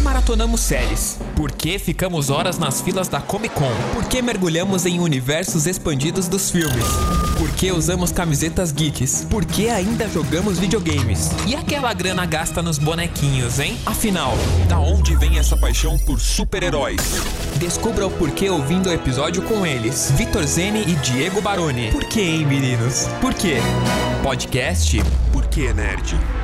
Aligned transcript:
maratonamos 0.00 0.60
séries? 0.60 1.18
Por 1.36 1.50
que 1.52 1.78
ficamos 1.78 2.30
horas 2.30 2.58
nas 2.58 2.80
filas 2.80 3.08
da 3.08 3.20
Comic 3.20 3.54
Con? 3.54 3.70
Por 3.94 4.04
que 4.04 4.22
mergulhamos 4.22 4.86
em 4.86 4.98
universos 5.00 5.66
expandidos 5.66 6.28
dos 6.28 6.50
filmes? 6.50 6.84
Por 7.38 7.50
que 7.52 7.72
usamos 7.72 8.12
camisetas 8.12 8.72
geeks? 8.72 9.26
Por 9.30 9.44
que 9.44 9.68
ainda 9.68 10.08
jogamos 10.08 10.58
videogames? 10.58 11.30
E 11.46 11.54
aquela 11.54 11.92
grana 11.92 12.26
gasta 12.26 12.62
nos 12.62 12.78
bonequinhos, 12.78 13.58
hein? 13.58 13.78
Afinal, 13.86 14.32
da 14.68 14.78
onde 14.78 15.16
vem 15.16 15.38
essa 15.38 15.56
paixão 15.56 15.98
por 15.98 16.20
super-heróis? 16.20 17.00
Descubra 17.56 18.06
o 18.06 18.10
porquê 18.10 18.50
ouvindo 18.50 18.88
o 18.88 18.92
episódio 18.92 19.42
com 19.42 19.64
eles, 19.66 20.12
Vitor 20.16 20.44
Zene 20.46 20.82
e 20.82 20.94
Diego 20.96 21.40
Baroni. 21.40 21.90
Por 21.90 22.04
que, 22.04 22.20
hein, 22.20 22.46
meninos? 22.46 23.06
Por 23.20 23.34
quê? 23.34 23.58
Podcast 24.22 25.02
Por 25.32 25.46
que 25.46 25.72
Nerd? 25.72 26.39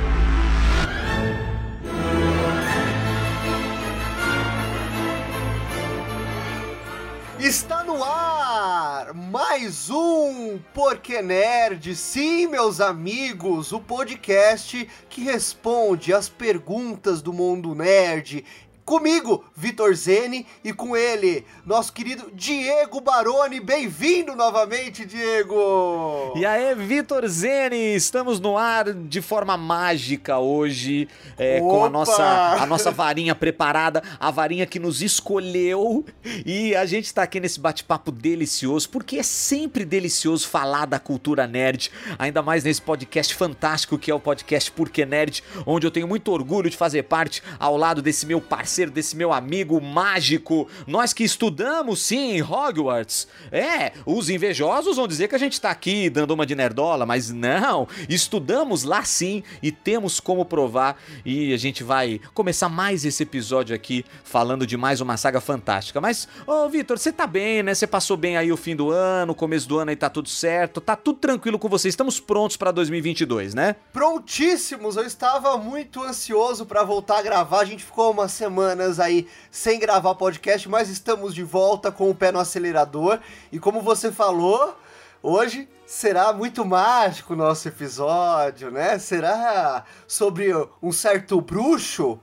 Está 7.39 7.83
no 7.83 8.03
ar 8.03 9.13
mais 9.13 9.91
um 9.91 10.57
Porquê 10.73 11.21
Nerd. 11.21 11.95
Sim, 11.95 12.47
meus 12.47 12.81
amigos, 12.81 13.71
o 13.71 13.79
podcast 13.79 14.89
que 15.07 15.21
responde 15.21 16.11
as 16.11 16.27
perguntas 16.27 17.21
do 17.21 17.31
mundo 17.31 17.75
nerd 17.75 18.43
Comigo, 18.87 19.43
Vitor 19.53 19.93
Zene, 19.93 20.47
e 20.63 20.71
com 20.71 20.95
ele, 20.95 21.43
nosso 21.65 21.91
querido 21.91 22.31
Diego 22.33 23.01
Baroni. 23.01 23.59
Bem-vindo 23.59 24.33
novamente, 24.33 25.05
Diego! 25.05 26.31
E 26.37 26.45
aí, 26.45 26.73
Vitor 26.73 27.27
Zene, 27.27 27.75
estamos 27.93 28.39
no 28.39 28.57
ar 28.57 28.93
de 28.93 29.21
forma 29.21 29.57
mágica 29.57 30.39
hoje, 30.39 31.09
é, 31.37 31.59
com 31.59 31.83
a 31.83 31.89
nossa, 31.89 32.23
a 32.23 32.65
nossa 32.65 32.89
varinha 32.89 33.35
preparada, 33.35 34.01
a 34.17 34.31
varinha 34.31 34.65
que 34.65 34.79
nos 34.79 35.01
escolheu, 35.01 36.05
e 36.45 36.73
a 36.73 36.85
gente 36.85 37.07
está 37.07 37.23
aqui 37.23 37.41
nesse 37.41 37.59
bate-papo 37.59 38.09
delicioso, 38.09 38.89
porque 38.89 39.17
é 39.17 39.23
sempre 39.23 39.83
delicioso 39.83 40.47
falar 40.47 40.85
da 40.85 40.97
cultura 40.97 41.45
nerd, 41.45 41.91
ainda 42.17 42.41
mais 42.41 42.63
nesse 42.63 42.81
podcast 42.81 43.35
fantástico 43.35 43.97
que 43.97 44.09
é 44.09 44.15
o 44.15 44.19
podcast 44.19 44.71
Porque 44.71 45.05
Nerd, 45.05 45.43
onde 45.65 45.85
eu 45.85 45.91
tenho 45.91 46.07
muito 46.07 46.31
orgulho 46.31 46.69
de 46.69 46.77
fazer 46.77 47.03
parte 47.03 47.43
ao 47.59 47.75
lado 47.75 48.01
desse 48.01 48.25
meu 48.25 48.39
parceiro 48.39 48.76
parceiro, 48.77 48.91
desse 48.91 49.15
meu 49.15 49.33
amigo 49.33 49.81
mágico. 49.81 50.67
Nós 50.85 51.11
que 51.11 51.23
estudamos, 51.23 52.01
sim, 52.01 52.33
em 52.33 52.41
Hogwarts. 52.43 53.27
É, 53.51 53.93
os 54.05 54.29
invejosos 54.29 54.97
vão 54.97 55.07
dizer 55.07 55.27
que 55.27 55.35
a 55.35 55.39
gente 55.39 55.59
tá 55.59 55.71
aqui 55.71 56.09
dando 56.09 56.31
uma 56.31 56.45
de 56.45 56.53
nerdola, 56.53 57.05
mas 57.05 57.31
não. 57.31 57.87
Estudamos 58.07 58.83
lá 58.83 59.03
sim 59.03 59.43
e 59.63 59.71
temos 59.71 60.19
como 60.19 60.45
provar. 60.45 60.97
E 61.25 61.53
a 61.53 61.57
gente 61.57 61.83
vai 61.83 62.21
começar 62.33 62.69
mais 62.69 63.03
esse 63.03 63.23
episódio 63.23 63.75
aqui 63.75 64.05
falando 64.23 64.67
de 64.67 64.77
mais 64.77 65.01
uma 65.01 65.17
saga 65.17 65.41
fantástica. 65.41 65.99
Mas, 65.99 66.27
ô 66.45 66.69
Vitor, 66.69 66.99
você 66.99 67.11
tá 67.11 67.25
bem, 67.25 67.63
né? 67.63 67.73
Você 67.73 67.87
passou 67.87 68.15
bem 68.15 68.37
aí 68.37 68.51
o 68.51 68.57
fim 68.57 68.75
do 68.75 68.91
ano, 68.91 69.33
começo 69.33 69.67
do 69.67 69.79
ano 69.79 69.89
aí 69.89 69.95
tá 69.95 70.09
tudo 70.09 70.29
certo. 70.29 70.79
Tá 70.79 70.95
tudo 70.95 71.17
tranquilo 71.17 71.57
com 71.57 71.67
você. 71.67 71.89
Estamos 71.89 72.19
prontos 72.19 72.57
para 72.57 72.71
2022, 72.71 73.55
né? 73.55 73.75
Prontíssimos. 73.91 74.97
Eu 74.97 75.05
estava 75.05 75.57
muito 75.57 76.03
ansioso 76.03 76.65
para 76.65 76.83
voltar 76.83 77.19
a 77.19 77.21
gravar. 77.21 77.61
A 77.61 77.65
gente 77.65 77.83
ficou 77.83 78.11
uma 78.11 78.27
semana 78.27 78.66
semanas 78.67 78.99
aí 78.99 79.27
sem 79.49 79.79
gravar 79.79 80.13
podcast, 80.15 80.67
mas 80.67 80.89
estamos 80.89 81.33
de 81.33 81.43
volta 81.43 81.89
com 81.91 82.09
o 82.09 82.15
pé 82.15 82.31
no 82.31 82.39
acelerador. 82.39 83.19
E 83.51 83.59
como 83.59 83.81
você 83.81 84.11
falou, 84.11 84.77
hoje 85.23 85.69
será 85.85 86.33
muito 86.33 86.65
mágico 86.65 87.33
o 87.33 87.37
nosso 87.37 87.67
episódio, 87.69 88.69
né? 88.69 88.99
Será 88.99 89.85
sobre 90.05 90.51
um 90.83 90.91
certo 90.91 91.39
bruxo. 91.39 92.19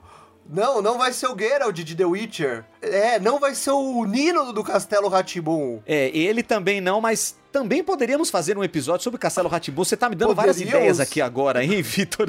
Não, 0.47 0.79
não 0.79 0.99
vai 0.99 1.11
ser 1.11 1.27
o 1.27 1.35
Geralt 1.35 1.75
de 1.75 1.95
The 1.95 2.05
Witcher. 2.05 2.63
É, 2.79 3.19
não 3.19 3.39
vai 3.39 3.55
ser 3.55 3.71
o 3.71 4.05
Nino 4.05 4.53
do 4.53 4.63
Castelo 4.63 5.07
Ratibum. 5.07 5.81
É, 5.87 6.15
ele 6.15 6.43
também 6.43 6.79
não, 6.79 7.01
mas 7.01 7.35
também 7.51 7.83
poderíamos 7.83 8.29
fazer 8.29 8.55
um 8.55 8.63
episódio 8.63 9.03
sobre 9.03 9.17
Castelo 9.17 9.49
Ratibum. 9.49 9.83
Você 9.83 9.97
tá 9.97 10.07
me 10.07 10.15
dando 10.15 10.35
Poderíamos? 10.35 10.59
várias 10.59 10.75
ideias 10.75 10.99
aqui 10.99 11.19
agora, 11.19 11.63
hein, 11.63 11.81
Vitor? 11.81 12.27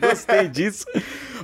Gostei 0.00 0.48
disso. 0.48 0.86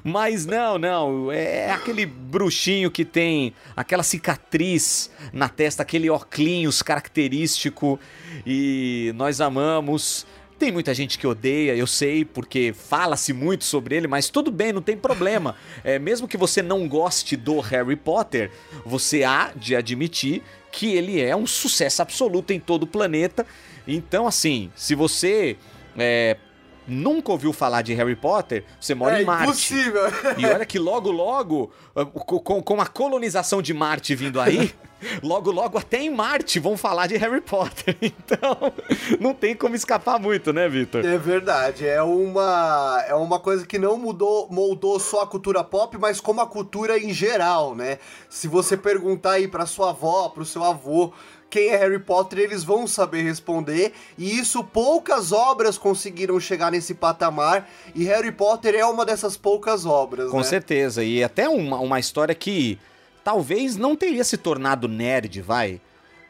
Mas 0.03 0.47
não, 0.47 0.79
não. 0.79 1.33
É 1.33 1.71
aquele 1.71 2.07
bruxinho 2.07 2.91
que 2.91 3.05
tem 3.05 3.53
aquela 3.77 4.03
cicatriz 4.03 5.11
na 5.33 5.49
testa, 5.49 5.83
aquele 5.83 6.09
óculos 6.09 6.83
característico. 6.83 7.99
E 8.47 9.13
nós 9.15 9.41
amamos. 9.41 10.27
Tem 10.59 10.71
muita 10.71 10.93
gente 10.93 11.19
que 11.19 11.27
odeia, 11.27 11.75
eu 11.75 11.87
sei, 11.87 12.23
porque 12.23 12.75
fala-se 12.75 13.33
muito 13.33 13.65
sobre 13.65 13.97
ele, 13.97 14.07
mas 14.07 14.29
tudo 14.29 14.51
bem, 14.51 14.75
não 14.75 14.83
tem 14.83 14.95
problema. 14.95 15.57
É, 15.83 15.99
mesmo 15.99 16.29
que 16.29 16.37
você 16.37 16.61
não 16.61 16.87
goste 16.87 17.35
do 17.35 17.61
Harry 17.61 17.97
Potter, 17.97 18.51
você 18.85 19.25
há 19.25 19.53
de 19.57 19.75
admitir 19.75 20.43
que 20.71 20.93
ele 20.95 21.19
é 21.19 21.35
um 21.35 21.47
sucesso 21.47 22.03
absoluto 22.03 22.53
em 22.53 22.61
todo 22.61 22.83
o 22.83 22.87
planeta. 22.87 23.47
Então, 23.89 24.27
assim, 24.27 24.71
se 24.77 24.95
você 24.95 25.57
é, 25.97 26.37
nunca 26.87 27.33
ouviu 27.33 27.53
falar 27.53 27.83
de 27.83 27.95
Harry 27.95 28.17
Potter, 28.17 28.65
você 28.81 28.95
mora 28.95 29.19
é 29.19 29.23
em 29.23 29.25
Marte. 29.25 29.45
Impossível. 29.45 30.03
E 30.39 30.47
olha 30.47 30.65
que 30.65 30.79
logo, 30.79 31.11
logo, 31.11 31.71
ah, 31.95 32.05
com, 32.05 32.63
com 32.63 32.81
a 32.81 32.87
colonização 32.87 33.63
de 33.63 33.73
Marte 33.73 34.15
vindo 34.15 34.41
aí, 34.41 34.75
logo, 35.23 35.51
logo 35.51 35.79
até 35.79 35.99
em 35.99 36.11
Marte 36.11 36.59
vão 36.59 36.77
falar 36.77 37.07
de 37.07 37.17
Harry 37.17 37.41
Potter. 37.41 37.97
Então, 38.31 38.73
não 39.19 39.35
tem 39.35 39.55
como 39.55 39.75
escapar 39.75 40.19
muito, 40.19 40.53
né, 40.53 40.69
Victor? 40.69 41.05
É 41.05 41.19
verdade. 41.19 41.87
É 41.87 42.03
uma, 42.03 43.05
é 43.07 43.15
uma 43.15 43.39
coisa 43.39 43.67
que 43.67 43.79
não 43.79 43.99
mudou, 43.99 44.49
moldou 44.51 44.99
só 45.01 45.23
a 45.23 45.27
cultura 45.27 45.65
pop, 45.65 45.97
mas 45.99 46.21
como 46.21 46.41
a 46.41 46.47
cultura 46.47 46.99
em 46.99 47.13
geral, 47.13 47.75
né? 47.75 47.99
Se 48.29 48.47
você 48.49 48.77
perguntar 48.77 49.33
aí 49.33 49.49
pra 49.49 49.67
sua 49.67 49.91
avó, 49.91 50.29
pro 50.29 50.45
seu 50.45 50.65
avô, 50.65 51.13
quem 51.51 51.69
é 51.69 51.77
Harry 51.77 51.99
Potter, 51.99 52.39
eles 52.39 52.63
vão 52.63 52.87
saber 52.87 53.23
responder. 53.23 53.93
E 54.17 54.39
isso 54.39 54.63
poucas 54.63 55.33
obras 55.33 55.77
conseguiram 55.77 56.39
chegar 56.39 56.71
nesse 56.71 56.95
patamar. 56.95 57.69
E 57.95 58.05
Harry 58.05 58.31
Potter 58.31 58.75
é 58.77 58.87
uma 58.87 59.05
dessas 59.05 59.37
poucas 59.37 59.85
obras. 59.85 60.31
Com 60.31 60.39
né? 60.39 60.45
certeza. 60.45 61.03
E 61.03 61.23
até 61.23 61.49
uma, 61.49 61.79
uma 61.81 61.99
história 61.99 62.35
que 62.35 62.79
talvez 63.25 63.77
não 63.77 63.97
teria 63.97 64.23
se 64.23 64.37
tornado 64.37 64.87
nerd, 64.87 65.43
vai. 65.43 65.81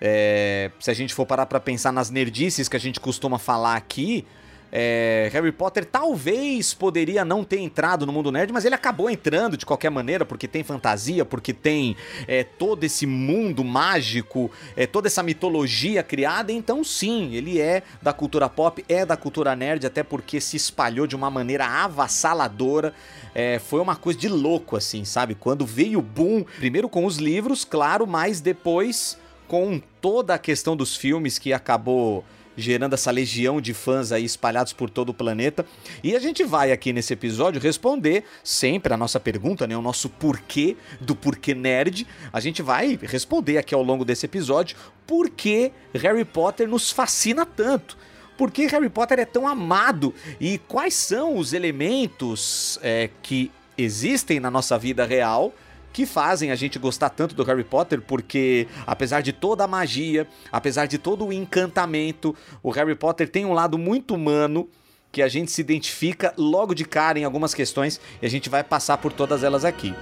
É, 0.00 0.70
se 0.80 0.90
a 0.90 0.94
gente 0.94 1.14
for 1.14 1.26
parar 1.26 1.44
pra 1.44 1.60
pensar 1.60 1.92
nas 1.92 2.08
nerdices 2.08 2.68
que 2.68 2.76
a 2.76 2.80
gente 2.80 2.98
costuma 2.98 3.38
falar 3.38 3.76
aqui, 3.76 4.24
é, 4.72 5.28
Harry 5.32 5.52
Potter 5.52 5.84
talvez 5.84 6.72
poderia 6.72 7.24
não 7.24 7.44
ter 7.44 7.58
entrado 7.58 8.06
no 8.06 8.12
mundo 8.12 8.30
nerd, 8.30 8.52
mas 8.52 8.64
ele 8.64 8.74
acabou 8.74 9.10
entrando 9.10 9.56
de 9.56 9.66
qualquer 9.66 9.90
maneira, 9.90 10.24
porque 10.24 10.46
tem 10.46 10.62
fantasia, 10.62 11.24
porque 11.24 11.52
tem 11.52 11.96
é, 12.26 12.44
todo 12.44 12.84
esse 12.84 13.06
mundo 13.06 13.64
mágico, 13.64 14.50
é, 14.76 14.86
toda 14.86 15.08
essa 15.08 15.22
mitologia 15.22 16.02
criada. 16.02 16.52
Então, 16.52 16.84
sim, 16.84 17.34
ele 17.34 17.60
é 17.60 17.82
da 18.00 18.12
cultura 18.12 18.48
pop, 18.48 18.84
é 18.88 19.04
da 19.04 19.16
cultura 19.16 19.56
nerd, 19.56 19.86
até 19.86 20.02
porque 20.02 20.40
se 20.40 20.56
espalhou 20.56 21.06
de 21.06 21.16
uma 21.16 21.30
maneira 21.30 21.66
avassaladora. 21.66 22.94
É, 23.34 23.58
foi 23.58 23.80
uma 23.80 23.96
coisa 23.96 24.18
de 24.18 24.28
louco, 24.28 24.76
assim, 24.76 25.04
sabe? 25.04 25.34
Quando 25.34 25.64
veio 25.64 25.98
o 25.98 26.02
boom, 26.02 26.44
primeiro 26.58 26.88
com 26.88 27.04
os 27.04 27.16
livros, 27.16 27.64
claro, 27.64 28.06
mas 28.06 28.40
depois 28.40 29.18
com 29.46 29.80
toda 30.00 30.34
a 30.34 30.38
questão 30.38 30.76
dos 30.76 30.96
filmes 30.96 31.36
que 31.36 31.52
acabou 31.52 32.24
gerando 32.56 32.94
essa 32.94 33.10
legião 33.10 33.60
de 33.60 33.72
fãs 33.72 34.12
aí 34.12 34.24
espalhados 34.24 34.72
por 34.72 34.90
todo 34.90 35.10
o 35.10 35.14
planeta. 35.14 35.64
E 36.02 36.14
a 36.14 36.18
gente 36.18 36.44
vai 36.44 36.72
aqui 36.72 36.92
nesse 36.92 37.12
episódio 37.12 37.60
responder 37.60 38.24
sempre 38.42 38.92
a 38.92 38.96
nossa 38.96 39.18
pergunta, 39.18 39.66
né, 39.66 39.76
o 39.76 39.82
nosso 39.82 40.08
porquê 40.08 40.76
do 41.00 41.14
porquê 41.14 41.54
nerd. 41.54 42.06
A 42.32 42.40
gente 42.40 42.62
vai 42.62 42.98
responder 43.00 43.58
aqui 43.58 43.74
ao 43.74 43.82
longo 43.82 44.04
desse 44.04 44.26
episódio 44.26 44.76
por 45.06 45.30
que 45.30 45.72
Harry 45.94 46.24
Potter 46.24 46.68
nos 46.68 46.90
fascina 46.90 47.44
tanto. 47.44 47.96
Por 48.36 48.50
que 48.50 48.66
Harry 48.66 48.88
Potter 48.88 49.18
é 49.18 49.24
tão 49.24 49.46
amado 49.46 50.14
e 50.40 50.58
quais 50.66 50.94
são 50.94 51.36
os 51.36 51.52
elementos 51.52 52.78
é, 52.82 53.10
que 53.22 53.50
existem 53.76 54.40
na 54.40 54.50
nossa 54.50 54.78
vida 54.78 55.04
real 55.04 55.52
que 55.92 56.06
fazem 56.06 56.50
a 56.50 56.56
gente 56.56 56.78
gostar 56.78 57.10
tanto 57.10 57.34
do 57.34 57.42
Harry 57.44 57.64
Potter, 57.64 58.00
porque 58.00 58.68
apesar 58.86 59.20
de 59.20 59.32
toda 59.32 59.64
a 59.64 59.68
magia, 59.68 60.26
apesar 60.52 60.86
de 60.86 60.98
todo 60.98 61.26
o 61.26 61.32
encantamento, 61.32 62.34
o 62.62 62.70
Harry 62.70 62.94
Potter 62.94 63.28
tem 63.28 63.44
um 63.44 63.52
lado 63.52 63.76
muito 63.76 64.14
humano 64.14 64.68
que 65.12 65.22
a 65.22 65.28
gente 65.28 65.50
se 65.50 65.60
identifica 65.60 66.32
logo 66.36 66.74
de 66.74 66.84
cara 66.84 67.18
em 67.18 67.24
algumas 67.24 67.52
questões 67.52 68.00
e 68.22 68.26
a 68.26 68.30
gente 68.30 68.48
vai 68.48 68.62
passar 68.62 68.98
por 68.98 69.12
todas 69.12 69.42
elas 69.42 69.64
aqui. 69.64 69.94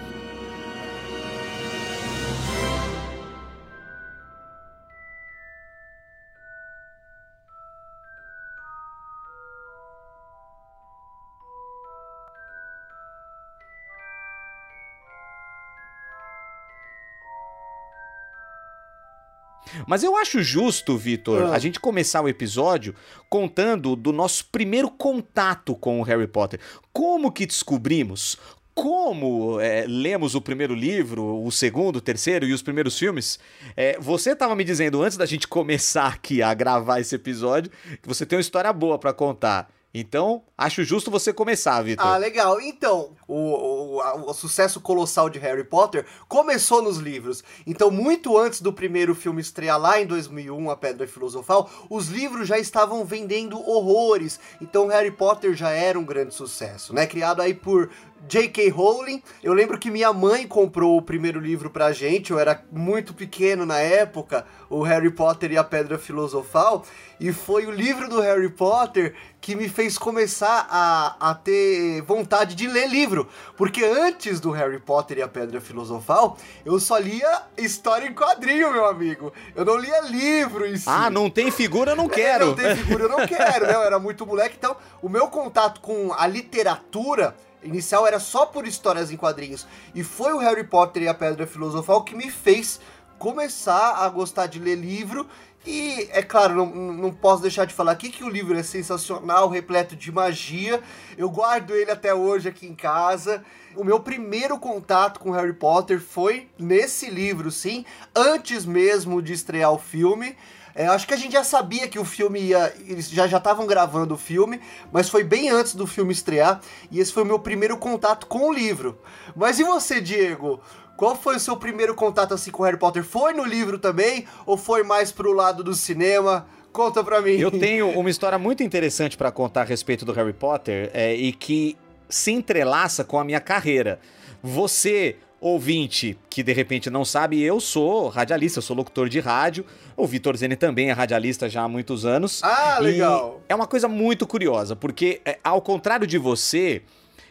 Mas 19.89 20.05
eu 20.05 20.15
acho 20.19 20.43
justo, 20.43 20.99
Vitor, 20.99 21.45
ah. 21.45 21.55
a 21.55 21.59
gente 21.59 21.81
começar 21.81 22.21
o 22.21 22.29
episódio 22.29 22.95
contando 23.31 23.97
do 23.97 24.13
nosso 24.13 24.45
primeiro 24.53 24.91
contato 24.91 25.75
com 25.75 25.99
o 25.99 26.03
Harry 26.03 26.27
Potter. 26.27 26.61
Como 26.93 27.33
que 27.33 27.47
descobrimos? 27.47 28.37
como 28.75 29.61
é, 29.61 29.85
lemos 29.89 30.37
o 30.37 30.41
primeiro 30.41 30.73
livro, 30.73 31.43
o 31.43 31.51
segundo, 31.51 31.97
o 31.97 32.01
terceiro 32.01 32.47
e 32.47 32.53
os 32.53 32.63
primeiros 32.63 32.97
filmes, 32.97 33.37
é, 33.77 33.99
você 33.99 34.35
estava 34.35 34.55
me 34.55 34.63
dizendo 34.63 35.03
antes 35.03 35.17
da 35.17 35.27
gente 35.27 35.49
começar 35.49 36.07
aqui 36.07 36.43
a 36.43 36.55
gravar 36.55 37.01
esse 37.01 37.13
episódio 37.13 37.73
que 38.01 38.07
você 38.07 38.25
tem 38.25 38.37
uma 38.37 38.41
história 38.41 38.73
boa 38.73 38.97
para 38.97 39.13
contar. 39.13 39.69
Então, 39.99 40.43
acho 40.57 40.85
justo 40.85 41.11
você 41.11 41.33
começar, 41.33 41.83
Vitor. 41.83 42.07
Ah, 42.07 42.17
legal. 42.17 42.61
Então, 42.61 43.11
o, 43.27 43.99
o, 43.99 44.31
o, 44.31 44.35
sucesso 44.35 44.81
colossal 44.81 45.29
de 45.29 45.39
Harry 45.39 45.65
Potter 45.65 46.07
começou 46.29 46.81
nos 46.81 46.99
livros. 46.99 47.43
Então, 47.67 47.91
muito 47.91 48.39
antes 48.39 48.61
do 48.61 48.73
primeiro 48.73 49.15
filme 49.15 49.41
estrear 49.41 49.79
lá 49.79 50.01
em 50.01 50.07
2001, 50.07 50.71
A 50.71 50.77
Pedra 50.77 51.07
Filosofal, 51.07 51.69
os 51.91 52.09
livros 52.09 52.47
já 52.47 52.59
estavam 52.59 53.05
vendendo 53.05 53.59
horrores. 53.69 54.39
Então, 54.61 54.87
Harry 54.87 55.11
Potter 55.11 55.55
já 55.55 55.71
era 55.71 55.99
um 55.99 56.05
grande 56.05 56.33
sucesso, 56.33 56.95
né? 56.95 57.07
Criado 57.07 57.43
aí 57.43 57.55
por 57.55 57.91
J.K. 58.27 58.69
Rowling. 58.71 59.23
Eu 59.43 59.53
lembro 59.53 59.79
que 59.79 59.91
minha 59.91 60.13
mãe 60.13 60.47
comprou 60.47 60.97
o 60.97 61.03
primeiro 61.03 61.41
livro 61.41 61.71
pra 61.71 61.93
gente, 61.93 62.31
eu 62.31 62.39
era 62.39 62.65
muito 62.71 63.15
pequeno 63.15 63.65
na 63.65 63.79
época, 63.79 64.47
o 64.69 64.83
Harry 64.83 65.11
Potter 65.11 65.53
e 65.53 65.57
a 65.57 65.65
Pedra 65.65 65.99
Filosofal, 65.99 66.85
e 67.21 67.33
foi 67.33 67.67
o 67.67 67.71
livro 67.71 68.09
do 68.09 68.21
Harry 68.21 68.49
Potter 68.49 69.15
que 69.41 69.55
me 69.55 69.69
fez 69.69 69.97
começar 69.97 70.67
a, 70.69 71.31
a 71.31 71.35
ter 71.35 72.03
vontade 72.03 72.55
de 72.55 72.67
ler 72.67 72.89
livro. 72.89 73.29
Porque 73.57 73.85
antes 73.85 74.41
do 74.41 74.51
Harry 74.51 74.79
Potter 74.79 75.19
e 75.19 75.23
a 75.23 75.29
Pedra 75.29 75.61
Filosofal, 75.61 76.37
eu 76.65 76.79
só 76.79 76.99
lia 76.99 77.43
história 77.57 78.07
em 78.07 78.15
quadrinho, 78.15 78.73
meu 78.73 78.87
amigo. 78.87 79.33
Eu 79.55 79.65
não 79.65 79.77
lia 79.77 80.01
livro 80.03 80.67
em 80.67 80.77
si. 80.77 80.85
Ah, 80.87 81.09
não 81.09 81.31
tem 81.31 81.51
figura, 81.51 81.93
eu 81.93 81.97
não 81.97 82.09
quero. 82.09 82.47
não 82.47 82.55
tem 82.55 82.77
figura, 82.77 83.05
eu 83.05 83.09
não 83.09 83.27
quero, 83.27 83.67
né? 83.67 83.75
Eu 83.75 83.83
era 83.83 83.99
muito 83.99 84.27
moleque, 84.27 84.57
então 84.59 84.77
o 85.01 85.09
meu 85.09 85.29
contato 85.29 85.81
com 85.81 86.13
a 86.13 86.27
literatura 86.27 87.35
inicial 87.63 88.07
era 88.07 88.21
só 88.21 88.47
por 88.47 88.67
histórias 88.67 89.11
em 89.11 89.17
quadrinhos. 89.17 89.67
E 89.95 90.03
foi 90.03 90.33
o 90.33 90.39
Harry 90.39 90.65
Potter 90.65 91.03
e 91.03 91.09
a 91.09 91.15
Pedra 91.15 91.47
Filosofal 91.47 92.03
que 92.03 92.15
me 92.15 92.31
fez 92.31 92.81
começar 93.19 93.97
a 93.97 94.09
gostar 94.09 94.47
de 94.47 94.59
ler 94.59 94.77
livro. 94.77 95.27
E 95.67 96.09
é 96.13 96.23
claro, 96.23 96.55
não, 96.55 96.67
não 96.93 97.13
posso 97.13 97.43
deixar 97.43 97.67
de 97.67 97.75
falar 97.75 97.93
aqui 97.93 98.11
que 98.11 98.25
o 98.25 98.29
livro 98.29 98.57
é 98.57 98.63
sensacional, 98.63 99.49
repleto 99.49 99.97
de 99.97 100.11
magia. 100.11 100.81
Eu 101.17 101.29
guardo 101.29 101.75
ele 101.75 101.91
até 101.91 102.15
hoje 102.15 102.49
aqui 102.49 102.67
em 102.67 102.75
casa. 102.75 103.45
O 103.77 103.85
meu 103.85 104.01
primeiro 104.01 104.59
contato 104.59 105.21
com 105.21 105.33
Harry 105.33 105.53
Potter 105.53 106.01
foi 106.01 106.49
nesse 106.59 107.11
livro, 107.11 107.51
sim, 107.51 107.85
antes 108.15 108.65
mesmo 108.65 109.21
de 109.21 109.33
estrear 109.33 109.73
o 109.73 109.79
filme. 109.79 110.37
É, 110.79 110.87
acho 110.87 111.09
que 111.09 111.13
a 111.15 111.17
gente 111.17 111.33
já 111.33 111.43
sabia 111.43 111.89
que 111.89 111.99
o 111.99 112.05
filme 112.05 112.39
ia. 112.39 112.73
Eles 112.87 113.11
já 113.11 113.27
estavam 113.27 113.67
gravando 113.67 114.15
o 114.15 114.17
filme, 114.17 114.61
mas 114.93 115.09
foi 115.09 115.25
bem 115.25 115.51
antes 115.51 115.75
do 115.75 115.89
filme 115.89 116.13
estrear. 116.13 116.61
E 116.89 117.01
esse 117.01 117.13
foi 117.13 117.25
o 117.25 117.27
meu 117.27 117.41
primeiro 117.41 117.77
contato 117.77 118.29
com 118.29 118.49
o 118.49 118.53
livro. 118.53 118.97
Mas 119.35 119.59
e 119.59 119.65
você, 119.65 120.01
Diego? 120.01 120.61
Qual 120.97 121.17
foi 121.17 121.35
o 121.35 121.41
seu 121.41 121.57
primeiro 121.57 121.97
contato 121.97 122.33
assim 122.33 122.53
com 122.53 122.63
Harry 122.63 122.79
Potter? 122.79 123.03
Foi 123.03 123.33
no 123.33 123.45
livro 123.45 123.77
também? 123.77 124.25
Ou 124.47 124.57
foi 124.57 124.85
mais 124.85 125.11
pro 125.11 125.33
lado 125.33 125.65
do 125.65 125.75
cinema? 125.75 126.47
Conta 126.73 127.03
pra 127.03 127.21
mim. 127.21 127.33
Eu 127.33 127.51
tenho 127.51 127.89
uma 127.99 128.09
história 128.09 128.39
muito 128.39 128.63
interessante 128.63 129.17
para 129.17 129.33
contar 129.33 129.63
a 129.63 129.65
respeito 129.65 130.05
do 130.05 130.13
Harry 130.13 130.33
Potter 130.33 130.93
é, 130.95 131.13
e 131.13 131.33
que 131.33 131.77
se 132.09 132.31
entrelaça 132.31 133.03
com 133.03 133.19
a 133.19 133.25
minha 133.25 133.41
carreira. 133.41 133.99
Você 134.41 135.17
ouvinte 135.41 136.19
que 136.29 136.43
de 136.43 136.53
repente 136.53 136.91
não 136.91 137.05
sabe, 137.05 137.43
eu 137.43 137.61
sou 137.61 138.09
radialista, 138.09 138.59
eu 138.59 138.63
sou 138.63 138.77
locutor 138.77 139.09
de 139.09 139.21
rádio. 139.21 139.65
O 139.97 140.07
Vitor 140.07 140.37
Zene 140.37 140.57
também 140.57 140.91
é 140.91 140.93
radialista 140.93 141.49
já 141.49 141.63
há 141.63 141.69
muitos 141.69 142.05
anos. 142.05 142.43
Ah, 142.43 142.79
legal! 142.81 143.41
é 143.49 143.55
uma 143.55 143.67
coisa 143.67 143.89
muito 143.89 144.27
curiosa, 144.27 144.77
porque 144.77 145.21
é, 145.25 145.39
ao 145.43 145.61
contrário 145.61 146.07
de 146.07 146.19
você, 146.19 146.83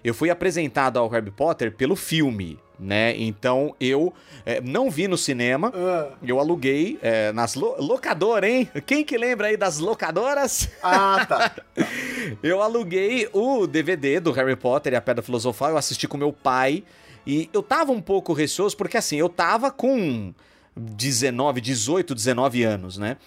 eu 0.03 0.13
fui 0.13 0.29
apresentado 0.29 0.97
ao 0.97 1.07
Harry 1.09 1.31
Potter 1.31 1.71
pelo 1.71 1.95
filme. 1.95 2.59
Né? 2.79 3.17
Então 3.17 3.75
eu 3.79 4.13
é, 4.45 4.61
não 4.61 4.91
vi 4.91 5.07
no 5.07 5.17
cinema, 5.17 5.69
uh. 5.69 6.13
eu 6.21 6.39
aluguei 6.39 6.99
é, 7.01 7.31
nas 7.31 7.55
lo 7.55 7.75
locadoras, 7.79 8.47
hein? 8.47 8.69
Quem 8.85 9.03
que 9.03 9.17
lembra 9.17 9.47
aí 9.47 9.57
das 9.57 9.79
locadoras? 9.79 10.69
Ah, 10.83 11.25
tá. 11.27 11.55
eu 12.43 12.61
aluguei 12.61 13.27
o 13.33 13.65
DVD 13.65 14.19
do 14.19 14.31
Harry 14.31 14.55
Potter 14.55 14.93
e 14.93 14.95
a 14.95 15.01
Pedra 15.01 15.23
Filosofal, 15.23 15.71
eu 15.71 15.77
assisti 15.77 16.07
com 16.07 16.17
meu 16.17 16.31
pai. 16.31 16.83
E 17.27 17.49
eu 17.51 17.61
tava 17.61 17.91
um 17.91 17.99
pouco 17.99 18.31
receoso, 18.31 18.77
porque 18.77 18.95
assim, 18.95 19.17
eu 19.17 19.27
tava 19.27 19.69
com 19.69 20.33
19, 20.73 21.59
18, 21.59 22.15
19 22.15 22.63
anos, 22.63 22.97
né? 22.97 23.17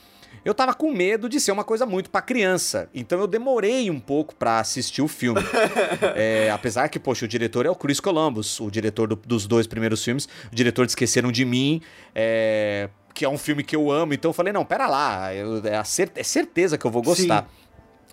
Eu 0.43 0.55
tava 0.55 0.73
com 0.73 0.91
medo 0.91 1.29
de 1.29 1.39
ser 1.39 1.53
uma 1.53 1.65
coisa 1.65 1.85
muito 1.85 2.09
para 2.09 2.23
criança. 2.23 2.89
Então 2.95 3.21
eu 3.21 3.27
demorei 3.27 3.91
um 3.91 4.01
pouco 4.01 4.35
para 4.35 4.59
assistir 4.59 5.03
o 5.03 5.09
filme. 5.09 5.43
é, 6.17 6.51
apesar 6.51 6.89
que, 6.89 6.99
poxa, 6.99 7.27
o 7.27 7.29
diretor 7.29 7.67
é 7.67 7.71
o 7.71 7.75
Chris 7.75 8.01
Columbus, 8.01 8.59
o 8.59 8.71
diretor 8.71 9.07
do, 9.07 9.17
dos 9.17 9.47
dois 9.47 9.67
primeiros 9.67 10.03
filmes, 10.03 10.27
o 10.51 10.55
diretor 10.55 10.87
de 10.87 10.93
Esqueceram 10.93 11.31
de 11.31 11.45
Mim, 11.45 11.83
é, 12.15 12.89
que 13.13 13.27
é 13.27 13.29
um 13.29 13.37
filme 13.37 13.63
que 13.63 13.77
eu 13.77 13.91
amo. 13.91 14.15
Então 14.15 14.31
eu 14.31 14.33
falei, 14.33 14.51
não, 14.51 14.65
pera 14.65 14.87
lá, 14.87 15.35
eu, 15.35 15.59
é, 15.59 15.75
é 16.15 16.23
certeza 16.23 16.79
que 16.79 16.87
eu 16.87 16.91
vou 16.91 17.03
gostar. 17.03 17.43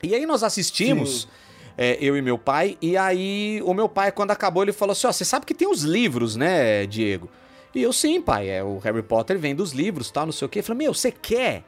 Sim. 0.02 0.10
E 0.10 0.14
aí 0.14 0.26
nós 0.26 0.44
assistimos. 0.44 1.22
Sim 1.22 1.47
é, 1.78 1.98
eu 2.02 2.18
e 2.18 2.22
meu 2.22 2.38
pai. 2.38 2.78
E 2.82 2.98
aí, 2.98 3.62
o 3.64 3.74
meu 3.74 3.88
pai, 3.88 4.12
quando 4.12 4.32
acabou, 4.32 4.64
ele 4.64 4.74
falou 4.74 4.94
assim: 4.94 5.08
Ó, 5.08 5.12
você 5.12 5.24
sabe 5.24 5.46
que 5.46 5.54
tem 5.54 5.70
os 5.70 5.84
livros, 5.84 6.36
né, 6.36 6.86
Diego? 6.88 7.30
E 7.76 7.84
eu, 7.84 7.94
sim, 7.94 8.20
pai, 8.22 8.50
é, 8.50 8.64
o 8.64 8.80
Harry 8.80 9.04
Potter 9.04 9.38
vem 9.38 9.54
dos 9.54 9.72
livros, 9.72 10.10
tal, 10.10 10.26
não 10.26 10.34
sei 10.34 10.46
o 10.46 10.50
quê. 10.50 10.60
Ele 10.60 10.66
falou: 10.66 10.78
Meu, 10.78 10.94
você 10.94 11.12
quer? 11.12 11.64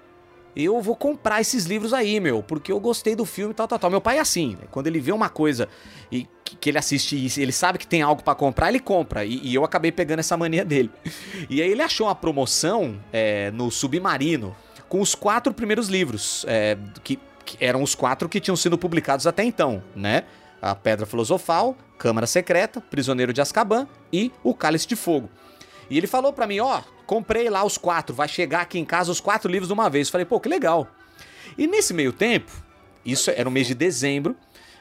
Eu 0.55 0.81
vou 0.81 0.95
comprar 0.95 1.39
esses 1.39 1.65
livros 1.65 1.93
aí, 1.93 2.19
meu, 2.19 2.41
porque 2.41 2.71
eu 2.71 2.79
gostei 2.79 3.15
do 3.15 3.23
filme, 3.23 3.53
tal, 3.53 3.67
tal, 3.67 3.77
tal. 3.77 3.89
Meu 3.89 4.01
pai 4.01 4.17
é 4.17 4.19
assim, 4.19 4.57
né? 4.59 4.67
quando 4.71 4.87
ele 4.87 4.99
vê 4.99 5.11
uma 5.11 5.29
coisa 5.29 5.69
e 6.11 6.27
que, 6.43 6.69
ele 6.69 6.77
assiste 6.77 7.15
e 7.15 7.41
ele 7.41 7.51
sabe 7.51 7.77
que 7.77 7.85
tem 7.85 8.01
algo 8.01 8.23
para 8.23 8.33
comprar, 8.33 8.69
ele 8.69 8.79
compra. 8.79 9.23
E, 9.23 9.39
e, 9.43 9.53
eu 9.53 9.63
acabei 9.63 9.91
pegando 9.91 10.19
essa 10.19 10.35
mania 10.35 10.65
dele. 10.65 10.89
E 11.49 11.61
aí 11.61 11.69
ele 11.69 11.83
achou 11.83 12.07
uma 12.07 12.15
promoção 12.15 12.99
é, 13.13 13.51
no 13.51 13.69
Submarino 13.69 14.55
com 14.89 14.99
os 14.99 15.13
quatro 15.13 15.53
primeiros 15.53 15.87
livros, 15.87 16.43
é, 16.47 16.75
que 17.03 17.19
eram 17.59 17.81
os 17.81 17.95
quatro 17.95 18.27
que 18.29 18.39
tinham 18.39 18.55
sido 18.55 18.77
publicados 18.77 19.27
até 19.27 19.43
então, 19.43 19.83
né? 19.95 20.23
A 20.61 20.75
Pedra 20.75 21.05
Filosofal, 21.05 21.75
Câmara 21.97 22.27
Secreta, 22.27 22.81
Prisioneiro 22.81 23.31
de 23.31 23.41
Azkaban 23.41 23.87
e 24.11 24.31
O 24.43 24.53
Cálice 24.53 24.87
de 24.87 24.95
Fogo. 24.95 25.29
E 25.89 25.97
ele 25.97 26.07
falou 26.07 26.33
para 26.33 26.45
mim, 26.45 26.59
ó, 26.59 26.79
oh, 26.79 27.05
comprei 27.05 27.49
lá 27.49 27.63
os 27.63 27.77
quatro, 27.77 28.15
vai 28.15 28.27
chegar 28.27 28.61
aqui 28.61 28.77
em 28.77 28.85
casa 28.85 29.11
os 29.11 29.19
quatro 29.19 29.49
livros 29.49 29.67
de 29.67 29.73
uma 29.73 29.89
vez. 29.89 30.09
falei, 30.09 30.25
pô, 30.25 30.39
que 30.39 30.49
legal. 30.49 30.87
E 31.57 31.65
nesse 31.65 31.93
meio 31.93 32.13
tempo, 32.13 32.51
isso 33.05 33.31
era 33.31 33.47
o 33.47 33.51
mês 33.51 33.67
de 33.67 33.73
dezembro, 33.73 34.35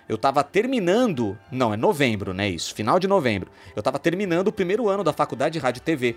eu 0.09 0.17
tava 0.17 0.43
terminando, 0.43 1.39
não, 1.51 1.73
é 1.73 1.77
novembro, 1.77 2.33
né, 2.33 2.49
isso, 2.49 2.75
final 2.75 2.99
de 2.99 3.07
novembro. 3.07 3.51
Eu 3.77 3.83
tava 3.83 3.99
terminando 3.99 4.49
o 4.49 4.53
primeiro 4.53 4.89
ano 4.89 5.05
da 5.05 5.13
faculdade 5.13 5.55
de 5.55 5.59
rádio 5.59 5.81
e 5.81 5.83
TV. 5.83 6.17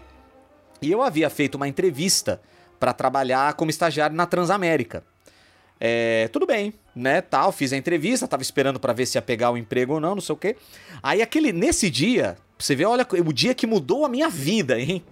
E 0.81 0.91
eu 0.91 1.01
havia 1.01 1.29
feito 1.29 1.55
uma 1.55 1.67
entrevista 1.67 2.41
para 2.79 2.93
trabalhar 2.93 3.53
como 3.53 3.69
estagiário 3.69 4.15
na 4.15 4.25
Transamérica. 4.25 5.03
É, 5.83 6.27
tudo 6.27 6.45
bem, 6.45 6.75
né, 6.95 7.21
tal, 7.21 7.51
fiz 7.51 7.73
a 7.73 7.77
entrevista, 7.77 8.27
tava 8.27 8.43
esperando 8.43 8.79
para 8.79 8.93
ver 8.93 9.07
se 9.07 9.17
ia 9.17 9.21
pegar 9.21 9.49
o 9.49 9.57
emprego 9.57 9.95
ou 9.95 9.99
não, 9.99 10.13
não 10.13 10.21
sei 10.21 10.33
o 10.33 10.37
quê. 10.37 10.55
Aí 11.01 11.23
aquele, 11.23 11.51
nesse 11.51 11.89
dia, 11.89 12.37
você 12.59 12.75
vê, 12.75 12.85
olha, 12.85 13.05
o 13.25 13.33
dia 13.33 13.55
que 13.55 13.65
mudou 13.65 14.05
a 14.05 14.09
minha 14.09 14.29
vida, 14.29 14.79
hein? 14.79 15.03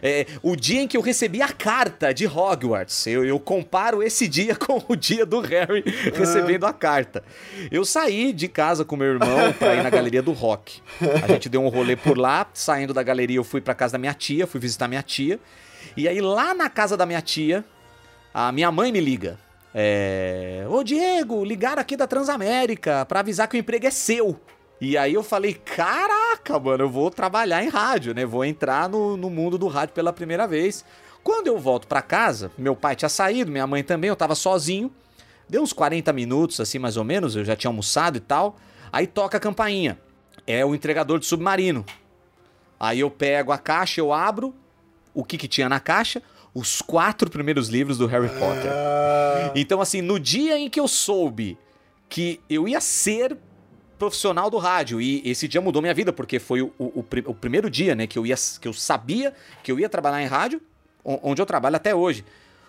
É, 0.00 0.26
o 0.40 0.54
dia 0.54 0.82
em 0.82 0.86
que 0.86 0.96
eu 0.96 1.00
recebi 1.00 1.42
a 1.42 1.48
carta 1.48 2.14
de 2.14 2.24
Hogwarts. 2.24 3.06
Eu, 3.08 3.24
eu 3.24 3.40
comparo 3.40 4.00
esse 4.00 4.28
dia 4.28 4.54
com 4.56 4.80
o 4.86 4.94
dia 4.94 5.26
do 5.26 5.40
Harry 5.40 5.82
recebendo 6.14 6.66
a 6.66 6.72
carta. 6.72 7.24
Eu 7.68 7.84
saí 7.84 8.32
de 8.32 8.46
casa 8.46 8.84
com 8.84 8.94
meu 8.94 9.08
irmão 9.08 9.52
pra 9.58 9.74
ir 9.74 9.82
na 9.82 9.90
galeria 9.90 10.22
do 10.22 10.30
rock. 10.30 10.80
A 11.24 11.26
gente 11.26 11.48
deu 11.48 11.62
um 11.64 11.68
rolê 11.68 11.96
por 11.96 12.16
lá, 12.16 12.46
saindo 12.54 12.94
da 12.94 13.02
galeria 13.02 13.38
eu 13.38 13.44
fui 13.44 13.60
pra 13.60 13.74
casa 13.74 13.94
da 13.94 13.98
minha 13.98 14.14
tia, 14.14 14.46
fui 14.46 14.60
visitar 14.60 14.86
minha 14.86 15.02
tia. 15.02 15.40
E 15.96 16.06
aí 16.06 16.20
lá 16.20 16.54
na 16.54 16.68
casa 16.68 16.96
da 16.96 17.04
minha 17.04 17.20
tia, 17.20 17.64
a 18.32 18.52
minha 18.52 18.70
mãe 18.70 18.92
me 18.92 19.00
liga. 19.00 19.36
É... 19.74 20.66
Ô 20.68 20.82
Diego, 20.82 21.44
ligaram 21.44 21.80
aqui 21.80 21.96
da 21.96 22.06
Transamérica 22.06 23.04
pra 23.06 23.20
avisar 23.20 23.48
que 23.48 23.56
o 23.56 23.58
emprego 23.58 23.86
é 23.86 23.90
seu. 23.90 24.38
E 24.80 24.98
aí 24.98 25.14
eu 25.14 25.22
falei, 25.22 25.54
caraca, 25.54 26.58
mano, 26.58 26.84
eu 26.84 26.90
vou 26.90 27.10
trabalhar 27.10 27.62
em 27.62 27.68
rádio, 27.68 28.12
né? 28.14 28.26
Vou 28.26 28.44
entrar 28.44 28.88
no, 28.88 29.16
no 29.16 29.30
mundo 29.30 29.56
do 29.56 29.68
rádio 29.68 29.94
pela 29.94 30.12
primeira 30.12 30.46
vez. 30.46 30.84
Quando 31.22 31.46
eu 31.46 31.56
volto 31.56 31.86
para 31.86 32.02
casa, 32.02 32.50
meu 32.58 32.74
pai 32.74 32.96
tinha 32.96 33.08
saído, 33.08 33.50
minha 33.50 33.66
mãe 33.66 33.84
também, 33.84 34.08
eu 34.08 34.16
tava 34.16 34.34
sozinho. 34.34 34.90
Deu 35.48 35.62
uns 35.62 35.72
40 35.72 36.12
minutos, 36.12 36.58
assim, 36.58 36.78
mais 36.78 36.96
ou 36.96 37.04
menos, 37.04 37.36
eu 37.36 37.44
já 37.44 37.54
tinha 37.54 37.68
almoçado 37.68 38.16
e 38.16 38.20
tal. 38.20 38.56
Aí 38.92 39.06
toca 39.06 39.36
a 39.36 39.40
campainha. 39.40 39.98
É 40.46 40.64
o 40.66 40.74
entregador 40.74 41.20
de 41.20 41.26
submarino. 41.26 41.84
Aí 42.78 42.98
eu 42.98 43.10
pego 43.10 43.52
a 43.52 43.58
caixa, 43.58 44.00
eu 44.00 44.12
abro. 44.12 44.52
O 45.14 45.22
que 45.22 45.38
que 45.38 45.46
tinha 45.46 45.68
na 45.68 45.78
caixa? 45.78 46.20
Os 46.54 46.82
quatro 46.82 47.30
primeiros 47.30 47.68
livros 47.68 47.98
do 47.98 48.06
Harry 48.06 48.28
Potter. 48.28 48.70
Ah. 48.70 49.52
Então, 49.54 49.80
assim, 49.80 50.02
no 50.02 50.18
dia 50.18 50.58
em 50.58 50.68
que 50.68 50.78
eu 50.78 50.86
soube 50.86 51.58
que 52.08 52.40
eu 52.48 52.68
ia 52.68 52.80
ser 52.80 53.36
profissional 53.98 54.50
do 54.50 54.58
rádio 54.58 55.00
e 55.00 55.22
esse 55.24 55.46
dia 55.46 55.60
mudou 55.60 55.80
minha 55.80 55.94
vida 55.94 56.12
porque 56.12 56.38
foi 56.38 56.60
o, 56.60 56.72
o, 56.78 57.04
o, 57.26 57.34
primeiro 57.34 57.70
dia, 57.70 57.94
né, 57.94 58.06
que 58.06 58.18
eu 58.18 58.26
ia 58.26 58.34
que 58.60 58.66
eu 58.66 58.72
sabia 58.72 59.32
que 59.62 59.70
eu 59.70 59.78
ia 59.78 59.88
trabalhar 59.88 60.20
em 60.20 60.26
rádio, 60.26 60.60
onde 61.04 61.40
eu 61.40 61.46
trabalho 61.46 61.76
até 61.76 61.94
hoje. 61.94 62.24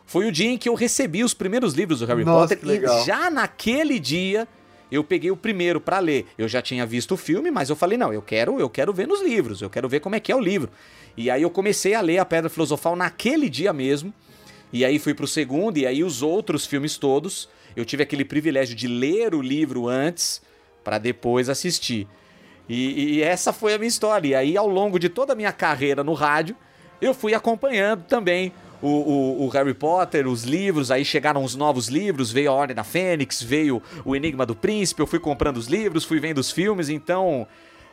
Foi 0.06 0.28
o 0.28 0.32
dia 0.32 0.50
em 0.50 0.58
que 0.58 0.70
eu 0.70 0.76
recebi 0.76 1.24
os 1.24 1.34
primeiros 1.34 1.74
livros 1.74 2.00
do 2.00 2.06
Harry 2.06 2.24
Nossa, 2.24 2.56
Potter 2.56 2.84
e 2.84 3.06
já 3.06 3.32
naquele 3.32 4.00
dia 4.00 4.48
eu 4.94 5.04
peguei 5.04 5.32
o 5.32 5.38
primeiro 5.38 5.82
para 5.82 6.00
ler. 6.00 6.28
Eu 6.38 6.48
já 6.48 6.62
tinha 6.62 6.86
visto 6.86 7.14
o 7.14 7.18
filme, 7.18 7.50
mas 7.50 7.70
eu 7.70 7.76
falei, 7.76 7.98
não, 7.98 8.14
eu 8.14 8.22
quero, 8.22 8.60
eu 8.60 8.70
quero 8.70 8.94
ver 8.94 9.08
nos 9.08 9.22
livros, 9.24 9.62
eu 9.62 9.70
quero 9.70 9.90
ver 9.90 10.00
como 10.00 10.16
é 10.16 10.20
que 10.20 10.32
é 10.32 10.36
o 10.36 10.40
livro. 10.40 10.70
E 11.18 11.32
aí 11.32 11.42
eu 11.42 11.50
comecei 11.50 11.96
a 11.96 12.02
ler 12.02 12.20
a 12.20 12.26
Pedra 12.26 12.50
Filosofal 12.50 12.96
naquele 12.96 13.50
dia 13.50 13.74
mesmo. 13.74 14.14
E 14.72 14.86
aí 14.86 15.00
fui 15.00 15.14
pro 15.14 15.28
segundo, 15.28 15.78
e 15.78 15.88
aí 15.88 16.04
os 16.04 16.22
outros 16.22 16.66
filmes 16.66 16.98
todos. 16.98 17.50
Eu 17.76 17.86
tive 17.86 18.04
aquele 18.04 18.24
privilégio 18.24 18.76
de 18.76 18.88
ler 18.88 19.34
o 19.34 19.42
livro 19.42 19.88
antes 19.88 20.42
para 20.84 20.98
depois 20.98 21.50
assistir. 21.50 22.08
E, 22.70 23.18
e, 23.18 23.22
essa 23.22 23.52
foi 23.52 23.74
a 23.74 23.78
minha 23.78 23.88
história. 23.88 24.28
E 24.28 24.36
aí, 24.36 24.58
ao 24.58 24.68
longo 24.68 25.00
de 25.00 25.10
toda 25.10 25.34
a 25.34 25.36
minha 25.36 25.52
carreira 25.52 26.04
no 26.04 26.14
rádio, 26.14 26.56
eu 27.02 27.14
fui 27.14 27.34
acompanhando 27.34 28.04
também 28.06 28.54
o, 28.84 28.88
o, 28.88 29.46
o, 29.46 29.50
Harry 29.50 29.74
Potter, 29.74 30.28
os 30.28 30.44
livros, 30.44 30.92
aí 30.92 31.06
chegaram 31.06 31.42
os 31.42 31.56
novos 31.56 31.88
livros, 31.88 32.32
veio 32.32 32.52
a 32.52 32.54
Ordem 32.54 32.76
da 32.76 32.84
Fênix, 32.84 33.42
veio 33.42 33.82
o 34.04 34.14
Enigma 34.14 34.46
do 34.46 34.54
Príncipe, 34.54 35.02
eu 35.02 35.08
fui 35.08 35.20
comprando 35.20 35.56
os 35.56 35.68
livros, 35.68 36.04
fui 36.04 36.20
vendo 36.20 36.40
os 36.40 36.52
filmes, 36.52 36.90
então 36.90 37.48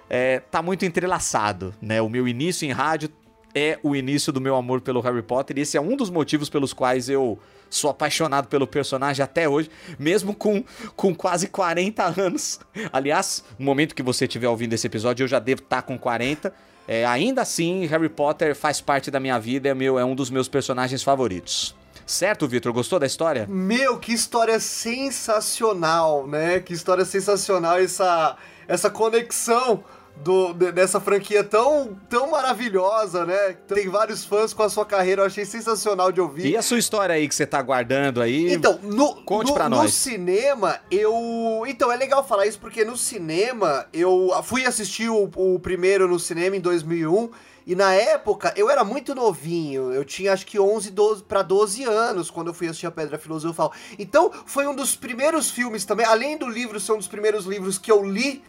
é, 0.09 0.41
tá 0.41 0.61
muito 0.61 0.85
entrelaçado, 0.85 1.73
né? 1.81 2.03
O 2.03 2.09
meu 2.09 2.27
início 2.27 2.67
em 2.67 2.73
rádio 2.73 3.09
é 3.55 3.79
o 3.85 3.95
início 3.95 4.33
do 4.33 4.41
meu 4.41 4.57
amor 4.57 4.81
pelo 4.81 5.01
Harry 5.01 5.23
Potter, 5.23 5.59
e 5.59 5.61
esse 5.61 5.77
é 5.77 5.81
um 5.81 5.97
dos 5.97 6.11
motivos 6.11 6.51
pelos 6.51 6.73
quais 6.73 7.09
eu 7.09 7.39
sou 7.71 7.89
apaixonado 7.89 8.49
pelo 8.49 8.67
personagem 8.67 9.23
até 9.23 9.49
hoje, 9.49 9.71
mesmo 9.97 10.35
com, 10.35 10.65
com 10.97 11.15
quase 11.15 11.47
40 11.47 12.21
anos. 12.21 12.59
Aliás, 12.93 13.45
no 13.57 13.65
momento 13.65 13.95
que 13.95 14.03
você 14.03 14.25
estiver 14.25 14.49
ouvindo 14.49 14.73
esse 14.73 14.89
episódio, 14.89 15.23
eu 15.23 15.29
já 15.29 15.39
devo 15.39 15.63
estar 15.63 15.77
tá 15.77 15.83
com 15.83 15.97
40. 15.97 16.53
É, 16.87 17.05
ainda 17.07 17.43
assim, 17.43 17.87
Harry 17.87 18.09
Potter 18.09 18.55
faz 18.55 18.81
parte 18.81 19.11
da 19.11 19.21
minha 19.21 19.39
vida, 19.39 19.69
é, 19.69 19.75
meu, 19.75 19.99
é 19.99 20.05
um 20.05 20.15
dos 20.15 20.31
meus 20.31 20.49
personagens 20.49 21.03
favoritos. 21.03 21.75
Certo, 22.07 22.49
Vitor? 22.49 22.73
Gostou 22.73 22.99
da 22.99 23.07
história? 23.07 23.47
Meu, 23.49 23.99
que 23.99 24.13
história 24.13 24.59
sensacional, 24.59 26.27
né? 26.27 26.59
Que 26.59 26.73
história 26.73 27.05
sensacional 27.05 27.79
essa, 27.79 28.37
essa 28.67 28.91
conexão 28.91 29.85
do, 30.23 30.53
dessa 30.53 31.01
franquia 31.01 31.43
tão, 31.43 31.97
tão 32.09 32.31
maravilhosa, 32.31 33.25
né? 33.25 33.57
Tem 33.67 33.89
vários 33.89 34.25
fãs 34.25 34.53
com 34.53 34.63
a 34.63 34.69
sua 34.69 34.85
carreira, 34.85 35.23
eu 35.23 35.27
achei 35.27 35.45
sensacional 35.45 36.13
de 36.13 36.21
ouvir. 36.21 36.51
E 36.51 36.57
a 36.57 36.63
sua 36.63 36.79
história 36.79 37.15
aí 37.15 37.29
que 37.29 37.35
você 37.35 37.47
tá 37.47 37.61
guardando 37.63 38.21
aí? 38.21 38.53
Então, 38.53 38.79
no, 38.83 39.15
Conte 39.23 39.49
no, 39.49 39.55
pra 39.55 39.69
nós. 39.69 39.83
no 39.83 39.89
cinema, 39.89 40.79
eu. 40.91 41.65
Então, 41.67 41.91
é 41.91 41.97
legal 41.97 42.27
falar 42.27 42.47
isso 42.47 42.59
porque 42.59 42.85
no 42.85 42.97
cinema, 42.97 43.87
eu 43.93 44.31
fui 44.43 44.67
assistir 44.67 45.09
o, 45.09 45.31
o 45.37 45.59
primeiro 45.59 46.07
no 46.07 46.19
cinema 46.19 46.57
em 46.57 46.61
2001. 46.61 47.31
E 47.67 47.75
na 47.75 47.95
época, 47.95 48.53
eu 48.57 48.69
era 48.69 48.83
muito 48.83 49.15
novinho. 49.15 49.93
Eu 49.93 50.05
tinha 50.05 50.33
acho 50.33 50.45
que 50.47 50.59
11, 50.59 50.91
12 50.91 51.23
para 51.23 51.43
12 51.43 51.85
anos 51.85 52.31
quando 52.31 52.49
eu 52.49 52.55
fui 52.55 52.67
assistir 52.67 52.87
a 52.87 52.91
Pedra 52.91 53.19
Filosofal. 53.19 53.73
Então, 53.99 54.33
foi 54.45 54.67
um 54.67 54.75
dos 54.75 54.97
primeiros 54.97 55.51
filmes 55.51 55.85
também, 55.85 56.05
além 56.05 56.37
do 56.37 56.49
livro 56.49 56.81
ser 56.81 56.93
um 56.93 56.99
dos 56.99 57.07
primeiros 57.07 57.45
livros 57.45 57.79
que 57.79 57.93
eu 57.93 58.03
li 58.03 58.43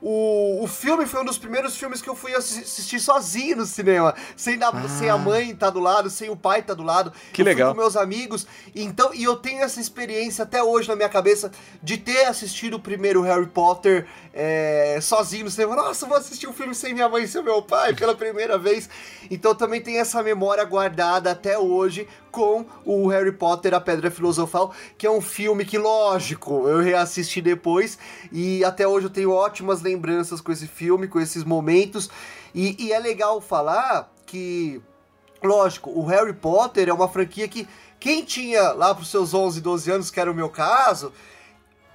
o, 0.00 0.62
o 0.62 0.66
filme 0.66 1.06
foi 1.06 1.22
um 1.22 1.24
dos 1.24 1.38
primeiros 1.38 1.76
filmes 1.76 2.02
que 2.02 2.08
eu 2.08 2.14
fui 2.14 2.34
assistir 2.34 3.00
sozinho 3.00 3.56
no 3.56 3.66
cinema. 3.66 4.14
Sem, 4.36 4.58
da, 4.58 4.68
ah. 4.68 4.88
sem 4.88 5.08
a 5.08 5.16
mãe 5.16 5.50
estar 5.50 5.66
tá 5.66 5.70
do 5.70 5.80
lado, 5.80 6.10
sem 6.10 6.28
o 6.28 6.36
pai 6.36 6.60
estar 6.60 6.74
tá 6.74 6.76
do 6.76 6.82
lado. 6.82 7.12
Que 7.32 7.42
eu 7.42 7.46
legal. 7.46 7.72
com 7.72 7.80
meus 7.80 7.96
amigos. 7.96 8.46
Então, 8.74 9.14
e 9.14 9.24
eu 9.24 9.36
tenho 9.36 9.62
essa 9.62 9.80
experiência 9.80 10.42
até 10.42 10.62
hoje 10.62 10.88
na 10.88 10.96
minha 10.96 11.08
cabeça 11.08 11.50
de 11.82 11.96
ter 11.96 12.26
assistido 12.26 12.74
o 12.74 12.80
primeiro 12.80 13.22
Harry 13.22 13.46
Potter 13.46 14.06
é, 14.34 14.98
sozinho 15.00 15.46
no 15.46 15.50
cinema. 15.50 15.74
Nossa, 15.74 16.06
vou 16.06 16.16
assistir 16.16 16.46
um 16.46 16.52
filme 16.52 16.74
sem 16.74 16.92
minha 16.92 17.08
mãe 17.08 17.24
e 17.24 17.28
sem 17.28 17.42
meu 17.42 17.62
pai 17.62 17.94
pela 17.94 18.14
primeira 18.14 18.58
vez. 18.58 18.88
Então 19.30 19.54
também 19.54 19.80
tem 19.80 19.98
essa 19.98 20.22
memória 20.22 20.62
guardada 20.64 21.30
até 21.30 21.58
hoje 21.58 22.06
com 22.36 22.66
o 22.84 23.08
Harry 23.08 23.32
Potter, 23.32 23.72
a 23.72 23.80
Pedra 23.80 24.10
Filosofal, 24.10 24.74
que 24.98 25.06
é 25.06 25.10
um 25.10 25.22
filme 25.22 25.64
que, 25.64 25.78
lógico, 25.78 26.68
eu 26.68 26.82
reassisti 26.82 27.40
depois 27.40 27.98
e 28.30 28.62
até 28.62 28.86
hoje 28.86 29.06
eu 29.06 29.10
tenho 29.10 29.32
ótimas 29.32 29.80
lembranças 29.80 30.38
com 30.42 30.52
esse 30.52 30.66
filme, 30.66 31.08
com 31.08 31.18
esses 31.18 31.44
momentos. 31.44 32.10
E, 32.54 32.76
e 32.78 32.92
é 32.92 32.98
legal 32.98 33.40
falar 33.40 34.12
que, 34.26 34.82
lógico, 35.42 35.88
o 35.88 36.04
Harry 36.04 36.34
Potter 36.34 36.90
é 36.90 36.92
uma 36.92 37.08
franquia 37.08 37.48
que 37.48 37.66
quem 37.98 38.22
tinha 38.22 38.72
lá 38.72 38.94
para 38.94 39.02
os 39.02 39.10
seus 39.10 39.32
11, 39.32 39.62
12 39.62 39.90
anos, 39.90 40.10
que 40.10 40.20
era 40.20 40.30
o 40.30 40.34
meu 40.34 40.50
caso, 40.50 41.14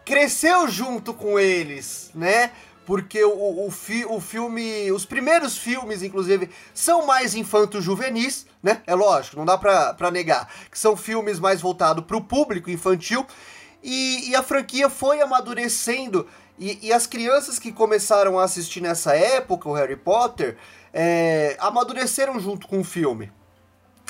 cresceu 0.03 0.67
junto 0.67 1.13
com 1.13 1.37
eles, 1.37 2.09
né? 2.15 2.51
Porque 2.91 3.23
o, 3.23 3.67
o, 3.67 3.71
fi, 3.71 4.03
o 4.03 4.19
filme, 4.19 4.91
os 4.91 5.05
primeiros 5.05 5.57
filmes, 5.57 6.03
inclusive, 6.03 6.49
são 6.73 7.05
mais 7.05 7.33
infanto-juvenis, 7.33 8.45
né? 8.61 8.81
É 8.85 8.93
lógico, 8.93 9.37
não 9.37 9.45
dá 9.45 9.57
pra, 9.57 9.93
pra 9.93 10.11
negar. 10.11 10.53
Que 10.69 10.77
são 10.77 10.97
filmes 10.97 11.39
mais 11.39 11.61
voltados 11.61 12.03
pro 12.03 12.19
público 12.19 12.69
infantil. 12.69 13.25
E, 13.81 14.31
e 14.31 14.35
a 14.35 14.43
franquia 14.43 14.89
foi 14.89 15.21
amadurecendo. 15.21 16.27
E, 16.59 16.85
e, 16.85 16.91
as 16.91 17.07
crianças 17.07 17.57
que 17.57 17.71
começaram 17.71 18.37
a 18.37 18.43
assistir 18.43 18.81
nessa 18.81 19.15
época, 19.15 19.69
o 19.69 19.73
Harry 19.73 19.95
Potter, 19.95 20.57
é, 20.93 21.55
amadureceram 21.61 22.41
junto 22.41 22.67
com 22.67 22.81
o 22.81 22.83
filme. 22.83 23.31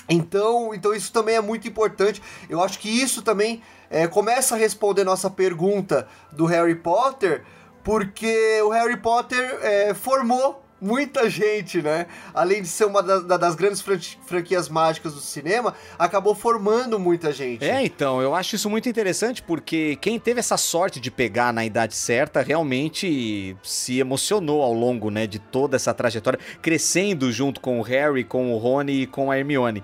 Então, 0.10 0.74
então 0.74 0.92
isso 0.92 1.14
também 1.14 1.36
é 1.36 1.42
muito 1.42 1.68
importante. 1.68 2.20
Eu 2.50 2.60
acho 2.64 2.80
que 2.80 2.90
isso 2.90 3.22
também 3.22 3.62
é, 3.92 4.08
começa 4.08 4.56
a 4.56 4.58
responder 4.58 5.04
nossa 5.04 5.30
pergunta 5.30 6.08
do 6.32 6.48
Harry 6.48 6.74
Potter 6.74 7.46
porque 7.84 8.62
o 8.64 8.70
Harry 8.70 8.98
Potter 8.98 9.60
é, 9.62 9.94
formou 9.94 10.62
muita 10.82 11.30
gente, 11.30 11.82
né? 11.82 12.08
Além 12.34 12.64
de 12.64 12.68
ser 12.68 12.86
uma 12.86 13.04
da, 13.04 13.38
das 13.38 13.54
grandes 13.54 13.82
franquias 14.26 14.68
mágicas 14.68 15.14
do 15.14 15.20
cinema, 15.20 15.76
acabou 15.98 16.34
formando 16.34 16.98
muita 16.98 17.32
gente. 17.32 17.64
É, 17.64 17.86
então, 17.86 18.20
eu 18.20 18.34
acho 18.34 18.56
isso 18.56 18.70
muito 18.70 18.90
interessante 18.90 19.44
porque 19.44 19.96
quem 20.02 20.20
teve 20.20 20.40
essa 20.40 20.58
sorte 20.58 21.00
de 21.00 21.12
pegar 21.12 21.54
na 21.54 21.64
idade 21.64 21.96
certa 21.96 22.42
realmente 22.42 23.56
se 23.62 24.00
emocionou 24.00 24.64
ao 24.64 24.74
longo, 24.74 25.12
né, 25.12 25.28
de 25.28 25.38
toda 25.38 25.76
essa 25.76 25.94
trajetória, 25.94 26.40
crescendo 26.62 27.32
junto 27.32 27.62
com 27.62 27.80
o 27.80 27.84
Harry, 27.84 28.24
com 28.24 28.52
o 28.52 28.58
Rony 28.58 29.04
e 29.04 29.08
com 29.08 29.30
a 29.30 29.38
Hermione. 29.38 29.84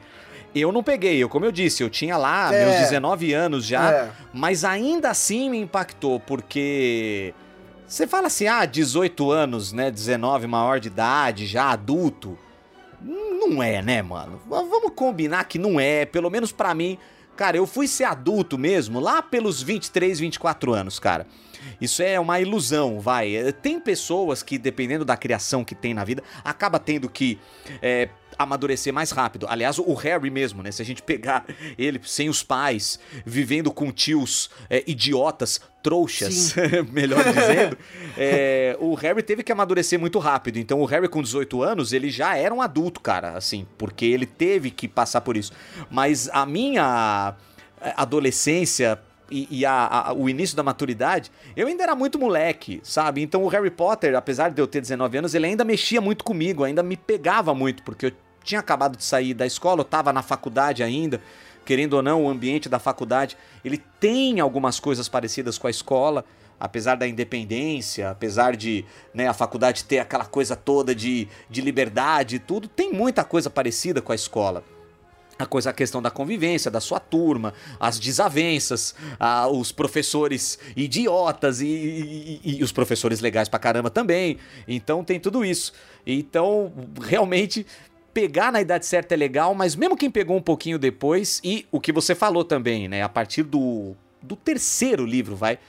Eu 0.56 0.72
não 0.72 0.82
peguei, 0.82 1.22
eu, 1.22 1.30
como 1.30 1.46
eu 1.46 1.52
disse, 1.52 1.84
eu 1.84 1.90
tinha 1.90 2.18
lá 2.18 2.52
é. 2.52 2.66
meus 2.66 2.80
19 2.80 3.32
anos 3.34 3.66
já, 3.66 3.92
é. 3.92 4.10
mas 4.34 4.64
ainda 4.64 5.12
assim 5.12 5.52
me 5.52 5.60
impactou, 5.60 6.20
porque 6.20 7.36
você 7.88 8.06
fala 8.06 8.28
assim, 8.28 8.48
ah, 8.48 8.66
18 8.66 9.32
anos, 9.32 9.72
né? 9.72 9.90
19, 9.90 10.46
maior 10.46 10.80
de 10.80 10.90
idade, 10.90 11.46
já 11.46 11.72
adulto. 11.72 12.38
Não 13.02 13.64
é, 13.64 13.82
né, 13.82 14.02
mano? 14.02 14.42
Vamos 14.46 14.92
combinar 14.94 15.46
que 15.46 15.58
não 15.58 15.80
é, 15.80 16.06
pelo 16.06 16.30
menos 16.30 16.52
para 16.52 16.74
mim. 16.74 16.98
Cara, 17.38 17.56
eu 17.56 17.66
fui 17.66 17.88
ser 17.88 18.04
adulto 18.04 18.58
mesmo 18.58 19.00
lá 19.00 19.22
pelos 19.22 19.62
23, 19.62 20.20
24 20.20 20.74
anos, 20.74 21.00
cara. 21.00 21.28
Isso 21.80 22.02
é 22.02 22.20
uma 22.20 22.40
ilusão, 22.42 23.00
vai. 23.00 23.54
Tem 23.62 23.80
pessoas 23.80 24.44
que, 24.44 24.58
dependendo 24.58 25.06
da 25.06 25.16
criação 25.16 25.64
que 25.64 25.76
tem 25.76 25.94
na 25.94 26.04
vida, 26.04 26.24
acaba 26.44 26.80
tendo 26.80 27.08
que 27.08 27.40
é, 27.82 28.10
amadurecer 28.38 28.94
mais 28.94 29.12
rápido. 29.12 29.46
Aliás, 29.50 29.80
o 29.80 29.94
Harry 29.94 30.30
mesmo, 30.30 30.62
né? 30.62 30.72
Se 30.72 30.82
a 30.82 30.86
gente 30.86 31.02
pegar 31.02 31.46
ele 31.78 32.00
sem 32.04 32.30
os 32.30 32.44
pais, 32.44 33.00
vivendo 33.26 33.72
com 33.72 33.92
tios 33.92 34.50
é, 34.70 34.84
idiotas, 34.88 35.60
trouxas, 35.82 36.54
melhor 36.92 37.24
dizendo, 37.24 37.78
é, 38.18 38.76
o 38.80 38.94
Harry 38.96 39.24
teve 39.24 39.44
que 39.44 39.52
amadurecer 39.52 40.00
muito 40.00 40.20
rápido. 40.20 40.58
Então, 40.58 40.82
o 40.82 40.86
Harry 40.86 41.08
com 41.08 41.22
18 41.22 41.62
anos, 41.64 41.94
ele 41.94 42.10
já 42.10 42.36
era 42.36 42.54
um 42.54 42.62
adulto, 42.62 43.00
cara, 43.00 43.38
assim, 43.38 43.66
porque 43.78 44.06
ele 44.06 44.26
teve 44.26 44.70
que 44.70 44.88
passar 44.88 45.22
por 45.22 45.38
isso. 45.38 45.52
Mas 45.90 46.30
a 46.32 46.46
minha 46.46 47.36
é, 47.82 47.94
adolescência 47.96 49.00
e, 49.30 49.48
e 49.52 49.66
a, 49.66 50.08
a, 50.08 50.14
o 50.14 50.30
início 50.30 50.56
da 50.56 50.64
maturidade, 50.64 51.32
eu 51.56 51.68
ainda 51.68 51.84
era 51.84 51.96
muito 51.96 52.18
moleque, 52.18 52.80
sabe? 52.84 53.22
Então 53.22 53.44
o 53.44 53.48
Harry 53.48 53.70
Potter, 53.70 54.16
apesar 54.16 54.50
de 54.50 54.62
eu 54.62 54.68
ter 54.68 54.82
19 54.82 55.18
anos, 55.18 55.36
ele 55.36 55.46
ainda 55.46 55.64
mexia 55.64 56.02
muito 56.02 56.24
comigo, 56.24 56.64
ainda 56.64 56.82
me 56.82 56.96
pegava 56.96 57.54
muito, 57.54 57.84
porque 57.84 58.08
eu 58.08 58.12
tinha 58.48 58.62
acabado 58.62 58.96
de 58.96 59.04
sair 59.04 59.34
da 59.34 59.46
escola, 59.46 59.82
eu 59.82 59.84
estava 59.84 60.14
na 60.14 60.24
faculdade 60.24 60.82
ainda, 60.82 61.22
querendo 61.66 61.96
ou 61.96 62.02
não, 62.02 62.24
o 62.24 62.30
ambiente 62.30 62.70
da 62.70 62.80
faculdade, 62.80 63.38
ele 63.64 63.78
tem 64.00 64.40
algumas 64.40 64.80
coisas 64.80 65.10
parecidas 65.10 65.58
com 65.58 65.68
a 65.68 65.70
escola, 65.70 66.24
apesar 66.58 66.96
da 66.96 67.06
independência, 67.06 68.10
apesar 68.10 68.56
de 68.56 68.86
né, 69.14 69.28
a 69.28 69.34
faculdade 69.34 69.84
ter 69.84 70.00
aquela 70.00 70.26
coisa 70.26 70.56
toda 70.56 70.96
de, 70.96 71.28
de 71.50 71.60
liberdade 71.60 72.38
e 72.38 72.40
tudo, 72.40 72.70
tem 72.70 72.94
muita 72.94 73.24
coisa 73.24 73.50
parecida 73.50 74.02
com 74.02 74.14
a 74.14 74.16
escola. 74.16 74.64
A 75.38 75.46
coisa 75.46 75.70
a 75.70 75.74
questão 75.74 76.02
da 76.02 76.10
convivência 76.10 76.72
da 76.72 76.80
sua 76.80 77.00
turma 77.00 77.54
as 77.80 78.00
desavenças 78.00 78.96
a, 79.20 79.48
os 79.48 79.72
professores 79.72 80.58
idiotas 80.76 81.62
e, 81.62 81.68
e, 81.68 82.58
e, 82.58 82.64
os 82.64 82.72
professores 82.72 83.20
legais 83.20 83.48
pra 83.48 83.60
caramba 83.60 83.92
também. 83.92 84.40
Então 84.68 85.04
tem 85.04 85.20
tudo 85.20 85.46
isso. 85.46 85.74
Então 86.08 86.74
realmente 87.04 87.68
pegar 88.18 88.52
na 88.52 88.60
idade 88.60 88.84
certa 88.84 89.14
é 89.14 89.16
legal, 89.16 89.54
mas 89.54 89.76
mesmo 89.76 89.96
quem 89.96 90.10
pegou 90.10 90.36
um 90.36 90.42
pouquinho 90.42 90.80
depois, 90.80 91.40
e 91.44 91.68
o 91.72 91.80
que 91.80 91.92
você 91.92 92.16
falou 92.16 92.44
também, 92.44 92.88
né? 92.88 93.04
A 93.04 93.10
partir 93.10 93.44
do, 93.44 93.96
do 94.20 94.36
terceiro 94.36 95.06
livro, 95.06 95.36
vai. 95.36 95.60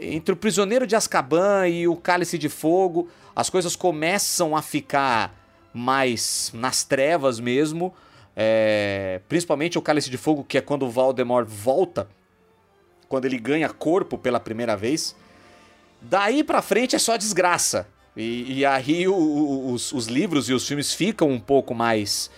Entre 0.00 0.32
o 0.32 0.36
Prisioneiro 0.36 0.86
de 0.86 0.96
Azkaban 0.96 1.68
e 1.68 1.86
o 1.86 1.94
Cálice 1.94 2.38
de 2.38 2.48
Fogo, 2.48 3.10
as 3.36 3.50
coisas 3.50 3.76
começam 3.76 4.56
a 4.56 4.62
ficar 4.62 5.38
mais 5.74 6.50
nas 6.54 6.82
trevas 6.82 7.38
mesmo. 7.38 7.92
É, 8.34 9.20
principalmente 9.28 9.76
o 9.76 9.82
Cálice 9.82 10.08
de 10.08 10.16
Fogo, 10.16 10.44
que 10.44 10.56
é 10.56 10.62
quando 10.62 10.86
o 10.86 10.90
Voldemort 10.90 11.46
volta, 11.46 12.08
quando 13.06 13.26
ele 13.26 13.36
ganha 13.36 13.68
corpo 13.68 14.16
pela 14.16 14.40
primeira 14.40 14.74
vez. 14.78 15.14
Daí 16.00 16.42
pra 16.42 16.62
frente 16.62 16.96
é 16.96 16.98
só 16.98 17.18
desgraça. 17.18 17.86
E, 18.16 18.58
e 18.58 18.66
aí 18.66 19.08
o, 19.08 19.72
os, 19.72 19.92
os, 19.92 20.06
livros 20.06 20.48
e 20.48 20.52
os 20.52 20.66
filmes 20.66 20.92
ficam 20.92 21.30
um 21.30 21.40
pouco 21.40 21.74
mais. 21.74 22.30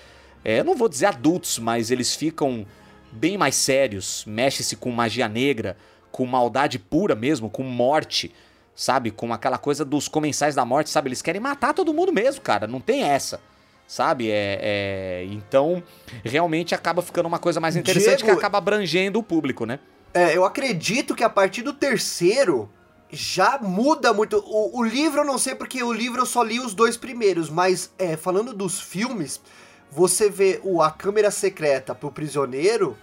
É, 0.45 0.63
não 0.63 0.77
vou 0.77 0.89
dizer 0.89 1.07
adultos, 1.07 1.59
mas 1.59 1.91
eles 1.91 2.15
ficam 2.15 2.65
bem 3.11 3.37
mais 3.37 3.55
sérios. 3.55 4.25
Mexe-se 4.27 4.77
com 4.77 4.91
magia 4.91 5.29
negra, 5.29 5.77
com 6.13 6.25
maldade 6.27 6.79
pura 6.79 7.15
mesmo, 7.15 7.51
com 7.51 7.63
morte, 7.65 8.33
sabe? 8.75 9.11
Com 9.11 9.33
aquela 9.33 9.59
coisa 9.59 9.85
dos 9.85 10.07
comensais 10.07 10.55
da 10.55 10.65
morte, 10.65 10.91
sabe? 10.91 11.09
Eles 11.09 11.23
querem 11.23 11.41
matar 11.41 11.75
todo 11.75 11.93
mundo 11.93 12.13
mesmo, 12.13 12.41
cara. 12.41 12.67
Não 12.67 12.81
tem 12.81 13.03
essa. 13.03 13.41
Sabe? 13.87 14.31
É, 14.31 14.59
é... 14.63 15.25
Então, 15.31 15.83
realmente 16.25 16.75
acaba 16.75 17.03
ficando 17.03 17.27
uma 17.27 17.39
coisa 17.39 17.61
mais 17.61 17.77
interessante 17.77 18.19
Diego... 18.19 18.33
que 18.33 18.39
acaba 18.39 18.59
abrangendo 18.59 19.19
o 19.19 19.23
público, 19.23 19.67
né? 19.67 19.81
É, 20.15 20.37
eu 20.37 20.45
acredito 20.45 21.15
que 21.15 21.25
a 21.25 21.29
partir 21.29 21.63
do 21.63 21.73
terceiro 21.73 22.71
já 23.15 23.59
muda 23.59 24.13
muito. 24.13 24.39
O, 24.39 24.81
o, 24.81 24.85
livro 24.85 25.21
eu 25.21 25.25
não 25.25 25.39
sei 25.39 25.55
porque 25.55 25.83
o 25.83 25.93
livro 25.93 26.21
eu 26.21 26.27
só 26.27 26.43
li 26.43 26.61
os 26.61 26.75
dois 26.75 26.97
primeiros, 26.97 27.49
mas 27.49 27.91
é, 27.99 28.17
falando 28.17 28.53
dos 28.53 28.81
filmes, 28.81 29.41
você 29.91 30.29
vê 30.29 30.61
o 30.63 30.83
A 30.83 30.91
Câmera 30.91 31.31
Secreta 31.31 31.95
pro 31.95 32.11
Prisioneiro, 32.11 32.97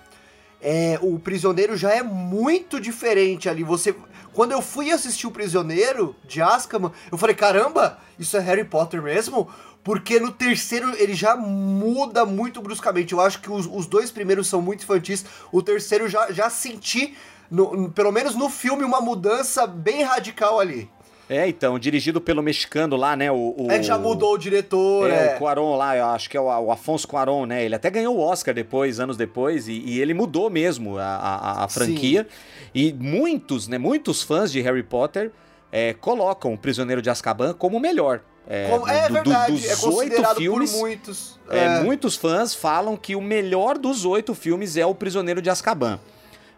é, 0.62 1.00
o 1.02 1.18
Prisioneiro 1.18 1.76
já 1.76 1.92
é 1.92 2.04
muito 2.04 2.80
diferente 2.80 3.50
ali. 3.50 3.64
Você, 3.64 3.96
quando 4.34 4.52
eu 4.52 4.62
fui 4.62 4.92
assistir 4.92 5.26
o 5.26 5.32
Prisioneiro 5.32 6.16
de 6.28 6.42
Azkaban, 6.42 6.92
eu 7.12 7.18
falei 7.18 7.36
caramba, 7.36 7.98
isso 8.20 8.38
é 8.38 8.40
Harry 8.40 8.64
Potter 8.64 9.02
mesmo? 9.02 9.50
Porque 9.84 10.20
no 10.20 10.32
terceiro 10.32 10.94
ele 10.98 11.16
já 11.16 11.36
muda 11.36 12.26
muito 12.26 12.62
bruscamente. 12.62 13.14
Eu 13.14 13.22
acho 13.22 13.42
que 13.42 13.52
os, 13.52 13.66
os 13.66 13.88
dois 13.88 14.12
primeiros 14.12 14.48
são 14.48 14.62
muito 14.62 14.84
infantis. 14.84 15.26
O 15.52 15.64
terceiro 15.64 16.08
já, 16.08 16.32
já 16.32 16.50
senti 16.52 17.16
no, 17.52 17.92
pelo 17.92 18.12
menos 18.12 18.34
no 18.34 18.50
filme, 18.50 18.84
uma 18.84 19.02
mudança 19.02 19.68
bem 19.68 20.04
radical 20.04 20.60
ali. 20.60 20.90
É, 21.30 21.48
então, 21.48 21.80
dirigido 21.80 22.20
pelo 22.20 22.42
mexicano 22.42 22.98
lá, 22.98 23.16
né? 23.16 23.32
O, 23.32 23.56
o 23.58 23.72
é, 23.72 23.82
já 23.82 23.98
mudou 23.98 24.34
o 24.34 24.38
diretor, 24.38 25.10
é. 25.10 25.28
é. 25.28 25.36
o 25.36 25.40
Cuaron 25.40 25.78
lá, 25.78 25.96
eu 25.96 26.06
acho 26.08 26.30
que 26.30 26.36
é 26.36 26.42
o, 26.42 26.46
o 26.46 26.72
Afonso 26.72 27.08
Cuaron, 27.08 27.46
né? 27.46 27.64
Ele 27.64 27.76
até 27.76 27.90
ganhou 27.90 28.18
o 28.18 28.20
Oscar 28.20 28.54
depois, 28.54 29.00
anos 29.00 29.16
depois, 29.16 29.68
e, 29.68 29.82
e 29.86 30.02
ele 30.02 30.14
mudou 30.14 30.50
mesmo 30.50 30.98
a, 30.98 31.04
a, 31.04 31.64
a 31.64 31.68
franquia. 31.70 32.28
Sim. 32.30 32.70
E 32.74 32.94
muitos, 32.94 33.68
né? 33.70 33.78
Muitos 33.78 34.22
fãs 34.22 34.52
de 34.52 34.60
Harry 34.60 34.84
Potter 34.84 35.32
é, 35.72 35.94
colocam 35.94 36.54
o 36.54 36.58
Prisioneiro 36.58 37.02
de 37.02 37.10
Azkaban 37.10 37.54
como 37.54 37.78
o 37.78 37.80
melhor. 37.80 38.22
É, 38.46 38.70
como, 38.70 38.88
é 38.88 39.08
do, 39.08 39.14
verdade, 39.14 39.54
dos 39.54 39.66
é 39.66 39.88
oito 39.88 40.36
filmes, 40.36 40.74
muitos. 40.74 41.40
É. 41.50 41.60
é. 41.60 41.80
muitos 41.80 42.18
fãs 42.18 42.54
falam 42.54 42.98
que 42.98 43.16
o 43.16 43.22
melhor 43.22 43.78
dos 43.78 44.04
oito 44.04 44.36
filmes 44.36 44.76
é 44.76 44.86
o 44.86 44.94
Prisioneiro 44.94 45.42
de 45.42 45.50
Azkaban. 45.50 45.98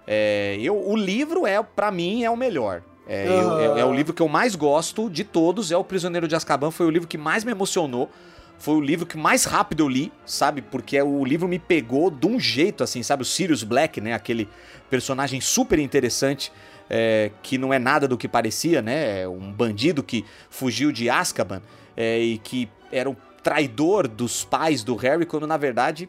É, 0.07 0.57
eu, 0.62 0.75
o 0.75 0.95
livro 0.95 1.45
é, 1.45 1.62
para 1.62 1.91
mim, 1.91 2.24
é 2.24 2.29
o 2.29 2.38
melhor. 2.38 2.81
É, 3.07 3.27
eu, 3.27 3.75
é, 3.75 3.81
é, 3.81 3.86
o 3.86 3.93
livro 3.93 4.13
que 4.13 4.22
eu 4.22 4.27
mais 4.27 4.55
gosto 4.55 5.10
de 5.10 5.24
todos, 5.24 5.72
é 5.72 5.77
O 5.77 5.83
Prisioneiro 5.83 6.27
de 6.27 6.36
Azkaban, 6.36 6.72
foi 6.72 6.86
o 6.86 6.89
livro 6.89 7.07
que 7.07 7.17
mais 7.17 7.43
me 7.43 7.51
emocionou. 7.51 8.10
Foi 8.57 8.75
o 8.75 8.81
livro 8.81 9.05
que 9.05 9.17
mais 9.17 9.43
rápido 9.43 9.81
eu 9.81 9.89
li, 9.89 10.12
sabe? 10.25 10.62
Porque 10.62 11.01
o 11.01 11.25
livro 11.25 11.48
me 11.48 11.60
pegou 11.60 12.10
de 12.10 12.27
um 12.27 12.39
jeito, 12.39 12.83
assim, 12.83 13.03
sabe? 13.03 13.24
O 13.24 13.25
Sirius 13.25 13.63
Black, 13.63 14.00
né? 14.00 14.13
Aquele 14.13 14.48
personagem 14.89 15.41
super 15.41 15.79
interessante, 15.79 16.51
é, 16.89 17.31
que 17.41 17.57
não 17.57 17.74
é 17.74 17.79
nada 17.79 18.07
do 18.07 18.17
que 18.17 18.27
parecia, 18.27 18.81
né? 18.81 19.24
É 19.24 19.27
um 19.27 19.51
bandido 19.51 20.01
que 20.01 20.24
fugiu 20.50 20.91
de 20.91 21.10
Azkaban 21.10 21.62
é, 21.98 22.19
e 22.19 22.38
que 22.38 22.69
era 22.91 23.10
o 23.10 23.17
traidor 23.41 24.07
dos 24.07 24.45
pais 24.45 24.83
do 24.83 24.95
Harry, 24.95 25.25
quando 25.25 25.45
na 25.45 25.57
verdade 25.57 26.07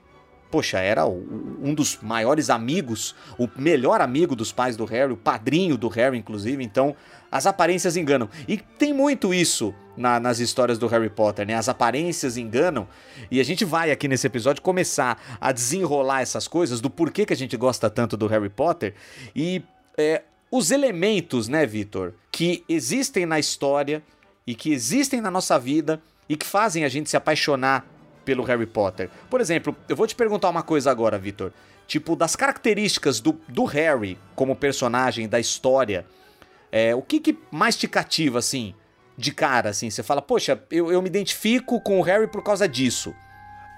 poxa, 0.55 0.79
era 0.79 1.05
um 1.05 1.75
dos 1.75 1.99
maiores 2.01 2.49
amigos, 2.49 3.13
o 3.37 3.49
melhor 3.57 4.01
amigo 4.01 4.37
dos 4.37 4.53
pais 4.53 4.77
do 4.77 4.85
Harry, 4.85 5.13
o 5.13 5.17
padrinho 5.17 5.77
do 5.77 5.89
Harry, 5.89 6.17
inclusive. 6.17 6.63
Então, 6.63 6.95
as 7.29 7.45
aparências 7.45 7.97
enganam. 7.97 8.29
E 8.47 8.57
tem 8.57 8.93
muito 8.93 9.35
isso 9.35 9.75
na, 9.97 10.21
nas 10.21 10.39
histórias 10.39 10.79
do 10.79 10.87
Harry 10.87 11.11
Potter, 11.11 11.45
né? 11.45 11.57
As 11.57 11.69
aparências 11.69 12.37
enganam. 12.37 12.87
E 13.33 13.41
a 13.41 13.43
gente 13.43 13.65
vai 13.65 13.91
aqui 13.91 14.07
nesse 14.07 14.29
episódio 14.29 14.63
começar 14.63 15.21
a 15.41 15.51
desenrolar 15.51 16.21
essas 16.21 16.47
coisas 16.47 16.81
do 16.81 16.89
porquê 16.89 17.27
que 17.27 17.33
a 17.33 17.37
gente 17.37 17.57
gosta 17.57 17.91
tanto 17.91 18.17
do 18.17 18.29
Harry 18.29 18.49
Potter 18.49 18.95
e 19.35 19.61
é, 19.99 20.23
os 20.53 20.71
elementos, 20.71 21.49
né, 21.49 21.67
Vitor, 21.67 22.13
que 22.31 22.63
existem 22.69 23.27
na 23.27 23.41
história 23.41 24.05
e 24.47 24.55
que 24.55 24.73
existem 24.73 25.21
na 25.21 25.33
nossa 25.33 25.59
vida 25.59 26.01
e 26.29 26.37
que 26.37 26.47
fazem 26.47 26.85
a 26.85 26.89
gente 26.89 27.11
se 27.11 27.17
apaixonar 27.17 27.85
pelo 28.25 28.45
Harry 28.45 28.67
Potter. 28.67 29.11
Por 29.29 29.41
exemplo, 29.41 29.77
eu 29.89 29.97
vou 29.97 30.07
te 30.07 30.15
perguntar 30.15 30.49
uma 30.49 30.63
coisa 30.63 30.91
agora, 30.91 31.19
Vitor. 31.19 31.53
Tipo, 31.87 32.17
das 32.17 32.35
características 32.35 33.21
do, 33.21 33.39
do 33.49 33.65
Harry 33.65 34.19
como 34.35 34.57
personagem 34.57 35.29
da 35.29 35.39
história, 35.39 36.07
é, 36.73 36.95
o 36.95 37.03
que, 37.03 37.21
que 37.21 37.39
mais 37.51 37.77
te 37.77 37.87
cativa, 37.87 38.39
assim, 38.39 38.75
de 39.17 39.33
cara, 39.33 39.71
assim? 39.71 39.91
Você 39.91 40.03
fala, 40.03 40.23
poxa, 40.23 40.63
eu, 40.71 40.91
eu 40.91 41.03
me 41.03 41.09
identifico 41.09 41.81
com 41.81 42.01
o 42.01 42.03
Harry 42.03 42.27
por 42.27 42.43
causa 42.43 42.67
disso. 42.67 43.15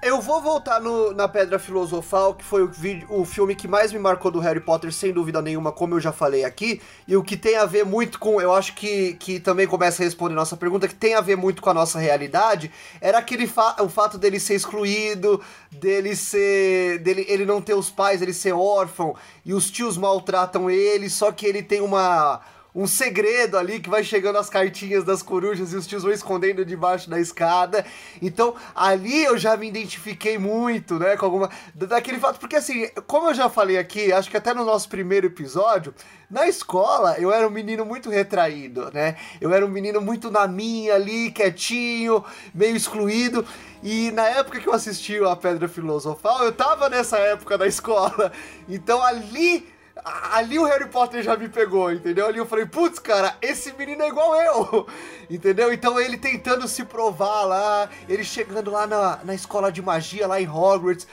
Eu 0.03 0.21
vou 0.21 0.43
voltar 0.43 0.79
no, 0.79 1.13
na 1.15 1.27
Pedra 1.27 1.59
Filosofal, 1.59 2.35
que 2.35 2.45
foi 2.45 2.63
o, 2.63 2.71
o 3.09 3.25
filme 3.25 3.55
que 3.55 3.67
mais 3.67 3.93
me 3.93 3.99
marcou 3.99 4.31
do 4.31 4.39
Harry 4.39 4.61
Potter, 4.61 4.93
sem 4.93 5.11
dúvida 5.11 5.41
nenhuma, 5.41 5.73
como 5.73 5.95
eu 5.95 6.01
já 6.01 6.13
falei 6.13 6.45
aqui. 6.45 6.83
E 7.09 7.17
o 7.17 7.25
que 7.25 7.37
tem 7.37 7.57
a 7.57 7.65
ver 7.65 7.85
muito 7.85 8.19
com. 8.19 8.41
Eu 8.41 8.53
acho 8.53 8.75
que, 8.75 9.15
que 9.15 9.41
também 9.41 9.67
começa 9.67 10.03
a 10.03 10.05
responder 10.05 10.35
nossa 10.35 10.57
pergunta, 10.57 10.87
que 10.87 10.95
tem 10.95 11.15
a 11.15 11.21
ver 11.23 11.37
muito 11.37 11.63
com 11.63 11.71
a 11.71 11.75
nossa 11.75 11.99
realidade, 11.99 12.71
era 13.01 13.19
aquele 13.19 13.47
fa 13.47 13.77
o 13.81 13.89
fato 13.89 14.19
dele 14.19 14.39
ser 14.39 14.55
excluído, 14.55 15.41
dele 15.73 16.15
ser. 16.15 16.99
dele 16.99 17.25
ele 17.27 17.47
não 17.47 17.63
ter 17.63 17.75
os 17.75 17.91
pais, 17.91 18.21
ele 18.21 18.35
ser 18.35 18.53
órfão, 18.53 19.17
e 19.47 19.55
os 19.55 19.71
tios 19.71 19.97
maltratam 19.97 20.71
ele, 20.71 21.09
só 21.09 21.33
que 21.33 21.47
ele 21.47 21.63
tem 21.63 21.81
uma 21.81 22.43
um 22.77 22.87
segredo 22.87 23.57
ali 23.57 23.81
que 23.81 23.89
vai 23.89 24.05
chegando 24.05 24.37
as 24.37 24.51
cartinhas 24.51 25.03
das 25.03 25.23
corujas 25.23 25.73
e 25.73 25.77
os 25.77 25.87
tios 25.87 26.03
vão 26.03 26.13
escondendo 26.13 26.63
debaixo 26.63 27.09
da 27.09 27.19
escada. 27.19 27.87
Então, 28.21 28.55
ali 28.75 29.25
eu 29.25 29.39
já 29.39 29.57
me 29.57 29.67
identifiquei 29.67 30.37
muito, 30.37 30.99
né, 30.99 31.17
com 31.17 31.25
alguma 31.25 31.51
daquele 31.75 32.19
fato, 32.19 32.39
porque 32.39 32.55
assim, 32.55 32.87
como 33.07 33.31
eu 33.31 33.35
já 33.35 33.49
falei 33.49 33.79
aqui, 33.79 34.13
acho 34.13 34.31
que 34.31 34.37
até 34.37 34.53
no 34.53 34.63
nosso 34.63 34.91
primeiro 34.91 35.27
episódio, 35.27 35.95
na 36.31 36.47
escola 36.47 37.19
eu 37.19 37.33
era 37.33 37.49
um 37.49 37.51
menino 37.51 37.83
muito 37.87 38.11
retraído, 38.11 38.91
né? 38.93 39.17
Eu 39.41 39.55
era 39.55 39.65
um 39.65 39.71
menino 39.71 40.01
muito 40.03 40.31
na 40.31 40.47
minha 40.47 40.97
ali, 40.97 41.31
quietinho, 41.31 42.23
meio 42.55 42.77
excluído. 42.77 43.47
E 43.83 44.11
na 44.11 44.29
época 44.29 44.61
que 44.61 44.69
eu 44.69 44.75
assisti 44.75 45.19
a 45.25 45.35
Pedra 45.35 45.67
Filosofal, 45.69 46.45
eu 46.45 46.53
tava 46.53 46.91
nessa 46.91 47.17
época 47.17 47.57
da 47.57 47.67
escola. 47.67 48.33
Então 48.69 49.03
ali 49.03 49.76
ali 50.33 50.59
o 50.59 50.65
Harry 50.65 50.89
Potter 50.89 51.23
já 51.23 51.37
me 51.37 51.49
pegou, 51.49 51.93
entendeu? 51.93 52.27
Ali 52.27 52.39
eu 52.39 52.47
falei, 52.47 52.65
putz, 52.65 52.99
cara, 52.99 53.37
esse 53.43 53.73
menino 53.73 54.03
é 54.03 54.09
igual 54.09 54.37
eu, 54.37 54.87
entendeu? 55.29 55.73
Então 55.73 56.01
ele 56.01 56.17
tentando 56.17 56.69
se 56.69 56.85
provar 56.85 57.45
lá, 57.45 57.91
ele 58.09 58.23
chegando 58.23 58.71
lá 58.71 58.87
na, 58.87 59.19
na 59.25 59.35
escola 59.35 59.73
de 59.73 59.83
magia, 59.83 60.29
lá 60.29 60.41
em 60.41 60.49
Hogwarts, 60.49 61.09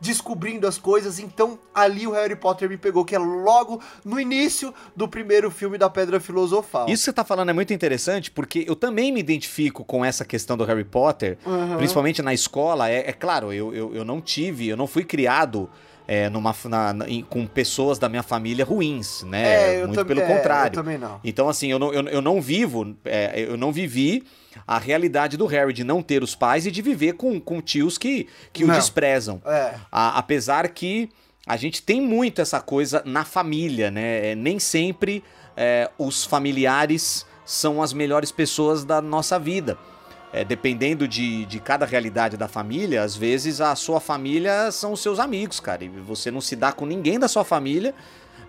descobrindo 0.00 0.66
as 0.66 0.78
coisas. 0.78 1.18
Então 1.18 1.58
ali 1.74 2.06
o 2.06 2.12
Harry 2.12 2.36
Potter 2.36 2.68
me 2.68 2.76
pegou, 2.76 3.04
que 3.04 3.16
é 3.16 3.18
logo 3.18 3.82
no 4.04 4.20
início 4.20 4.72
do 4.94 5.08
primeiro 5.08 5.50
filme 5.50 5.76
da 5.76 5.90
Pedra 5.90 6.20
Filosofal. 6.20 6.88
Isso 6.88 7.02
que 7.02 7.04
você 7.06 7.12
tá 7.12 7.24
falando 7.24 7.48
é 7.48 7.52
muito 7.52 7.72
interessante, 7.72 8.30
porque 8.30 8.64
eu 8.68 8.76
também 8.76 9.10
me 9.10 9.18
identifico 9.18 9.84
com 9.84 10.04
essa 10.04 10.24
questão 10.24 10.56
do 10.56 10.64
Harry 10.64 10.84
Potter, 10.84 11.36
uhum. 11.44 11.78
principalmente 11.78 12.22
na 12.22 12.32
escola. 12.32 12.88
É, 12.88 13.10
é 13.10 13.12
claro, 13.12 13.52
eu, 13.52 13.74
eu, 13.74 13.94
eu 13.94 14.04
não 14.04 14.20
tive, 14.20 14.68
eu 14.68 14.76
não 14.76 14.86
fui 14.86 15.04
criado 15.04 15.68
é, 16.08 16.30
numa, 16.30 16.54
na, 16.64 16.92
na, 16.92 17.06
com 17.28 17.46
pessoas 17.46 17.98
da 17.98 18.08
minha 18.08 18.22
família 18.22 18.64
ruins, 18.64 19.22
né? 19.24 19.80
É, 19.80 19.86
Muito 19.86 20.04
pelo 20.04 20.20
é, 20.20 20.26
contrário. 20.26 20.82
Então, 21.24 21.48
assim, 21.48 21.70
eu 21.70 21.78
não, 21.78 21.92
eu, 21.92 22.06
eu 22.08 22.22
não 22.22 22.40
vivo, 22.40 22.96
é, 23.04 23.40
eu 23.40 23.56
não 23.56 23.72
vivi 23.72 24.24
a 24.66 24.78
realidade 24.78 25.36
do 25.36 25.46
Harry 25.46 25.72
de 25.72 25.84
não 25.84 26.02
ter 26.02 26.22
os 26.22 26.34
pais 26.34 26.66
e 26.66 26.70
de 26.70 26.80
viver 26.80 27.14
com, 27.14 27.40
com 27.40 27.60
tios 27.60 27.98
que, 27.98 28.28
que 28.52 28.64
o 28.64 28.72
desprezam. 28.72 29.40
É. 29.44 29.74
A, 29.90 30.18
apesar 30.18 30.68
que 30.68 31.10
a 31.46 31.56
gente 31.56 31.82
tem 31.82 32.00
muito 32.00 32.40
essa 32.40 32.60
coisa 32.60 33.02
na 33.04 33.24
família, 33.24 33.90
né? 33.90 34.32
É, 34.32 34.34
nem 34.34 34.58
sempre 34.58 35.22
os 35.98 36.22
familiares 36.22 37.24
são 37.42 37.80
as 37.80 37.94
melhores 37.94 38.30
pessoas 38.30 38.84
da 38.84 39.00
nossa 39.00 39.38
vida 39.38 39.78
é, 40.32 40.44
dependendo 40.44 41.06
de, 41.06 41.44
de 41.46 41.60
cada 41.60 41.86
realidade 41.86 42.36
da 42.36 42.48
família, 42.48 43.02
às 43.02 43.16
vezes 43.16 43.60
a 43.60 43.74
sua 43.74 44.00
família 44.00 44.70
são 44.70 44.92
os 44.92 45.00
seus 45.00 45.18
amigos, 45.18 45.60
cara. 45.60 45.84
E 45.84 45.88
você 45.88 46.30
não 46.30 46.40
se 46.40 46.56
dá 46.56 46.72
com 46.72 46.86
ninguém 46.86 47.18
da 47.18 47.28
sua 47.28 47.44
família, 47.44 47.94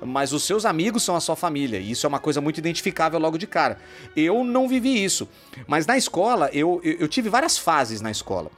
mas 0.01 0.33
os 0.33 0.43
seus 0.43 0.65
amigos 0.65 1.03
são 1.03 1.15
a 1.15 1.19
sua 1.19 1.35
família. 1.35 1.79
E 1.79 1.91
isso 1.91 2.05
é 2.05 2.09
uma 2.09 2.19
coisa 2.19 2.41
muito 2.41 2.57
identificável 2.57 3.19
logo 3.19 3.37
de 3.37 3.47
cara. 3.47 3.77
Eu 4.15 4.43
não 4.43 4.67
vivi 4.67 5.03
isso. 5.03 5.27
Mas 5.65 5.85
na 5.85 5.97
escola, 5.97 6.49
eu, 6.53 6.81
eu, 6.83 6.97
eu 6.99 7.07
tive 7.07 7.29
várias 7.29 7.57
fases 7.57 8.01
na 8.01 8.11
escola. 8.11 8.51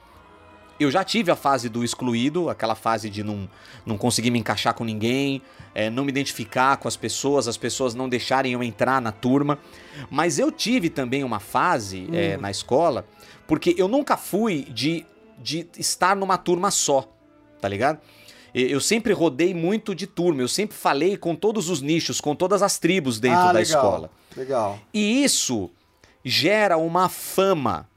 Eu 0.80 0.90
já 0.90 1.04
tive 1.04 1.30
a 1.30 1.36
fase 1.36 1.68
do 1.68 1.84
excluído, 1.84 2.48
aquela 2.48 2.74
fase 2.74 3.08
de 3.08 3.22
não, 3.22 3.48
não 3.84 3.98
conseguir 3.98 4.30
me 4.30 4.38
encaixar 4.38 4.74
com 4.74 4.82
ninguém, 4.82 5.42
é, 5.74 5.90
não 5.90 6.04
me 6.04 6.10
identificar 6.10 6.78
com 6.78 6.88
as 6.88 6.96
pessoas, 6.96 7.46
as 7.46 7.56
pessoas 7.56 7.94
não 7.94 8.08
deixarem 8.08 8.54
eu 8.54 8.62
entrar 8.62 9.00
na 9.00 9.12
turma. 9.12 9.58
Mas 10.10 10.38
eu 10.38 10.50
tive 10.50 10.88
também 10.88 11.22
uma 11.22 11.38
fase 11.38 12.08
hum. 12.10 12.14
é, 12.14 12.36
na 12.36 12.50
escola 12.50 13.06
porque 13.50 13.74
eu 13.76 13.88
nunca 13.88 14.16
fui 14.16 14.62
de, 14.70 15.04
de 15.36 15.66
estar 15.76 16.14
numa 16.14 16.38
turma 16.38 16.70
só, 16.70 17.12
tá 17.60 17.68
ligado? 17.68 17.98
Eu 18.54 18.80
sempre 18.80 19.12
rodei 19.12 19.52
muito 19.52 19.92
de 19.92 20.06
turma, 20.06 20.40
eu 20.40 20.46
sempre 20.46 20.76
falei 20.76 21.16
com 21.16 21.34
todos 21.34 21.68
os 21.68 21.82
nichos, 21.82 22.20
com 22.20 22.32
todas 22.36 22.62
as 22.62 22.78
tribos 22.78 23.18
dentro 23.18 23.40
ah, 23.40 23.46
da 23.46 23.58
legal, 23.58 23.62
escola. 23.62 24.10
Legal. 24.36 24.78
E 24.94 25.24
isso 25.24 25.68
gera 26.24 26.76
uma 26.76 27.08
fama, 27.08 27.88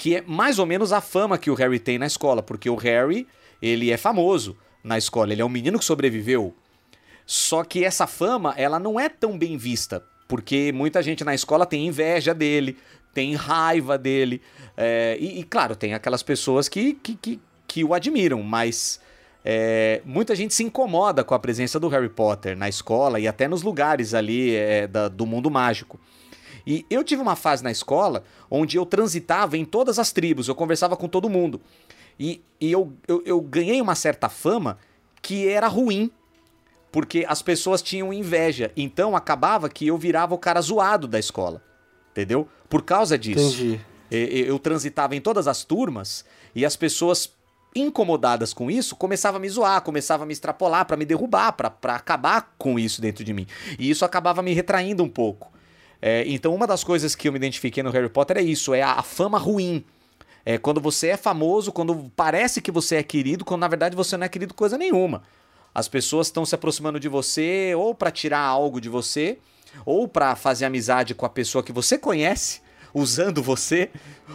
que 0.00 0.16
é 0.16 0.22
mais 0.22 0.58
ou 0.58 0.64
menos 0.64 0.94
a 0.94 1.00
fama 1.02 1.36
que 1.36 1.50
o 1.50 1.54
Harry 1.54 1.78
tem 1.78 1.98
na 1.98 2.06
escola, 2.06 2.42
porque 2.42 2.70
o 2.70 2.74
Harry, 2.74 3.28
ele 3.60 3.90
é 3.90 3.98
famoso 3.98 4.56
na 4.82 4.96
escola, 4.96 5.30
ele 5.30 5.42
é 5.42 5.44
um 5.44 5.50
menino 5.50 5.78
que 5.78 5.84
sobreviveu. 5.84 6.54
Só 7.26 7.62
que 7.62 7.84
essa 7.84 8.06
fama, 8.06 8.54
ela 8.56 8.78
não 8.78 8.98
é 8.98 9.10
tão 9.10 9.38
bem 9.38 9.58
vista, 9.58 10.02
porque 10.26 10.72
muita 10.72 11.02
gente 11.02 11.22
na 11.22 11.34
escola 11.34 11.66
tem 11.66 11.86
inveja 11.86 12.32
dele, 12.32 12.78
tem 13.12 13.34
raiva 13.34 13.98
dele, 13.98 14.40
é, 14.74 15.18
e, 15.20 15.40
e, 15.40 15.44
claro, 15.44 15.76
tem 15.76 15.92
aquelas 15.92 16.22
pessoas 16.22 16.66
que, 16.66 16.94
que, 16.94 17.14
que, 17.16 17.40
que 17.68 17.84
o 17.84 17.92
admiram, 17.92 18.42
mas 18.42 19.02
é, 19.44 20.00
muita 20.06 20.34
gente 20.34 20.54
se 20.54 20.64
incomoda 20.64 21.22
com 21.22 21.34
a 21.34 21.38
presença 21.38 21.78
do 21.78 21.88
Harry 21.88 22.08
Potter 22.08 22.56
na 22.56 22.70
escola 22.70 23.20
e 23.20 23.28
até 23.28 23.46
nos 23.46 23.60
lugares 23.60 24.14
ali 24.14 24.56
é, 24.56 24.86
da, 24.86 25.08
do 25.08 25.26
mundo 25.26 25.50
mágico. 25.50 26.00
E 26.66 26.84
eu 26.90 27.02
tive 27.02 27.22
uma 27.22 27.36
fase 27.36 27.62
na 27.62 27.70
escola 27.70 28.24
onde 28.50 28.76
eu 28.76 28.86
transitava 28.86 29.56
em 29.56 29.64
todas 29.64 29.98
as 29.98 30.12
tribos, 30.12 30.48
eu 30.48 30.54
conversava 30.54 30.96
com 30.96 31.08
todo 31.08 31.28
mundo. 31.28 31.60
E, 32.18 32.42
e 32.60 32.70
eu, 32.70 32.92
eu, 33.08 33.22
eu 33.24 33.40
ganhei 33.40 33.80
uma 33.80 33.94
certa 33.94 34.28
fama 34.28 34.78
que 35.22 35.48
era 35.48 35.68
ruim, 35.68 36.10
porque 36.92 37.24
as 37.28 37.40
pessoas 37.40 37.80
tinham 37.80 38.12
inveja. 38.12 38.70
Então 38.76 39.16
acabava 39.16 39.68
que 39.68 39.86
eu 39.86 39.96
virava 39.96 40.34
o 40.34 40.38
cara 40.38 40.60
zoado 40.60 41.08
da 41.08 41.18
escola. 41.18 41.62
Entendeu? 42.10 42.48
Por 42.68 42.82
causa 42.82 43.16
disso. 43.16 43.54
Entendi. 43.54 43.80
Eu 44.10 44.58
transitava 44.58 45.14
em 45.14 45.20
todas 45.20 45.46
as 45.46 45.64
turmas 45.64 46.24
e 46.54 46.66
as 46.66 46.74
pessoas 46.74 47.32
incomodadas 47.74 48.52
com 48.52 48.68
isso 48.68 48.96
começavam 48.96 49.38
a 49.38 49.40
me 49.40 49.48
zoar, 49.48 49.80
começavam 49.82 50.24
a 50.24 50.26
me 50.26 50.32
extrapolar 50.32 50.84
para 50.84 50.96
me 50.96 51.04
derrubar, 51.04 51.52
para 51.52 51.94
acabar 51.94 52.54
com 52.58 52.76
isso 52.78 53.00
dentro 53.00 53.22
de 53.22 53.32
mim. 53.32 53.46
E 53.78 53.88
isso 53.88 54.04
acabava 54.04 54.42
me 54.42 54.52
retraindo 54.52 55.04
um 55.04 55.08
pouco. 55.08 55.52
É, 56.02 56.24
então, 56.26 56.54
uma 56.54 56.66
das 56.66 56.82
coisas 56.82 57.14
que 57.14 57.28
eu 57.28 57.32
me 57.32 57.38
identifiquei 57.38 57.82
no 57.82 57.90
Harry 57.90 58.08
Potter 58.08 58.38
é 58.38 58.42
isso: 58.42 58.72
é 58.74 58.82
a, 58.82 59.02
fama 59.02 59.38
ruim. 59.38 59.84
É 60.44 60.56
quando 60.56 60.80
você 60.80 61.08
é 61.08 61.16
famoso, 61.16 61.70
quando 61.70 62.10
parece 62.16 62.62
que 62.62 62.70
você 62.70 62.96
é 62.96 63.02
querido, 63.02 63.44
quando 63.44 63.60
na 63.60 63.68
verdade 63.68 63.94
você 63.94 64.16
não 64.16 64.24
é 64.24 64.28
querido 64.28 64.54
coisa 64.54 64.78
nenhuma. 64.78 65.22
As 65.74 65.86
pessoas 65.86 66.28
estão 66.28 66.44
se 66.46 66.54
aproximando 66.54 66.98
de 66.98 67.08
você 67.08 67.74
ou 67.76 67.94
para 67.94 68.10
tirar 68.10 68.40
algo 68.40 68.80
de 68.80 68.88
você, 68.88 69.38
ou 69.84 70.08
para 70.08 70.34
fazer 70.34 70.64
amizade 70.64 71.14
com 71.14 71.26
a 71.26 71.28
pessoa 71.28 71.62
que 71.62 71.72
você 71.72 71.98
conhece, 71.98 72.62
usando 72.92 73.42
você, 73.42 73.90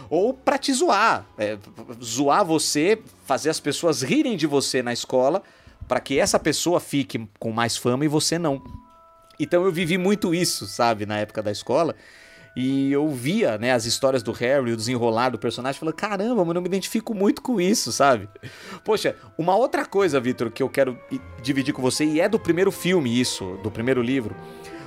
ou 0.08 0.32
para 0.32 0.58
te 0.58 0.72
zoar. 0.72 1.26
É, 1.36 1.58
zoar 2.02 2.44
você, 2.44 3.02
fazer 3.24 3.50
as 3.50 3.60
pessoas 3.60 4.02
rirem 4.02 4.36
de 4.36 4.46
você 4.46 4.82
na 4.82 4.92
escola, 4.92 5.42
para 5.86 6.00
que 6.00 6.18
essa 6.18 6.38
pessoa 6.38 6.80
fique 6.80 7.28
com 7.38 7.50
mais 7.50 7.76
fama 7.76 8.04
e 8.04 8.08
você 8.08 8.38
não. 8.38 8.62
Então 9.38 9.64
eu 9.64 9.72
vivi 9.72 9.98
muito 9.98 10.34
isso, 10.34 10.66
sabe, 10.66 11.06
na 11.06 11.18
época 11.18 11.42
da 11.42 11.50
escola. 11.50 11.94
E 12.56 12.90
eu 12.90 13.06
via, 13.10 13.58
né, 13.58 13.72
as 13.72 13.84
histórias 13.84 14.22
do 14.22 14.32
Harry, 14.32 14.72
o 14.72 14.76
desenrolar 14.76 15.28
do 15.28 15.38
personagem, 15.38 15.78
falando, 15.78 15.94
caramba, 15.94 16.42
mas 16.42 16.56
eu 16.56 16.62
me 16.62 16.68
identifico 16.68 17.12
muito 17.12 17.42
com 17.42 17.60
isso, 17.60 17.92
sabe? 17.92 18.30
Poxa, 18.82 19.14
uma 19.36 19.54
outra 19.54 19.84
coisa, 19.84 20.18
Vitor, 20.18 20.50
que 20.50 20.62
eu 20.62 20.68
quero 20.70 20.98
dividir 21.42 21.74
com 21.74 21.82
você, 21.82 22.06
e 22.06 22.18
é 22.18 22.26
do 22.30 22.38
primeiro 22.38 22.72
filme 22.72 23.20
isso, 23.20 23.58
do 23.62 23.70
primeiro 23.70 24.00
livro, 24.00 24.34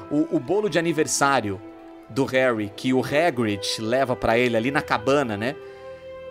o, 0.09 0.37
o 0.37 0.39
bolo 0.39 0.67
de 0.67 0.79
aniversário 0.79 1.61
do 2.09 2.25
Harry, 2.25 2.73
que 2.75 2.91
o 2.91 3.03
Hagrid 3.05 3.63
leva 3.79 4.15
para 4.15 4.35
ele 4.35 4.57
ali 4.57 4.71
na 4.71 4.81
cabana, 4.81 5.37
né? 5.37 5.55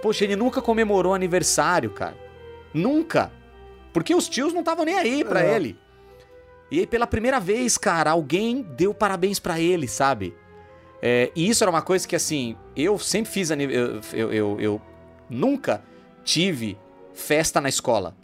Poxa, 0.03 0.25
ele 0.25 0.35
nunca 0.35 0.61
comemorou 0.61 1.15
aniversário, 1.15 1.91
cara. 1.91 2.17
Nunca. 2.75 3.31
Porque 3.93 4.13
os 4.13 4.29
tios 4.29 4.53
não 4.53 4.61
estavam 4.61 4.85
nem 4.85 4.99
aí 4.99 5.25
pra 5.25 5.45
é. 5.45 5.55
ele. 5.55 5.79
E 6.71 6.81
aí, 6.81 6.87
pela 6.87 7.07
primeira 7.07 7.41
vez, 7.41 7.79
cara, 7.79 8.11
alguém 8.11 8.63
deu 8.63 8.93
parabéns 8.93 9.39
para 9.39 9.59
ele, 9.59 9.89
sabe? 9.89 10.35
É, 11.01 11.31
e 11.35 11.49
isso 11.49 11.65
era 11.65 11.71
uma 11.71 11.83
coisa 11.83 12.07
que, 12.07 12.17
assim, 12.17 12.57
eu 12.77 12.99
sempre 12.99 13.33
fiz. 13.33 13.51
Eu, 13.51 13.59
eu, 14.13 14.33
eu, 14.33 14.61
eu 14.61 14.83
nunca 15.31 15.83
tive 16.25 16.79
festa 17.15 17.61
na 17.61 17.69
escola. 17.69 18.15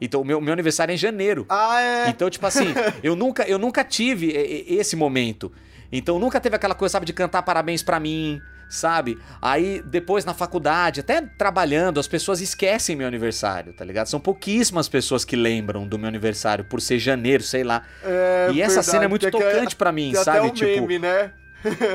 Então, 0.00 0.20
o 0.20 0.24
meu, 0.24 0.40
meu 0.40 0.52
aniversário 0.52 0.92
é 0.92 0.94
em 0.94 0.98
janeiro. 0.98 1.46
Ah, 1.48 1.80
é? 1.80 2.08
Então, 2.08 2.28
tipo 2.28 2.46
assim, 2.46 2.66
eu 3.02 3.16
nunca, 3.16 3.44
eu 3.44 3.58
nunca 3.58 3.82
tive 3.84 4.30
esse 4.68 4.96
momento. 4.96 5.50
Então, 5.90 6.18
nunca 6.18 6.40
teve 6.40 6.56
aquela 6.56 6.74
coisa, 6.74 6.92
sabe, 6.92 7.06
de 7.06 7.12
cantar 7.12 7.42
parabéns 7.42 7.82
para 7.82 7.98
mim, 8.00 8.40
sabe? 8.68 9.18
Aí, 9.40 9.82
depois 9.84 10.24
na 10.24 10.34
faculdade, 10.34 11.00
até 11.00 11.20
trabalhando, 11.22 12.00
as 12.00 12.06
pessoas 12.06 12.40
esquecem 12.40 12.96
meu 12.96 13.06
aniversário, 13.06 13.72
tá 13.72 13.84
ligado? 13.84 14.06
São 14.06 14.20
pouquíssimas 14.20 14.88
pessoas 14.88 15.24
que 15.24 15.36
lembram 15.36 15.86
do 15.86 15.98
meu 15.98 16.08
aniversário 16.08 16.64
por 16.64 16.80
ser 16.80 16.98
janeiro, 16.98 17.42
sei 17.42 17.64
lá. 17.64 17.82
É, 18.02 18.50
e 18.52 18.60
essa 18.60 18.74
verdade, 18.74 18.90
cena 18.90 19.04
é 19.04 19.08
muito 19.08 19.30
tocante 19.30 19.76
para 19.76 19.92
mim, 19.92 20.14
sabe? 20.14 20.38
Até 20.38 20.42
um 20.42 20.50
tipo, 20.50 20.80
meme, 20.82 20.98
né? 20.98 21.32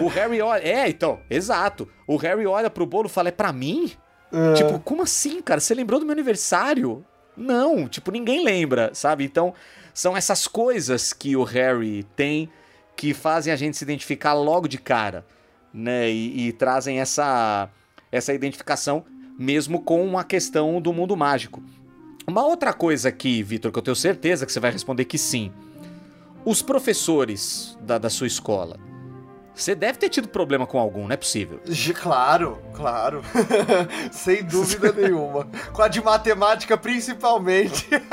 o 0.01 0.07
Harry 0.07 0.41
olha. 0.41 0.61
É, 0.63 0.89
então, 0.89 1.19
exato. 1.29 1.87
O 2.07 2.17
Harry 2.17 2.45
olha 2.45 2.69
pro 2.69 2.85
bolo 2.85 3.07
e 3.07 3.11
fala: 3.11 3.29
é 3.29 3.31
pra 3.31 3.53
mim? 3.53 3.91
É. 4.31 4.53
Tipo, 4.53 4.79
como 4.79 5.03
assim, 5.03 5.41
cara? 5.41 5.59
Você 5.59 5.73
lembrou 5.73 5.99
do 5.99 6.05
meu 6.05 6.13
aniversário? 6.13 7.05
Não, 7.35 7.87
tipo, 7.87 8.11
ninguém 8.11 8.43
lembra, 8.43 8.91
sabe? 8.93 9.23
Então, 9.23 9.53
são 9.93 10.15
essas 10.15 10.47
coisas 10.47 11.13
que 11.13 11.35
o 11.35 11.43
Harry 11.43 12.03
tem 12.15 12.49
que 12.95 13.13
fazem 13.13 13.53
a 13.53 13.55
gente 13.55 13.77
se 13.77 13.83
identificar 13.83 14.33
logo 14.33 14.67
de 14.67 14.77
cara, 14.77 15.25
né? 15.73 16.09
E, 16.09 16.47
e 16.47 16.51
trazem 16.53 16.99
essa, 16.99 17.69
essa 18.11 18.33
identificação 18.33 19.05
mesmo 19.37 19.81
com 19.81 20.17
a 20.17 20.23
questão 20.23 20.81
do 20.81 20.91
mundo 20.91 21.15
mágico. 21.15 21.63
Uma 22.27 22.45
outra 22.45 22.73
coisa 22.73 23.09
aqui, 23.09 23.41
Vitor, 23.41 23.71
que 23.71 23.79
eu 23.79 23.81
tenho 23.81 23.95
certeza 23.95 24.45
que 24.45 24.51
você 24.51 24.59
vai 24.59 24.71
responder 24.71 25.05
que 25.05 25.17
sim. 25.17 25.51
Os 26.45 26.61
professores 26.61 27.77
da, 27.81 27.97
da 27.97 28.09
sua 28.09 28.27
escola, 28.27 28.77
você 29.61 29.75
deve 29.75 29.97
ter 29.97 30.09
tido 30.09 30.27
problema 30.27 30.65
com 30.65 30.79
algum, 30.79 31.03
não 31.03 31.13
é 31.13 31.17
possível. 31.17 31.59
Claro, 31.95 32.59
claro. 32.73 33.21
Sem 34.11 34.43
dúvida 34.43 34.91
nenhuma. 34.91 35.47
Com 35.73 35.81
a 35.81 35.87
de 35.87 36.01
matemática, 36.01 36.77
principalmente. 36.77 37.87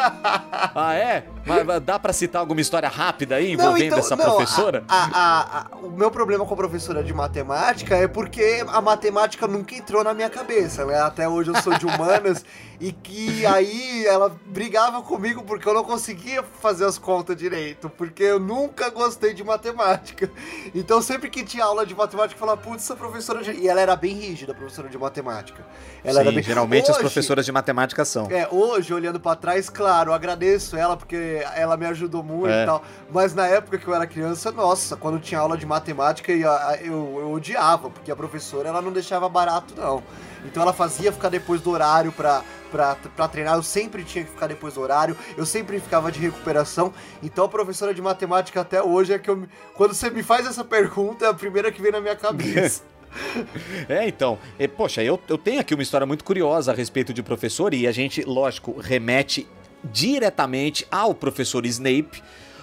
ah, 0.75 0.95
é? 0.95 1.25
Mas 1.47 1.83
dá 1.83 1.99
para 1.99 2.13
citar 2.13 2.41
alguma 2.41 2.61
história 2.61 2.89
rápida 2.89 3.37
aí 3.37 3.53
envolvendo 3.53 3.79
não, 3.79 3.87
então, 3.87 3.99
essa 4.01 4.17
não, 4.17 4.25
professora? 4.25 4.85
A, 4.89 5.05
a, 5.05 5.61
a, 5.61 5.77
o 5.77 5.91
meu 5.91 6.11
problema 6.11 6.45
com 6.45 6.55
a 6.55 6.57
professora 6.57 7.05
de 7.05 7.15
matemática 7.15 7.97
é 7.97 8.09
porque 8.09 8.65
a 8.67 8.81
matemática 8.81 9.47
nunca 9.47 9.77
entrou 9.77 10.03
na 10.03 10.13
minha 10.13 10.29
cabeça, 10.29 10.85
né? 10.85 11.01
Até 11.01 11.29
hoje 11.29 11.51
eu 11.51 11.63
sou 11.63 11.79
de 11.79 11.87
humanas 11.87 12.45
e 12.81 12.93
que 12.93 13.45
aí 13.47 14.07
ela 14.07 14.37
brigava 14.47 15.03
comigo 15.03 15.43
porque 15.43 15.69
eu 15.69 15.75
não 15.75 15.85
conseguia 15.85 16.43
fazer 16.43 16.85
as 16.85 16.99
contas 16.99 17.37
direito, 17.37 17.89
porque 17.89 18.23
eu 18.23 18.39
nunca 18.39 18.91
gostei 18.91 19.35
de 19.35 19.43
matemática. 19.43 20.31
Então 20.75 21.01
sempre 21.01 21.31
que 21.31 21.45
tinha 21.45 21.65
aula 21.65 21.87
de 21.87 21.95
matemática, 21.95 22.35
eu 22.35 22.39
falava, 22.39 22.61
putz, 22.61 22.85
essa 22.85 22.97
professora. 22.97 23.43
De... 23.43 23.53
E 23.53 23.69
ela 23.69 23.81
era 23.81 23.97
bem 23.97 24.15
rígida, 24.15 24.55
professora 24.55 24.89
de 24.89 24.99
matemática. 24.99 25.65
Ela 26.05 26.23
Sim, 26.23 26.33
bem... 26.33 26.43
geralmente 26.43 26.85
hoje, 26.85 26.93
as 26.93 26.99
professoras 26.99 27.45
de 27.45 27.53
matemática 27.53 28.05
são. 28.05 28.31
É, 28.31 28.49
hoje, 28.51 28.93
olhando 28.93 29.19
para 29.19 29.37
trás, 29.37 29.69
claro, 29.69 30.11
eu 30.11 30.15
agradeço 30.15 30.77
ela 30.77 30.97
porque 30.97 31.43
ela 31.55 31.77
me 31.77 31.87
ajudou 31.87 32.23
muito 32.23 32.49
é. 32.49 32.63
e 32.63 32.67
tal. 32.67 32.83
Mas 33.11 33.35
na 33.35 33.47
época 33.47 33.79
que 33.79 33.87
eu 33.87 33.95
era 33.95 34.07
criança, 34.07 34.53
nossa, 34.53 34.97
quando 34.97 35.19
tinha 35.19 35.41
aula 35.41 35.57
de 35.57 35.67
matemática, 35.67 36.33
eu, 36.33 36.51
eu, 36.81 37.19
eu 37.21 37.33
odiava, 37.33 37.91
porque 37.91 38.11
a 38.11 38.17
professora 38.17 38.69
ela 38.69 38.83
não 38.83 38.93
deixava 38.93 39.29
barato, 39.29 39.75
não. 39.77 40.03
Então 40.45 40.63
ela 40.63 40.73
fazia 40.73 41.13
ficar 41.13 41.29
depois 41.29 41.61
do 41.61 41.71
horário 41.71 42.13
pra, 42.13 42.43
pra, 42.71 42.95
pra 42.95 43.29
treinar, 43.29 43.57
eu 43.57 43.63
sempre 43.63 44.05
tinha 44.05 44.25
que 44.25 44.31
ficar 44.31 44.47
depois 44.47 44.75
do 44.75 44.81
horário, 44.81 45.17
eu 45.37 45.47
sempre 45.47 45.81
ficava 45.81 46.13
de 46.13 46.21
recuperação. 46.21 46.93
Então 47.23 47.45
a 47.45 47.49
professora 47.49 47.95
de 47.95 48.03
matemática 48.03 48.61
até 48.61 48.83
hoje 48.83 49.13
é 49.13 49.19
que 49.19 49.31
eu. 49.31 49.47
Quando 49.75 49.95
você 49.95 50.11
me 50.11 50.23
faz 50.23 50.47
essa 50.47 50.65
pergunta, 50.65 51.25
é 51.25 51.29
a 51.29 51.35
primeira 51.35 51.73
que 51.73 51.81
vem 51.81 51.93
na 51.93 52.01
minha 52.01 52.17
cabeça. 52.17 52.83
É, 53.89 54.07
então, 54.07 54.39
e, 54.59 54.67
poxa, 54.69 55.03
eu, 55.03 55.21
eu 55.29 55.39
tenho 55.39 55.61
aqui 55.61 55.75
uma 55.75 55.83
história 55.83 56.07
muito 56.07 56.25
curiosa 56.25 56.73
a 56.73 56.75
respeito 56.75 57.13
de 57.13 57.23
professor 57.23 57.73
e 57.75 57.87
a 57.87 57.93
gente, 57.93 58.23
lógico, 58.23 58.79
remete 58.79 59.47
diretamente 59.85 60.87
ao 60.91 61.15
professor 61.15 61.65
Snape, 61.67 62.23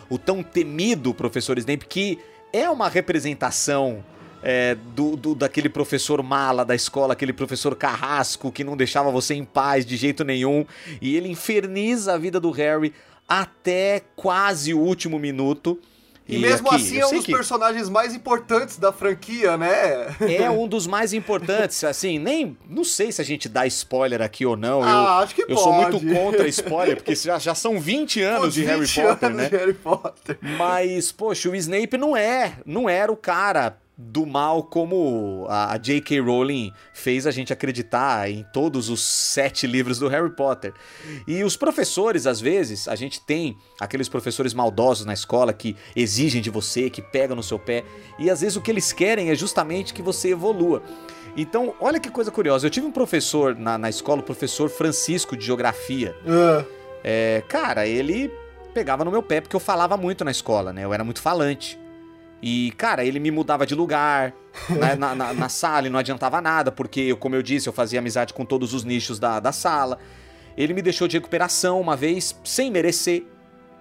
o 0.10 0.18
tão 0.18 0.44
temido 0.44 1.14
professor 1.14 1.58
Snape, 1.58 1.86
que 1.86 2.20
é 2.52 2.70
uma 2.70 2.90
representação 2.90 4.04
é, 4.44 4.76
do, 4.94 5.16
do, 5.16 5.34
daquele 5.34 5.70
professor 5.70 6.22
mala 6.22 6.66
da 6.66 6.76
escola, 6.76 7.14
aquele 7.14 7.34
professor 7.34 7.76
carrasco 7.76 8.52
que 8.52 8.64
não 8.64 8.76
deixava 8.76 9.10
você 9.10 9.34
em 9.34 9.46
paz 9.46 9.86
de 9.86 9.96
jeito 9.96 10.24
nenhum, 10.24 10.66
e 11.02 11.16
ele 11.16 11.30
inferniza 11.30 12.14
a 12.14 12.18
vida 12.18 12.40
do 12.40 12.52
Harry 12.52 12.94
até 13.28 14.02
quase 14.16 14.74
o 14.74 14.80
último 14.80 15.18
minuto. 15.18 15.80
E, 16.28 16.38
e 16.38 16.40
mesmo 16.40 16.70
aqui, 16.70 16.76
assim 16.76 17.00
é 17.00 17.06
um 17.06 17.16
dos 17.16 17.26
que... 17.26 17.34
personagens 17.34 17.90
mais 17.90 18.14
importantes 18.14 18.78
da 18.78 18.94
franquia, 18.94 19.58
né? 19.58 20.16
É 20.22 20.50
um 20.50 20.68
dos 20.70 20.88
mais 20.88 21.12
importantes, 21.12 21.84
assim, 21.84 22.18
nem. 22.18 22.58
Não 22.70 22.86
sei 22.86 23.12
se 23.12 23.22
a 23.22 23.26
gente 23.26 23.50
dá 23.50 23.68
spoiler 23.68 24.22
aqui 24.22 24.46
ou 24.46 24.56
não. 24.56 24.82
Ah, 24.82 24.90
eu, 24.90 25.24
acho 25.24 25.36
que 25.36 25.42
eu 25.42 25.48
pode. 25.48 25.60
sou 25.60 25.74
muito 25.74 26.00
contra 26.00 26.48
spoiler, 26.48 26.96
porque 26.96 27.14
já, 27.14 27.38
já 27.40 27.54
são 27.54 27.78
20 27.78 28.22
anos 28.22 28.54
de 28.54 28.62
20 28.62 28.70
Harry 28.70 28.88
Potter, 28.88 29.30
anos 29.30 29.38
né? 29.38 29.50
De 29.50 29.58
Harry 29.58 29.74
Potter. 29.74 30.38
Mas, 30.58 31.12
poxa, 31.12 31.50
o 31.50 31.56
Snape 31.56 31.98
não 31.98 32.16
é. 32.16 32.54
Não 32.66 32.90
era 32.90 33.12
o 33.12 33.18
cara 33.18 33.78
do 33.98 34.26
mal 34.26 34.64
como 34.64 35.46
a 35.50 35.78
J.K. 35.78 36.20
Rowling 36.20 36.72
fez 36.94 37.28
a 37.28 37.32
gente 37.32 37.54
acreditar 37.54 38.30
em 38.30 38.44
todos 38.52 38.90
os 38.90 39.02
sete 39.02 39.68
livros 39.68 40.00
do 40.00 40.08
Harry 40.08 40.32
Potter. 40.32 40.74
E 41.28 41.44
os 41.44 41.56
professores, 41.56 42.26
às 42.26 42.42
vezes, 42.42 42.88
a 42.88 42.96
gente 42.96 43.22
tem 43.22 43.56
aqueles 43.80 44.10
professores 44.10 44.54
maldosos 44.54 45.06
na 45.06 45.14
escola 45.14 45.54
que 45.54 45.76
exigem 45.96 46.42
de 46.42 46.50
você, 46.50 46.90
que 46.90 47.02
pegam 47.02 47.36
no 47.36 47.44
seu 47.44 47.60
pé, 47.60 47.84
e 48.18 48.30
às 48.30 48.42
vezes 48.42 48.56
o 48.56 48.62
que 48.62 48.72
eles 48.72 48.92
querem 48.92 49.30
é 49.30 49.36
justamente 49.36 49.94
que 49.94 50.02
você 50.02 50.32
evolua. 50.32 50.82
Então, 51.36 51.74
olha 51.80 52.00
que 52.00 52.10
coisa 52.10 52.32
curiosa. 52.32 52.66
Eu 52.66 52.72
tive 52.72 52.86
um 52.86 52.92
professor 52.92 53.56
na, 53.56 53.78
na 53.78 53.90
escola, 53.90 54.22
o 54.22 54.24
professor 54.24 54.70
Francisco 54.70 55.36
de 55.36 55.46
Geografia. 55.46 56.16
Ah, 56.28 56.64
É, 57.04 57.44
cara, 57.48 57.86
ele 57.88 58.32
pegava 58.74 59.04
no 59.04 59.12
meu 59.12 59.22
pé 59.22 59.42
porque 59.42 59.56
eu 59.56 59.60
falava 59.60 59.98
muito 59.98 60.24
na 60.24 60.32
escola, 60.32 60.72
né? 60.74 60.84
Eu 60.84 60.94
era 60.94 61.04
muito 61.04 61.22
falante. 61.22 61.80
E, 62.46 62.74
cara, 62.76 63.06
ele 63.06 63.20
me 63.20 63.32
mudava 63.32 63.66
de 63.66 63.74
lugar 63.74 64.34
na, 64.78 64.96
na- 64.98 65.16
na- 65.16 65.34
na 65.34 65.48
sala 65.50 65.88
e 65.88 65.90
não 65.90 65.98
adiantava 65.98 66.42
nada, 66.42 66.74
porque, 66.74 67.16
como 67.16 67.36
eu 67.36 67.42
disse, 67.42 67.70
eu 67.70 67.74
fazia 67.74 68.00
amizade 68.00 68.34
com 68.34 68.44
todos 68.44 68.74
os 68.74 68.84
nichos 68.84 69.18
da, 69.18 69.40
da 69.40 69.54
sala. 69.54 69.98
Ele 70.58 70.74
me 70.74 70.82
deixou 70.82 71.08
de 71.08 71.16
recuperação 71.18 71.80
uma 71.80 71.96
vez, 71.96 72.38
sem 72.44 72.70
merecer, 72.70 73.24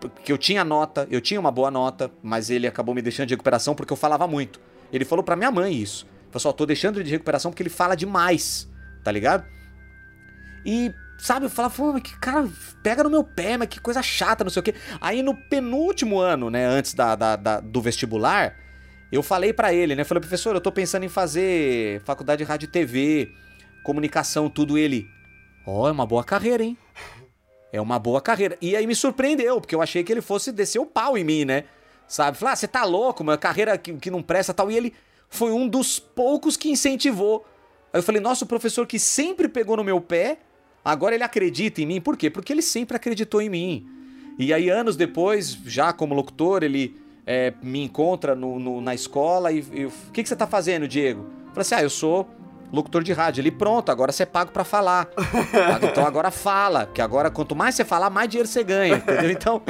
porque 0.00 0.30
eu 0.32 0.38
tinha 0.38 0.62
nota, 0.64 1.08
eu 1.10 1.20
tinha 1.20 1.40
uma 1.40 1.50
boa 1.50 1.70
nota, 1.72 2.08
mas 2.22 2.50
ele 2.50 2.66
acabou 2.68 2.94
me 2.94 3.02
deixando 3.02 3.26
de 3.28 3.34
recuperação 3.34 3.74
porque 3.74 3.92
eu 3.92 3.96
falava 3.96 4.28
muito. 4.28 4.60
Ele 4.92 5.04
falou 5.04 5.24
pra 5.24 5.34
minha 5.34 5.50
mãe 5.50 5.74
isso. 5.74 6.06
Falou 6.30 6.40
só, 6.40 6.52
tô 6.52 6.64
deixando 6.64 6.98
ele 6.98 7.04
de 7.04 7.10
recuperação 7.10 7.50
porque 7.50 7.62
ele 7.64 7.68
fala 7.70 7.96
demais, 7.96 8.70
tá 9.02 9.10
ligado? 9.10 9.44
E, 10.64 10.92
sabe, 11.22 11.46
eu 11.46 11.50
falava, 11.50 11.74
pô, 11.74 11.92
mas 11.92 12.02
que 12.02 12.18
cara, 12.18 12.48
pega 12.82 13.04
no 13.04 13.10
meu 13.10 13.22
pé, 13.22 13.56
mas 13.56 13.68
que 13.68 13.80
coisa 13.80 14.02
chata, 14.02 14.42
não 14.44 14.50
sei 14.50 14.60
o 14.60 14.62
quê. 14.62 14.74
Aí 15.00 15.22
no 15.22 15.34
penúltimo 15.34 16.18
ano, 16.18 16.50
né, 16.50 16.64
antes 16.66 16.94
da, 16.94 17.14
da- 17.14 17.36
da- 17.36 17.60
do 17.60 17.80
vestibular, 17.80 18.56
eu 19.10 19.22
falei 19.22 19.52
pra 19.52 19.72
ele, 19.72 19.94
né, 19.94 20.04
falei, 20.04 20.20
professor, 20.20 20.54
eu 20.54 20.60
tô 20.60 20.72
pensando 20.72 21.04
em 21.04 21.08
fazer 21.08 22.00
faculdade 22.02 22.42
de 22.42 22.48
rádio 22.48 22.66
e 22.66 22.68
TV, 22.70 23.30
comunicação, 23.84 24.48
tudo. 24.50 24.76
Ele, 24.78 25.06
ó, 25.66 25.88
é 25.88 25.92
uma 25.92 26.06
boa 26.06 26.24
carreira, 26.24 26.62
hein? 26.64 26.76
É 27.72 27.80
uma 27.80 27.98
boa 27.98 28.20
carreira. 28.20 28.56
E 28.60 28.76
aí 28.76 28.86
me 28.86 28.94
surpreendeu, 28.94 29.60
porque 29.60 29.74
eu 29.74 29.80
achei 29.82 30.02
que 30.04 30.12
ele 30.12 30.20
fosse 30.20 30.52
descer 30.52 30.78
o 30.78 30.86
pau 30.86 31.16
em 31.16 31.24
mim, 31.24 31.44
né? 31.44 31.64
Sabe? 32.06 32.36
Falar, 32.36 32.52
ah, 32.52 32.56
você 32.56 32.68
tá 32.68 32.84
louco, 32.84 33.22
uma 33.22 33.38
carreira 33.38 33.78
que, 33.78 33.94
que 33.94 34.10
não 34.10 34.22
presta 34.22 34.52
tal. 34.52 34.70
E 34.70 34.76
ele 34.76 34.92
foi 35.28 35.52
um 35.52 35.66
dos 35.66 35.98
poucos 35.98 36.56
que 36.56 36.68
incentivou. 36.70 37.46
Aí 37.92 37.98
eu 37.98 38.02
falei, 38.02 38.20
nossa, 38.20 38.44
o 38.44 38.48
professor 38.48 38.86
que 38.86 38.98
sempre 38.98 39.48
pegou 39.48 39.76
no 39.76 39.84
meu 39.84 40.00
pé, 40.00 40.38
agora 40.84 41.14
ele 41.14 41.24
acredita 41.24 41.80
em 41.80 41.86
mim. 41.86 42.00
Por 42.00 42.16
quê? 42.16 42.30
Porque 42.30 42.52
ele 42.52 42.62
sempre 42.62 42.96
acreditou 42.96 43.40
em 43.42 43.48
mim. 43.48 43.86
E 44.38 44.52
aí, 44.52 44.68
anos 44.70 44.96
depois, 44.96 45.58
já 45.66 45.92
como 45.92 46.14
locutor, 46.14 46.62
ele 46.62 46.96
é, 47.26 47.52
me 47.62 47.80
encontra 47.82 48.34
no- 48.34 48.58
no- 48.58 48.80
na 48.80 48.94
escola 48.94 49.52
e, 49.52 49.60
o 49.60 49.92
que, 50.12 50.22
que 50.22 50.28
você 50.28 50.34
tá 50.34 50.46
fazendo, 50.46 50.88
Diego? 50.88 51.20
Eu 51.20 51.48
falei 51.48 51.60
assim, 51.60 51.74
ah, 51.76 51.82
eu 51.82 51.90
sou 51.90 52.28
locutor 52.72 53.02
de 53.02 53.12
rádio. 53.12 53.40
Ele, 53.42 53.50
pronto, 53.50 53.90
agora 53.90 54.10
você 54.10 54.22
é 54.22 54.26
pago 54.26 54.50
pra 54.50 54.64
falar. 54.64 55.08
então 55.92 56.06
agora 56.06 56.30
fala, 56.30 56.86
que 56.92 57.00
agora 57.02 57.30
quanto 57.30 57.54
mais 57.54 57.74
você 57.74 57.84
falar, 57.84 58.08
mais 58.10 58.28
dinheiro 58.28 58.48
você 58.48 58.64
ganha, 58.64 58.96
entendeu? 58.96 59.30
Então, 59.42 59.62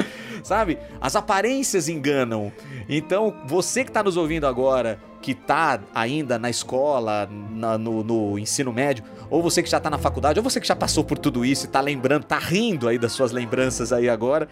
sabe? 0.43 0.77
As 1.01 1.15
aparências 1.15 1.87
enganam. 1.89 2.51
Então, 2.87 3.35
você 3.45 3.83
que 3.83 3.91
tá 3.91 4.01
nos 4.03 4.17
ouvindo 4.17 4.45
agora, 4.47 4.99
que 5.21 5.33
tá 5.33 5.79
ainda 5.95 6.37
na 6.39 6.49
escola, 6.49 7.29
na- 7.51 7.77
no, 7.77 8.03
no 8.03 8.37
ensino 8.39 8.71
médio, 8.73 9.03
ou 9.29 9.41
você 9.41 9.63
que 9.63 9.69
já 9.69 9.79
tá 9.79 9.89
na 9.89 9.97
faculdade, 9.97 10.39
ou 10.39 10.43
você 10.43 10.59
que 10.59 10.67
já 10.67 10.75
passou 10.75 11.03
por 11.03 11.17
tudo 11.17 11.45
isso 11.45 11.65
e 11.65 11.69
tá 11.69 11.79
lembrando, 11.81 12.23
tá 12.25 12.37
rindo 12.37 12.87
aí 12.87 12.97
das 12.99 13.13
suas 13.13 13.31
lembranças 13.31 13.91
aí 13.93 14.09
agora, 14.09 14.47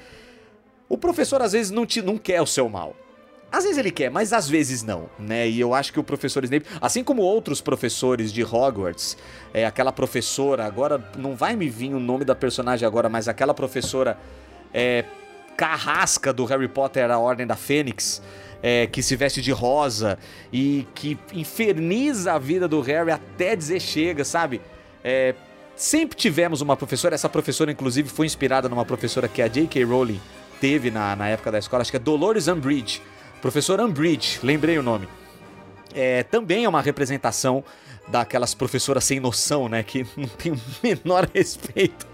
o 0.90 0.98
professor 0.98 1.42
às 1.42 1.52
vezes 1.52 1.72
não, 1.72 1.86
te, 1.86 2.02
não 2.02 2.18
quer 2.18 2.42
o 2.42 2.46
seu 2.48 2.68
mal. 2.70 2.96
Às 3.52 3.66
vezes 3.66 3.78
ele 3.78 3.92
quer, 3.92 4.10
mas 4.10 4.32
às 4.32 4.48
vezes 4.48 4.82
não, 4.82 5.10
né? 5.20 5.50
E 5.50 5.60
eu 5.60 5.74
acho 5.74 5.92
que 5.92 6.00
o 6.00 6.04
professor 6.04 6.42
Snape, 6.46 6.66
assim 6.80 7.04
como 7.04 7.22
outros 7.22 7.60
professores 7.60 8.32
de 8.32 8.44
Hogwarts, 8.44 9.18
é 9.54 9.66
aquela 9.66 9.92
professora, 9.92 10.66
agora 10.66 11.04
não 11.18 11.36
vai 11.36 11.56
me 11.56 11.70
vir 11.70 11.94
o 11.94 12.00
nome 12.00 12.24
da 12.24 12.34
personagem 12.34 12.88
agora, 12.88 13.10
mas 13.10 13.28
aquela 13.28 13.54
professora 13.54 14.18
é, 14.74 15.04
carrasca 15.58 16.32
do 16.32 16.46
Harry 16.46 16.70
Potter 16.70 17.12
a 17.12 17.20
Ordem 17.20 17.46
da 17.46 17.58
Fênix, 17.58 18.22
é, 18.64 18.88
que 18.88 19.04
se 19.04 19.18
veste 19.18 19.42
de 19.42 19.52
rosa 19.52 20.18
e 20.54 20.88
que 20.96 21.20
inferniza 21.34 22.34
a 22.34 22.40
vida 22.40 22.70
do 22.70 22.80
Harry 22.80 23.12
até 23.12 23.54
dizer 23.54 23.82
chega, 23.82 24.24
sabe? 24.24 24.62
É, 25.04 25.36
sempre 25.76 26.16
tivemos 26.16 26.62
uma 26.62 26.78
professora, 26.78 27.16
essa 27.16 27.28
professora 27.28 27.70
inclusive 27.70 28.08
foi 28.08 28.26
inspirada 28.26 28.70
numa 28.70 28.86
professora 28.86 29.28
que 29.28 29.42
a 29.42 29.48
J.K. 29.50 29.84
Rowling 29.84 30.22
teve 30.62 30.90
na, 30.90 31.18
na 31.18 31.28
época 31.28 31.52
da 31.52 31.60
escola, 31.60 31.82
acho 31.82 31.92
que 31.92 31.98
é 31.98 32.00
Dolores 32.00 32.48
Umbridge. 32.48 33.02
Professor 33.42 33.80
Umbridge, 33.82 34.40
lembrei 34.44 34.78
o 34.78 34.84
nome. 34.84 35.08
É, 35.94 36.24
também 36.24 36.64
é 36.64 36.70
uma 36.70 36.82
representação 36.82 37.64
daquelas 38.08 38.54
professoras 38.54 39.04
sem 39.04 39.20
noção, 39.20 39.68
né? 39.68 39.84
Que 39.84 40.06
não 40.16 40.28
tem 40.28 40.52
o 40.52 40.60
menor 40.84 41.28
respeito 41.34 42.06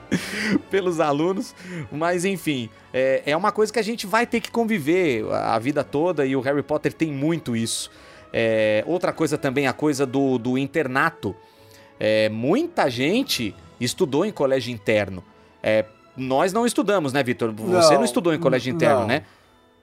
pelos 0.70 1.00
alunos. 1.00 1.54
Mas 1.92 2.24
enfim, 2.26 2.70
é, 2.94 3.24
é 3.26 3.36
uma 3.36 3.52
coisa 3.52 3.72
que 3.72 3.80
a 3.80 3.84
gente 3.84 4.08
vai 4.08 4.26
ter 4.26 4.40
que 4.40 4.50
conviver 4.50 5.26
a 5.32 5.60
vida 5.60 5.84
toda 5.84 6.26
e 6.26 6.36
o 6.36 6.42
Harry 6.42 6.63
Potter 6.63 6.94
tem 6.94 7.12
muito 7.12 7.56
isso. 7.56 7.92
É, 8.32 8.84
outra 8.88 9.12
coisa 9.12 9.38
também, 9.38 9.68
a 9.68 9.74
coisa 9.74 10.06
do, 10.06 10.38
do 10.38 10.58
internato. 10.58 11.36
É, 12.00 12.30
muita 12.30 12.90
gente 12.90 13.56
estudou 13.80 14.26
em 14.26 14.32
colégio 14.32 14.72
interno. 14.72 15.24
É, 15.62 15.86
nós 16.16 16.54
não 16.54 16.66
estudamos, 16.66 17.13
né, 17.13 17.22
Vitor? 17.24 17.52
Você 17.52 17.92
não, 17.92 18.00
Não, 18.00 18.04
estudou 18.06 18.34
em 18.34 18.40
colégio 18.40 18.74
interno, 18.74 19.02
não. 19.02 19.08
né? 19.08 19.24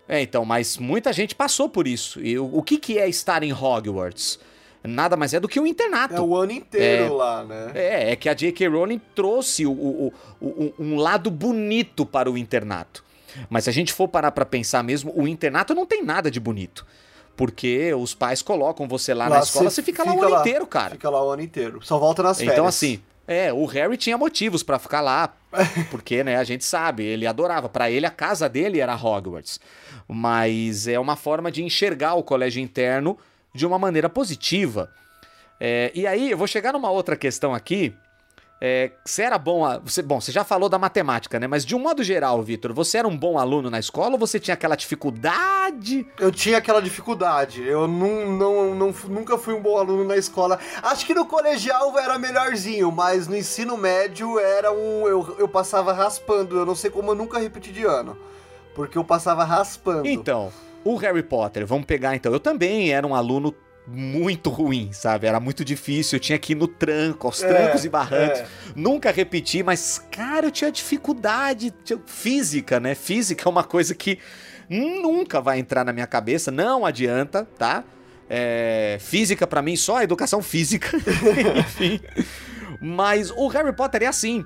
É, 0.09 0.21
então, 0.21 0.45
mas 0.45 0.77
muita 0.77 1.13
gente 1.13 1.35
passou 1.35 1.69
por 1.69 1.87
isso. 1.89 2.21
E 2.21 2.39
o, 2.39 2.59
o 2.59 2.63
que, 2.63 2.79
que 2.79 2.99
é 2.99 3.09
estar 3.09 3.43
em 3.43 3.53
Hogwarts? 3.53 4.39
Nada 4.87 5.17
mais 5.17 5.33
é 5.33 5.41
do 5.41 5.49
que 5.49 5.59
um 5.59 5.67
internato. 5.67 6.15
é 6.15 6.21
o 6.21 6.37
ano 6.37 6.53
inteiro 6.53 7.05
É. 7.07 7.09
lá, 7.09 7.43
né? 7.43 7.71
É, 7.75 8.13
é 8.13 8.17
que 8.17 8.29
a 8.29 8.35
J.K. 8.35 8.69
Rowling 8.69 9.01
trouxe 9.15 9.65
o, 9.65 9.73
o- 9.73 10.13
o- 10.43 10.75
um 10.79 10.97
lado 10.97 11.31
bonito 11.31 12.05
para 12.05 12.31
o 12.31 12.37
internato. 12.37 13.03
Mas 13.49 13.65
se 13.65 13.71
a 13.71 13.73
gente 13.73 13.95
for 13.95 14.07
parar 14.07 14.31
pra 14.31 14.45
pensar 14.45 14.85
mesmo, 14.85 15.11
o 15.17 15.27
internato 15.27 15.75
não 15.75 15.87
tem 15.87 16.05
nada 16.05 16.31
de 16.31 16.39
bonito. 16.39 16.87
Porque 17.35 17.93
os 17.95 18.15
pais 18.15 18.43
colocam 18.43 18.87
você 18.87 19.13
lá, 19.15 19.29
na 19.29 19.41
escola, 19.41 19.71
você 19.71 19.83
fica, 19.83 20.05
lá 20.05 20.13
o 20.15 20.23
ano 20.23 20.39
inteiro, 20.41 20.67
cara. 20.67 20.91
Fica 20.93 21.09
lá 21.11 21.25
o 21.25 21.31
ano 21.31 21.43
inteiro. 21.43 21.81
Só 21.83 21.99
volta 21.99 22.23
nas 22.23 22.37
férias. 22.37 22.53
Então, 22.55 22.67
assim, 22.67 23.01
é, 23.27 23.53
o 23.53 23.65
Harry 23.67 23.97
tinha 23.97 24.19
motivos 24.19 24.63
pra 24.63 24.79
ficar 24.79 25.01
lá, 25.01 25.35
porque, 25.91 26.23
né, 26.23 26.37
a 26.37 26.45
gente 26.45 26.65
sabe, 26.65 27.05
ele 27.05 27.27
adorava. 27.27 27.69
Pra 27.69 27.91
ele, 27.91 28.07
a 28.07 28.11
casa 28.11 28.49
dele 28.49 28.81
era 28.81 28.95
Hogwarts. 28.95 29.59
Mas 30.07 30.87
é 30.87 30.99
uma 30.99 31.17
forma 31.17 31.51
de 31.51 31.63
enxergar 31.63 32.15
o 32.15 32.23
colégio 32.23 32.63
interno 32.63 33.19
de 33.55 33.67
uma 33.67 33.79
maneira 33.79 34.09
positiva. 34.09 34.91
É, 35.59 35.91
e 35.95 36.07
aí, 36.07 36.31
eu 36.31 36.39
vou 36.39 36.47
chegar 36.47 36.73
numa 36.73 36.91
outra 36.91 37.17
questão 37.17 37.55
aqui. 37.55 37.95
É, 38.67 38.93
você 39.05 39.21
era 39.25 39.37
bom, 39.37 39.63
a- 39.63 39.77
você, 39.77 40.01
bom, 40.01 40.19
você 40.19 40.33
já 40.33 40.43
falou 40.43 40.71
da 40.71 40.79
matemática, 40.79 41.39
né? 41.39 41.47
Mas 41.47 41.67
de 41.67 41.77
um 41.77 41.79
modo 41.79 42.03
geral, 42.03 42.43
Vitor, 42.43 42.73
você 42.73 42.97
era 42.97 43.07
um 43.07 43.15
bom 43.15 43.37
aluno 43.39 43.69
na 43.69 43.79
escola 43.79 44.13
ou 44.13 44.19
você 44.19 44.41
tinha 44.41 44.55
aquela 44.55 44.75
dificuldade? 44.75 46.07
Eu 46.19 46.33
tinha 46.33 46.57
aquela 46.57 46.81
dificuldade. 46.81 47.63
Eu 47.63 47.87
não, 47.87 48.27
não, 48.33 48.75
não, 48.75 48.95
nunca 49.11 49.37
fui 49.37 49.53
um 49.53 49.61
bom 49.61 49.77
aluno 49.77 50.03
na 50.05 50.17
escola. 50.17 50.59
Acho 50.83 51.05
que 51.05 51.13
no 51.13 51.27
colegial 51.27 51.91
eu 51.93 51.99
era 51.99 52.19
melhorzinho, 52.19 52.91
mas 52.91 53.29
no 53.29 53.37
ensino 53.37 53.77
médio 53.77 54.39
era 54.39 54.73
um. 54.73 55.07
Eu, 55.07 55.37
eu 55.39 55.47
passava 55.47 55.93
raspando. 55.93 56.57
Eu 56.57 56.65
não 56.65 56.75
sei 56.75 56.91
como 56.91 57.11
eu 57.11 57.15
nunca 57.15 57.39
repeti 57.39 57.71
de 57.71 57.85
ano. 57.85 58.17
Porque 58.75 58.97
eu 58.97 59.05
passava 59.05 59.45
raspando. 59.45 60.07
Então, 60.09 60.51
o 60.83 60.97
Harry 60.97 61.23
Potter, 61.23 61.67
vamos 61.67 61.85
pegar 61.85 62.17
então. 62.17 62.33
Eu 62.33 62.41
também 62.41 62.93
era 62.95 63.07
um 63.07 63.15
aluno 63.15 63.55
muito 63.87 64.49
ruim, 64.51 64.91
sabe? 64.93 65.27
Era 65.27 65.39
muito 65.39 65.65
difícil, 65.65 66.17
eu 66.17 66.21
tinha 66.21 66.39
que 66.39 66.53
ir 66.53 66.57
no 66.57 66.67
tranco, 66.67 67.27
aos 67.27 67.43
É, 67.43 67.49
trancos 67.49 67.85
e 67.85 67.89
barrancos. 67.89 68.41
é. 68.41 68.47
Nunca 68.75 69.11
repeti, 69.11 69.63
mas, 69.63 70.03
cara, 70.11 70.47
eu 70.47 70.51
tinha 70.51 70.71
dificuldade. 70.73 71.73
tinha- 71.85 72.01
Física, 72.07 72.81
né? 72.81 72.95
Física 72.95 73.47
é 73.47 73.51
uma 73.51 73.65
coisa 73.65 73.95
que 73.95 74.19
nunca 74.69 75.41
vai 75.41 75.59
entrar 75.59 75.85
na 75.85 75.93
minha 75.93 76.07
cabeça, 76.07 76.51
não 76.51 76.87
adianta, 76.87 77.47
tá? 77.59 77.85
É, 78.29 78.97
física, 79.01 79.47
pra 79.47 79.61
mim, 79.61 79.77
só 79.77 79.99
a 79.99 80.05
educação 80.05 80.41
física. 80.43 80.89
Enfim. 81.59 82.01
Mas 82.81 83.31
o 83.31 83.47
Harry 83.49 83.73
Potter 83.75 84.03
é 84.03 84.07
assim. 84.07 84.45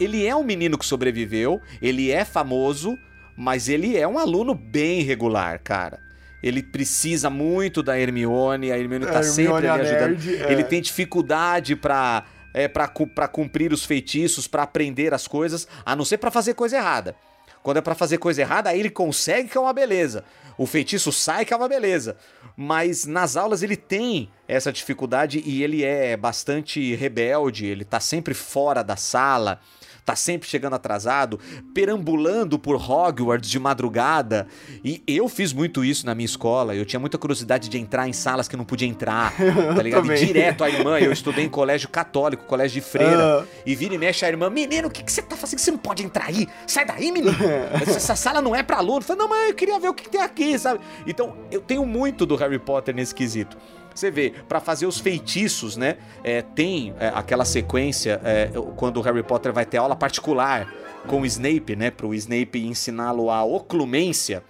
Ele 0.00 0.24
é 0.26 0.34
um 0.34 0.44
menino 0.44 0.78
que 0.78 0.86
sobreviveu, 0.86 1.60
ele 1.82 2.10
é 2.10 2.24
famoso, 2.24 2.96
mas 3.36 3.68
ele 3.68 3.96
é 3.98 4.06
um 4.08 4.18
aluno 4.18 4.54
bem 4.54 5.02
regular, 5.02 5.60
cara. 5.62 5.98
Ele 6.42 6.62
precisa 6.62 7.28
muito 7.28 7.82
da 7.82 7.98
Hermione, 7.98 8.70
a 8.70 8.78
Hermione 8.78 9.06
tá 9.06 9.18
A 9.18 9.22
sempre 9.22 9.66
Hermione, 9.66 9.68
ali 9.68 9.80
a 9.80 9.90
ajudando. 9.90 10.24
nerd, 10.24 10.42
é. 10.42 10.52
Ele 10.52 10.64
tem 10.64 10.80
dificuldade 10.80 11.74
pra, 11.74 12.24
é, 12.54 12.68
pra 12.68 12.88
cumprir 13.28 13.72
os 13.72 13.84
feitiços, 13.84 14.46
pra 14.46 14.62
aprender 14.62 15.12
as 15.12 15.26
coisas, 15.26 15.66
a 15.84 15.96
não 15.96 16.04
ser 16.04 16.18
pra 16.18 16.30
fazer 16.30 16.54
coisa 16.54 16.76
errada. 16.76 17.16
Quando 17.62 17.78
é 17.78 17.80
para 17.80 17.94
fazer 17.94 18.18
coisa 18.18 18.40
errada, 18.40 18.70
aí 18.70 18.78
ele 18.78 18.88
consegue, 18.88 19.48
que 19.48 19.58
é 19.58 19.60
uma 19.60 19.72
beleza. 19.72 20.24
O 20.56 20.64
feitiço 20.64 21.10
sai, 21.12 21.44
que 21.44 21.52
é 21.52 21.56
uma 21.56 21.68
beleza. 21.68 22.16
Mas 22.56 23.04
nas 23.04 23.36
aulas 23.36 23.62
ele 23.62 23.76
tem 23.76 24.30
essa 24.46 24.72
dificuldade 24.72 25.42
e 25.44 25.62
ele 25.62 25.84
é 25.84 26.16
bastante 26.16 26.94
rebelde, 26.94 27.66
ele 27.66 27.84
tá 27.84 28.00
sempre 28.00 28.32
fora 28.32 28.82
da 28.82 28.96
sala 28.96 29.60
tá 30.08 30.16
sempre 30.16 30.48
chegando 30.48 30.72
atrasado, 30.72 31.38
perambulando 31.74 32.58
por 32.58 32.76
Hogwarts 32.76 33.50
de 33.50 33.58
madrugada. 33.58 34.46
E 34.82 35.02
eu 35.06 35.28
fiz 35.28 35.52
muito 35.52 35.84
isso 35.84 36.06
na 36.06 36.14
minha 36.14 36.24
escola. 36.24 36.74
Eu 36.74 36.86
tinha 36.86 36.98
muita 36.98 37.18
curiosidade 37.18 37.68
de 37.68 37.76
entrar 37.76 38.08
em 38.08 38.14
salas 38.14 38.48
que 38.48 38.56
não 38.56 38.64
podia 38.64 38.88
entrar, 38.88 39.34
tá 39.76 39.82
ligado? 39.82 40.10
E 40.10 40.16
direto 40.24 40.64
a 40.64 40.70
irmã, 40.70 40.98
eu 40.98 41.12
estudei 41.12 41.44
em 41.44 41.48
colégio 41.50 41.90
católico, 41.90 42.46
colégio 42.46 42.80
de 42.80 42.88
freira. 42.88 43.42
Uh. 43.42 43.48
E 43.66 43.74
vira 43.74 43.94
e 43.96 43.98
mexe 43.98 44.24
a 44.24 44.28
irmã, 44.28 44.48
menino, 44.48 44.88
o 44.88 44.90
que, 44.90 45.02
que 45.02 45.12
você 45.12 45.20
tá 45.20 45.36
fazendo? 45.36 45.58
Você 45.58 45.70
não 45.70 45.78
pode 45.78 46.02
entrar 46.02 46.28
aí? 46.28 46.48
Sai 46.66 46.86
daí, 46.86 47.12
menino! 47.12 47.36
Essa 47.86 48.16
sala 48.16 48.40
não 48.40 48.56
é 48.56 48.62
pra 48.62 48.78
aluno. 48.78 49.00
Eu 49.00 49.02
falei, 49.02 49.20
não, 49.20 49.28
mas 49.28 49.50
eu 49.50 49.54
queria 49.54 49.78
ver 49.78 49.88
o 49.88 49.94
que, 49.94 50.04
que 50.04 50.10
tem 50.10 50.22
aqui, 50.22 50.58
sabe? 50.58 50.80
Então, 51.06 51.36
eu 51.52 51.60
tenho 51.60 51.84
muito 51.84 52.24
do 52.24 52.34
Harry 52.34 52.58
Potter 52.58 52.94
nesse 52.94 53.14
quesito. 53.14 53.58
Você 53.98 54.12
vê, 54.12 54.32
para 54.48 54.60
fazer 54.60 54.86
os 54.86 55.00
feitiços, 55.00 55.76
né? 55.76 55.96
É, 56.22 56.40
tem 56.40 56.94
é, 57.00 57.08
aquela 57.08 57.44
sequência 57.44 58.20
é, 58.22 58.48
quando 58.76 58.98
o 58.98 59.00
Harry 59.00 59.24
Potter 59.24 59.52
vai 59.52 59.66
ter 59.66 59.78
aula 59.78 59.96
particular 59.96 60.72
com 61.08 61.22
o 61.22 61.26
Snape, 61.26 61.74
né? 61.74 61.90
Para 61.90 62.06
o 62.06 62.14
Snape 62.14 62.64
ensiná-lo 62.64 63.28
a 63.28 63.42
oclumência, 63.42 64.44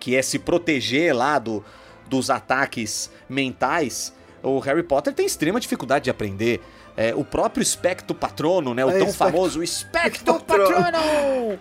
que 0.00 0.16
é 0.16 0.22
se 0.22 0.40
proteger 0.40 1.14
lá 1.14 1.38
do, 1.38 1.64
dos 2.08 2.30
ataques 2.30 3.12
mentais. 3.28 4.12
O 4.42 4.58
Harry 4.58 4.82
Potter 4.82 5.14
tem 5.14 5.24
extrema 5.24 5.60
dificuldade 5.60 6.04
de 6.04 6.10
aprender. 6.10 6.60
É, 6.96 7.14
o 7.14 7.24
próprio 7.24 7.64
Specto 7.64 8.12
Patrono, 8.12 8.74
né? 8.74 8.84
O 8.84 8.90
é, 8.90 8.98
tão 8.98 9.12
famoso 9.12 9.64
Specto 9.64 10.34
Patrono! 10.40 11.60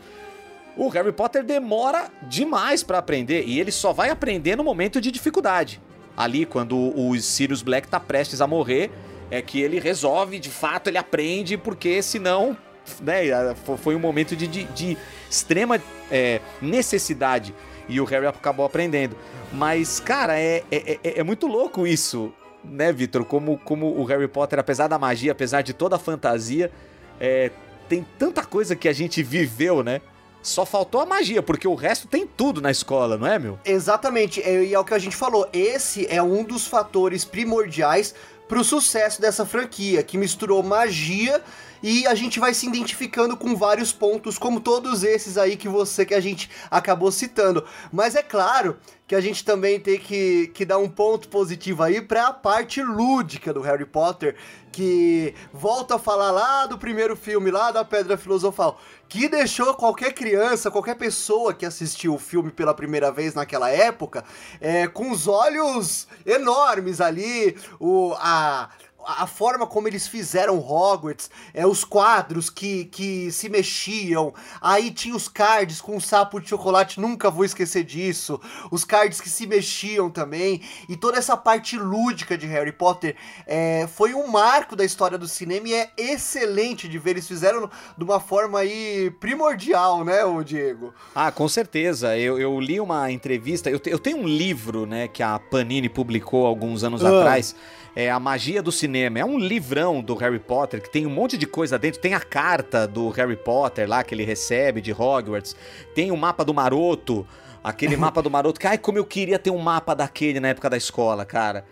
O 0.75 0.89
Harry 0.89 1.11
Potter 1.11 1.43
demora 1.43 2.09
demais 2.23 2.81
para 2.81 2.97
aprender 2.97 3.43
e 3.45 3.59
ele 3.59 3.71
só 3.71 3.93
vai 3.93 4.09
aprender 4.09 4.55
no 4.55 4.63
momento 4.63 4.99
de 4.99 5.11
dificuldade 5.11 5.79
ali 6.15 6.45
quando 6.45 6.77
o 6.77 7.19
Sirius 7.19 7.61
Black 7.61 7.87
tá 7.87 7.99
prestes 7.99 8.41
a 8.41 8.47
morrer, 8.47 8.91
é 9.31 9.41
que 9.41 9.59
ele 9.59 9.79
resolve, 9.79 10.39
de 10.39 10.49
fato, 10.49 10.89
ele 10.89 10.97
aprende, 10.97 11.57
porque 11.57 12.01
senão, 12.01 12.55
né, 13.01 13.55
foi 13.81 13.95
um 13.95 13.99
momento 13.99 14.35
de, 14.35 14.47
de, 14.47 14.63
de 14.65 14.97
extrema 15.29 15.81
é, 16.11 16.39
necessidade 16.61 17.53
e 17.87 17.99
o 17.99 18.05
Harry 18.05 18.27
acabou 18.27 18.65
aprendendo. 18.65 19.15
Mas, 19.51 19.99
cara, 19.99 20.39
é, 20.39 20.63
é, 20.71 20.99
é, 21.03 21.19
é 21.19 21.23
muito 21.23 21.47
louco 21.47 21.85
isso, 21.85 22.33
né, 22.63 22.91
Victor? 22.91 23.25
Como, 23.25 23.57
como 23.59 23.99
o 23.99 24.03
Harry 24.05 24.27
Potter, 24.27 24.59
apesar 24.59 24.87
da 24.87 24.97
magia, 24.97 25.31
apesar 25.31 25.61
de 25.61 25.73
toda 25.73 25.95
a 25.95 25.99
fantasia, 25.99 26.71
é, 27.19 27.51
tem 27.89 28.05
tanta 28.17 28.43
coisa 28.43 28.75
que 28.75 28.87
a 28.87 28.93
gente 28.93 29.21
viveu, 29.21 29.83
né? 29.83 30.01
Só 30.43 30.65
faltou 30.65 30.99
a 30.99 31.05
magia, 31.05 31.41
porque 31.41 31.67
o 31.67 31.73
resto 31.73 32.05
tem 32.05 32.27
tudo 32.27 32.61
na 32.61 32.69
escola, 32.69 33.17
não 33.17 33.25
é, 33.25 33.39
meu? 33.39 33.57
Exatamente, 33.63 34.41
é, 34.41 34.65
e 34.65 34.73
é 34.73 34.79
o 34.79 34.83
que 34.83 34.93
a 34.93 34.99
gente 34.99 35.15
falou. 35.15 35.47
Esse 35.53 36.05
é 36.07 36.21
um 36.21 36.43
dos 36.43 36.67
fatores 36.67 37.23
primordiais 37.23 38.13
para 38.47 38.59
o 38.59 38.63
sucesso 38.63 39.21
dessa 39.21 39.45
franquia, 39.45 40.03
que 40.03 40.17
misturou 40.17 40.61
magia 40.61 41.41
e 41.83 42.07
a 42.07 42.15
gente 42.15 42.39
vai 42.39 42.53
se 42.53 42.65
identificando 42.65 43.35
com 43.35 43.57
vários 43.57 43.91
pontos, 43.91 44.37
como 44.37 44.61
todos 44.61 45.03
esses 45.03 45.37
aí 45.37 45.57
que 45.57 45.67
você 45.67 46.05
que 46.05 46.13
a 46.13 46.21
gente 46.21 46.49
acabou 46.71 47.11
citando. 47.11 47.65
Mas 47.91 48.15
é 48.15 48.23
claro 48.23 48.77
que 49.05 49.13
a 49.13 49.19
gente 49.19 49.43
também 49.43 49.79
tem 49.79 49.99
que, 49.99 50.47
que 50.47 50.63
dar 50.63 50.77
um 50.77 50.87
ponto 50.87 51.27
positivo 51.27 51.83
aí 51.83 52.01
para 52.01 52.27
a 52.27 52.33
parte 52.33 52.81
lúdica 52.81 53.53
do 53.53 53.59
Harry 53.59 53.85
Potter, 53.85 54.35
que 54.71 55.35
volta 55.51 55.95
a 55.95 55.99
falar 55.99 56.31
lá 56.31 56.65
do 56.65 56.77
primeiro 56.77 57.15
filme, 57.15 57.51
lá 57.51 57.69
da 57.69 57.83
Pedra 57.83 58.17
Filosofal, 58.17 58.79
que 59.09 59.27
deixou 59.27 59.73
qualquer 59.75 60.13
criança, 60.13 60.71
qualquer 60.71 60.95
pessoa 60.95 61.53
que 61.53 61.65
assistiu 61.65 62.15
o 62.15 62.19
filme 62.19 62.49
pela 62.49 62.73
primeira 62.73 63.11
vez 63.11 63.35
naquela 63.35 63.69
época, 63.69 64.23
é, 64.59 64.87
com 64.87 65.11
os 65.11 65.27
olhos 65.27 66.07
enormes 66.25 67.01
ali, 67.01 67.55
o, 67.79 68.15
a, 68.17 68.69
a 69.05 69.27
forma 69.27 69.67
como 69.67 69.87
eles 69.87 70.07
fizeram 70.07 70.57
Hogwarts, 70.59 71.29
é, 71.53 71.65
os 71.65 71.83
quadros 71.83 72.49
que, 72.49 72.85
que 72.85 73.31
se 73.31 73.49
mexiam, 73.49 74.33
aí 74.61 74.91
tinha 74.91 75.15
os 75.15 75.27
cards 75.27 75.81
com 75.81 75.97
o 75.97 76.01
sapo 76.01 76.39
de 76.39 76.49
chocolate, 76.49 76.99
nunca 76.99 77.29
vou 77.29 77.45
esquecer 77.45 77.83
disso, 77.83 78.39
os 78.71 78.83
cards 78.83 79.19
que 79.19 79.29
se 79.29 79.45
mexiam 79.45 80.09
também, 80.09 80.61
e 80.87 80.95
toda 80.95 81.17
essa 81.17 81.35
parte 81.35 81.77
lúdica 81.77 82.37
de 82.37 82.47
Harry 82.47 82.71
Potter 82.71 83.15
é, 83.45 83.87
foi 83.87 84.13
um 84.13 84.27
marco 84.27 84.75
da 84.75 84.85
história 84.85 85.17
do 85.17 85.27
cinema 85.27 85.67
e 85.67 85.73
é 85.73 85.91
excelente 85.97 86.87
de 86.87 86.97
ver, 86.97 87.11
eles 87.11 87.27
fizeram 87.27 87.69
de 87.97 88.03
uma 88.03 88.19
forma 88.19 88.59
aí 88.59 89.11
primordial, 89.19 90.03
né, 90.03 90.23
o 90.23 90.43
Diego? 90.43 90.93
Ah, 91.15 91.31
com 91.31 91.47
certeza, 91.47 92.17
eu, 92.17 92.39
eu 92.39 92.59
li 92.59 92.79
uma 92.79 93.11
entrevista, 93.11 93.69
eu, 93.69 93.79
te, 93.79 93.89
eu 93.89 93.99
tenho 93.99 94.17
um 94.17 94.27
livro, 94.27 94.85
né, 94.85 95.07
que 95.07 95.21
a 95.21 95.37
Panini 95.39 95.89
publicou 95.89 96.45
alguns 96.45 96.83
anos 96.83 97.03
ah. 97.03 97.19
atrás, 97.19 97.55
é 97.95 98.09
A 98.09 98.19
Magia 98.19 98.61
do 98.61 98.71
Cinema. 98.71 99.19
É 99.19 99.25
um 99.25 99.37
livrão 99.37 100.01
do 100.01 100.15
Harry 100.15 100.39
Potter 100.39 100.81
que 100.81 100.89
tem 100.89 101.05
um 101.05 101.09
monte 101.09 101.37
de 101.37 101.45
coisa 101.45 101.77
dentro. 101.77 102.01
Tem 102.01 102.13
a 102.13 102.19
carta 102.19 102.87
do 102.87 103.09
Harry 103.09 103.35
Potter 103.35 103.87
lá 103.87 104.03
que 104.03 104.15
ele 104.15 104.23
recebe 104.23 104.81
de 104.81 104.91
Hogwarts. 104.91 105.55
Tem 105.93 106.11
o 106.11 106.17
mapa 106.17 106.43
do 106.43 106.53
Maroto. 106.53 107.27
Aquele 107.63 107.95
mapa 107.95 108.21
do 108.21 108.29
Maroto. 108.29 108.59
Ai, 108.67 108.77
como 108.77 108.97
eu 108.97 109.05
queria 109.05 109.39
ter 109.39 109.51
um 109.51 109.59
mapa 109.59 109.93
daquele 109.93 110.39
na 110.39 110.49
época 110.49 110.69
da 110.69 110.77
escola, 110.77 111.23
cara. 111.23 111.65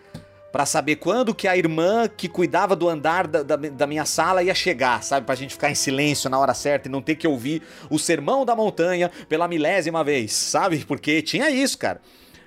Pra 0.50 0.66
saber 0.66 0.96
quando 0.96 1.34
que 1.34 1.48
a 1.48 1.56
irmã 1.56 2.06
que 2.08 2.28
cuidava 2.28 2.76
do 2.76 2.88
andar 2.88 3.26
da, 3.26 3.42
da, 3.42 3.56
da, 3.56 3.86
minha 3.86 4.04
sala 4.04 4.42
ia 4.42 4.54
chegar, 4.54 5.02
sabe? 5.02 5.24
Pra 5.24 5.34
gente 5.34 5.54
ficar 5.54 5.70
em 5.70 5.74
silêncio 5.74 6.28
na 6.28 6.38
hora 6.38 6.52
certa 6.52 6.88
e 6.88 6.90
não 6.92 7.00
ter 7.00 7.14
que 7.14 7.26
ouvir 7.26 7.62
o 7.88 7.98
sermão 7.98 8.44
da 8.44 8.54
montanha 8.54 9.10
pela 9.30 9.48
milésima 9.48 10.04
vez, 10.04 10.32
sabe? 10.34 10.84
Porque 10.84 11.22
tinha 11.22 11.50
isso, 11.50 11.78
cara 11.78 12.00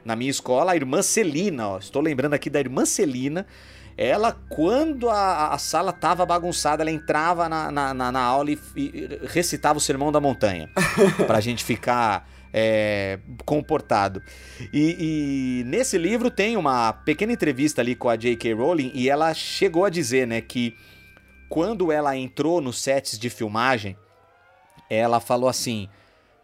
na 0.06 0.16
minha 0.16 0.30
escola, 0.30 0.72
a 0.72 0.76
irmã 0.76 1.02
Celina, 1.02 1.68
ó, 1.68 1.78
estou 1.80 2.02
lembrando 2.02 2.36
aqui 2.36 2.50
da 2.50 2.60
irmã 2.60 2.86
Celina, 2.86 3.46
ela, 3.98 4.34
quando 4.50 5.10
a, 5.10 5.54
a 5.54 5.58
sala 5.58 5.92
tava 5.92 6.26
bagunçada, 6.26 6.84
ela 6.84 6.92
entrava 6.92 7.50
na, 7.50 7.72
na, 7.72 7.94
na, 7.94 8.12
na 8.12 8.22
aula 8.22 8.52
e, 8.52 8.60
e, 8.76 9.20
recitava 9.24 9.78
o 9.78 9.82
Sermão 9.82 10.12
da 10.12 10.20
Montanha, 10.20 10.70
pra 11.26 11.40
gente 11.40 11.64
ficar 11.64 12.30
é, 12.54 13.20
comportado. 13.46 14.22
E, 14.72 15.62
e, 15.62 15.64
nesse 15.66 15.98
livro 15.98 16.30
tem 16.30 16.56
uma 16.56 16.94
pequena 16.94 17.34
entrevista 17.34 17.82
ali 17.82 17.96
com 17.96 18.10
a 18.10 18.16
J.K. 18.16 18.54
Rowling 18.54 18.92
e 18.94 19.10
ela 19.10 19.34
chegou 19.34 19.86
a 19.86 19.90
dizer, 19.90 20.28
né, 20.28 20.40
que 20.40 20.76
quando 21.50 21.92
ela 21.92 22.16
entrou 22.18 22.62
nos 22.62 22.82
sets 22.82 23.18
de 23.18 23.30
filmagem, 23.30 23.98
ela 24.90 25.20
falou 25.20 25.50
assim, 25.50 25.88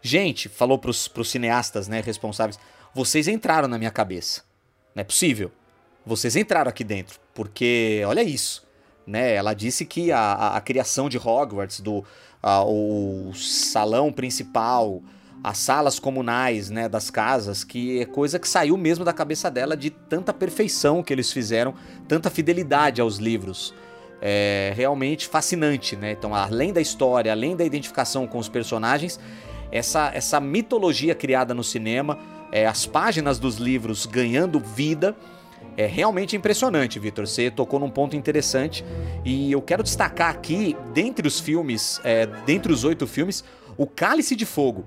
gente, 0.00 0.48
falou 0.48 0.78
pros, 0.78 1.06
pros 1.06 1.30
cineastas, 1.30 1.86
né, 1.86 2.00
responsáveis, 2.00 2.58
vocês 2.94 3.28
entraram 3.28 3.68
na 3.68 3.78
minha 3.78 3.90
cabeça. 3.90 4.42
Não 4.94 5.00
é 5.00 5.04
possível. 5.04 5.50
Vocês 6.04 6.36
entraram 6.36 6.68
aqui 6.68 6.84
dentro. 6.84 7.18
Porque, 7.34 8.02
olha 8.06 8.22
isso. 8.22 8.66
Né? 9.06 9.34
Ela 9.34 9.54
disse 9.54 9.84
que 9.84 10.12
a, 10.12 10.18
a, 10.18 10.56
a 10.56 10.60
criação 10.60 11.08
de 11.08 11.18
Hogwarts, 11.18 11.80
do 11.80 12.04
a, 12.42 12.64
o 12.64 13.32
salão 13.34 14.12
principal, 14.12 15.02
as 15.42 15.58
salas 15.58 15.98
comunais 15.98 16.70
né, 16.70 16.88
das 16.88 17.10
casas, 17.10 17.64
que 17.64 18.00
é 18.00 18.04
coisa 18.04 18.38
que 18.38 18.48
saiu 18.48 18.76
mesmo 18.76 19.04
da 19.04 19.12
cabeça 19.12 19.50
dela 19.50 19.76
de 19.76 19.90
tanta 19.90 20.32
perfeição 20.32 21.02
que 21.02 21.12
eles 21.12 21.32
fizeram, 21.32 21.74
tanta 22.06 22.30
fidelidade 22.30 23.00
aos 23.00 23.16
livros. 23.16 23.74
É 24.20 24.72
realmente 24.76 25.26
fascinante, 25.26 25.96
né? 25.96 26.12
Então, 26.12 26.32
além 26.32 26.72
da 26.72 26.80
história, 26.80 27.32
além 27.32 27.56
da 27.56 27.64
identificação 27.64 28.24
com 28.24 28.38
os 28.38 28.48
personagens, 28.48 29.18
essa, 29.72 30.12
essa 30.14 30.38
mitologia 30.38 31.12
criada 31.12 31.52
no 31.52 31.64
cinema 31.64 32.16
é, 32.52 32.66
as 32.66 32.84
páginas 32.84 33.38
dos 33.38 33.56
livros 33.56 34.04
ganhando 34.04 34.60
vida. 34.60 35.16
É 35.74 35.86
realmente 35.86 36.36
impressionante, 36.36 36.98
Vitor. 36.98 37.26
Você 37.26 37.50
tocou 37.50 37.80
num 37.80 37.88
ponto 37.88 38.14
interessante 38.14 38.84
e 39.24 39.50
eu 39.50 39.62
quero 39.62 39.82
destacar 39.82 40.30
aqui, 40.30 40.76
dentre 40.92 41.26
os 41.26 41.40
filmes, 41.40 41.98
é, 42.04 42.26
dentre 42.44 42.70
os 42.70 42.84
oito 42.84 43.06
filmes, 43.06 43.42
o 43.78 43.86
Cálice 43.86 44.36
de 44.36 44.44
Fogo. 44.44 44.84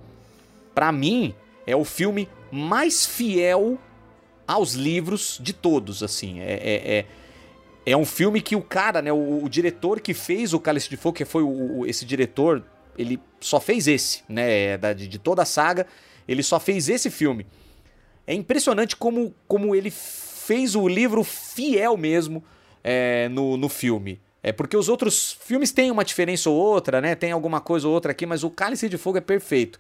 Para 0.76 0.92
mim, 0.92 1.34
é 1.66 1.76
o 1.76 1.84
filme 1.84 2.30
mais 2.52 3.04
fiel 3.06 3.80
aos 4.48 4.74
livros 4.74 5.40
de 5.42 5.54
todos, 5.54 6.04
assim. 6.04 6.40
É, 6.40 6.54
é, 6.54 6.98
é, 6.98 7.06
é 7.88 7.98
um 7.98 8.06
filme 8.06 8.42
que 8.42 8.56
o 8.56 8.62
cara, 8.62 9.02
né, 9.02 9.12
o, 9.12 9.44
o, 9.44 9.50
diretor 9.50 10.00
que 10.00 10.14
fez 10.14 10.54
o 10.54 10.60
Cálice 10.60 10.90
de 10.90 10.98
Fogo, 10.98 11.18
que 11.18 11.26
foi 11.26 11.42
o, 11.42 11.80
o, 11.80 11.86
esse 11.88 12.06
diretor, 12.06 12.64
ele 12.96 13.20
só 13.40 13.60
fez 13.60 13.88
esse, 13.88 14.22
né, 14.30 14.78
da, 14.78 14.94
de, 14.94 15.08
de 15.08 15.18
toda 15.18 15.42
a 15.42 15.46
saga. 15.46 15.88
Ele 16.28 16.44
só 16.44 16.60
fez 16.60 16.90
esse 16.90 17.10
filme. 17.10 17.46
É 18.26 18.34
impressionante 18.34 18.96
como, 18.96 19.34
como 19.48 19.76
ele 19.76 19.92
fez 19.92 20.76
o 20.76 20.88
livro 20.88 21.24
fiel 21.24 21.96
mesmo 21.98 22.44
é, 22.84 23.30
no, 23.30 23.58
no 23.58 23.70
filme. 23.70 24.20
É 24.42 24.52
porque 24.52 24.78
os 24.78 24.90
outros 24.90 25.38
filmes 25.42 25.72
têm 25.72 25.90
uma 25.90 26.06
diferença 26.06 26.50
ou 26.50 26.56
outra, 26.56 27.02
né? 27.02 27.16
Tem 27.16 27.32
alguma 27.32 27.60
coisa 27.60 27.88
ou 27.88 27.94
outra 27.94 28.12
aqui, 28.12 28.26
mas 28.26 28.44
o 28.44 28.50
Cálice 28.50 28.88
de 28.88 28.98
Fogo 28.98 29.18
é 29.18 29.22
perfeito. 29.22 29.80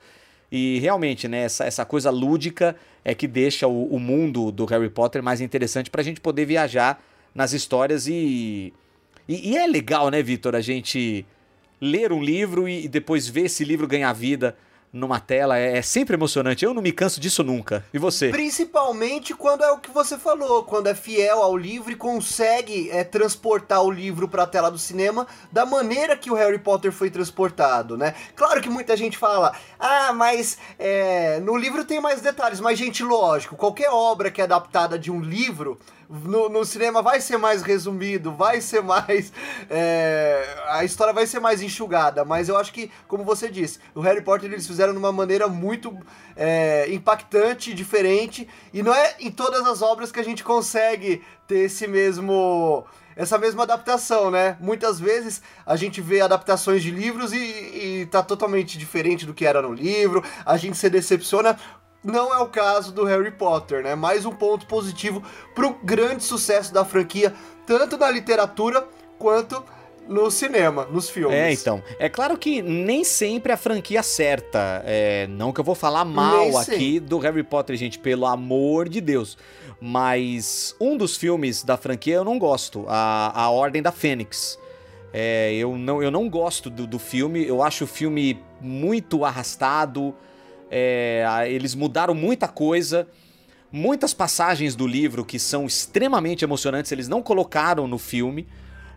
E 0.52 0.80
realmente, 0.80 1.28
né, 1.28 1.44
essa, 1.44 1.66
essa 1.66 1.86
coisa 1.86 2.10
lúdica 2.10 2.76
é 3.04 3.14
que 3.14 3.28
deixa 3.28 3.68
o, 3.68 3.88
o 3.88 4.00
mundo 4.00 4.52
do 4.52 4.66
Harry 4.66 4.90
Potter 4.90 5.22
mais 5.22 5.42
interessante 5.42 5.90
para 5.90 6.02
a 6.02 6.04
gente 6.04 6.22
poder 6.22 6.46
viajar 6.46 7.04
nas 7.34 7.52
histórias 7.52 8.08
e, 8.08 8.74
e, 9.28 9.52
e 9.52 9.58
é 9.58 9.68
legal, 9.68 10.10
né, 10.10 10.24
Vitor, 10.24 10.56
a 10.56 10.62
gente 10.62 11.26
ler 11.82 12.12
um 12.12 12.24
livro 12.24 12.70
e 12.70 12.88
depois 12.88 13.28
ver 13.28 13.46
esse 13.46 13.64
livro 13.64 13.88
ganhar 13.88 14.14
vida 14.14 14.56
numa 14.96 15.20
tela 15.20 15.58
é, 15.58 15.78
é, 15.78 15.82
sempre 15.82 16.16
emocionante. 16.16 16.64
Eu 16.64 16.74
não 16.74 16.82
me 16.82 16.94
canso 16.94 17.20
disso 17.20 17.44
nunca. 17.44 17.86
E 17.94 18.00
você? 18.00 18.30
Principalmente 18.30 19.34
quando 19.34 19.64
é 19.64 19.72
o 19.72 19.78
que 19.78 19.92
você 19.92 20.18
falou, 20.18 20.64
quando 20.64 20.88
é 20.88 20.96
fiel 20.96 21.42
ao 21.42 21.58
livro 21.58 21.92
e 21.92 21.96
consegue 21.96 22.90
é, 22.90 23.04
transportar 23.04 23.84
o 23.84 23.92
livro 23.92 24.28
para 24.28 24.44
a 24.44 24.48
tela 24.48 24.72
do 24.72 24.80
cinema 24.80 25.28
da 25.52 25.66
maneira 25.66 26.16
que 26.16 26.32
o 26.32 26.36
Harry 26.36 26.58
Potter 26.58 26.94
foi 26.94 27.12
transportado, 27.12 27.98
né? 27.98 28.16
Claro 28.36 28.62
que 28.62 28.70
muita 28.70 28.96
gente 28.96 29.18
fala, 29.18 29.54
ah, 29.78 30.14
mas 30.14 30.58
é, 30.80 31.42
no 31.42 31.58
livro 31.58 31.84
tem 31.84 32.00
mais 32.00 32.22
detalhes, 32.22 32.62
mas 32.62 32.80
gente, 32.80 33.04
lógico, 33.04 33.58
qualquer 33.58 33.90
obra 33.90 34.32
que 34.32 34.40
é 34.40 34.46
adaptada 34.46 34.98
de 34.98 35.12
um 35.12 35.20
livro 35.20 35.78
no, 36.10 36.50
no, 36.50 36.66
cinema 36.66 37.02
vai 37.02 37.20
ser 37.20 37.38
mais 37.38 37.62
resumido, 37.62 38.32
vai 38.32 38.62
ser 38.62 38.82
mais. 38.82 39.32
É, 39.70 40.64
a 40.68 40.84
história 40.84 41.14
vai 41.14 41.26
ser 41.26 41.40
mais 41.40 41.62
enxugada, 41.62 42.24
mas 42.24 42.50
eu 42.50 42.58
acho 42.58 42.72
que, 42.72 42.92
como 43.08 43.24
você 43.24 43.50
disse, 43.50 43.80
o 43.94 44.02
Harry 44.02 44.22
Potter 44.22 44.52
eles 44.52 44.68
fizeram 44.68 44.94
de 44.94 45.00
uma 45.00 45.12
maneira 45.12 45.48
muito 45.48 45.98
é, 46.36 46.92
impactante, 46.92 47.74
diferente, 47.74 48.48
e 48.74 48.84
não 48.84 48.94
é 48.94 49.16
em 49.20 49.32
todas 49.32 49.66
as 49.66 49.82
obras 49.82 50.12
que 50.12 50.20
a 50.20 50.24
gente 50.24 50.44
consegue 50.44 51.24
ter 51.48 51.60
esse 51.60 51.88
mesmo 51.88 52.86
essa 53.16 53.38
mesma 53.38 53.64
adaptação, 53.64 54.30
né? 54.30 54.58
Muitas 54.60 55.00
vezes 55.00 55.42
a 55.66 55.76
gente 55.78 56.02
vê 56.02 56.20
adaptações 56.20 56.84
de 56.84 56.92
livros 56.92 57.32
e, 57.32 57.38
e 57.38 58.06
tá 58.12 58.22
totalmente 58.22 58.78
diferente 58.78 59.26
do 59.26 59.34
que 59.34 59.46
era 59.46 59.62
no 59.62 59.74
livro, 59.74 60.22
a 60.46 60.58
gente 60.58 60.76
se 60.76 60.90
decepciona 60.90 61.58
não 62.06 62.32
é 62.34 62.38
o 62.38 62.48
caso 62.48 62.94
do 62.94 63.04
Harry 63.04 63.32
Potter, 63.32 63.84
né? 63.84 63.96
Mais 63.96 64.26
um 64.26 64.32
ponto 64.32 64.68
positivo 64.68 65.24
para 65.56 65.66
o 65.66 65.74
grande 65.84 66.24
sucesso 66.24 66.72
da 66.72 66.86
franquia, 66.86 67.34
tanto 67.66 67.98
na 67.98 68.10
literatura 68.12 68.88
quanto 69.18 69.64
no 70.08 70.30
cinema, 70.30 70.86
nos 70.86 71.10
filmes. 71.10 71.36
É, 71.36 71.52
então. 71.52 71.82
É 71.98 72.08
claro 72.08 72.38
que 72.38 72.62
nem 72.62 73.04
sempre 73.04 73.52
a 73.52 73.58
franquia 73.58 74.02
acerta. 74.02 74.84
É, 74.86 75.26
não 75.28 75.52
que 75.52 75.60
eu 75.60 75.64
vou 75.64 75.74
falar 75.74 76.06
mal 76.06 76.56
aqui 76.58 77.00
do 77.00 77.18
Harry 77.18 77.44
Potter, 77.44 77.76
gente, 77.76 77.98
pelo 77.98 78.28
amor 78.28 78.88
de 78.88 79.02
Deus. 79.02 79.36
Mas 79.82 80.76
um 80.80 80.96
dos 80.96 81.18
filmes 81.18 81.64
da 81.64 81.76
franquia 81.76 82.16
eu 82.16 82.24
não 82.24 82.38
gosto, 82.38 82.86
a, 82.88 83.42
a 83.42 83.50
Ordem 83.50 83.82
da 83.82 83.92
Fênix. 83.92 84.60
É, 85.12 85.54
eu, 85.54 85.78
não, 85.78 86.04
eu 86.04 86.12
não 86.12 86.30
gosto 86.30 86.70
do, 86.70 86.86
do 86.86 87.00
filme, 87.00 87.46
eu 87.48 87.64
acho 87.64 87.86
o 87.86 87.88
filme 87.88 88.40
muito 88.62 89.26
arrastado. 89.26 90.14
É, 90.70 91.46
eles 91.50 91.76
mudaram 91.76 92.14
muita 92.14 92.48
coisa. 92.48 93.08
Muitas 93.72 94.14
passagens 94.14 94.76
do 94.76 94.88
livro 94.88 95.26
que 95.26 95.38
são 95.38 95.66
extremamente 95.66 96.46
emocionantes, 96.46 96.92
eles 96.92 97.08
não 97.08 97.22
colocaram 97.22 97.88
no 97.88 97.98
filme. 97.98 98.48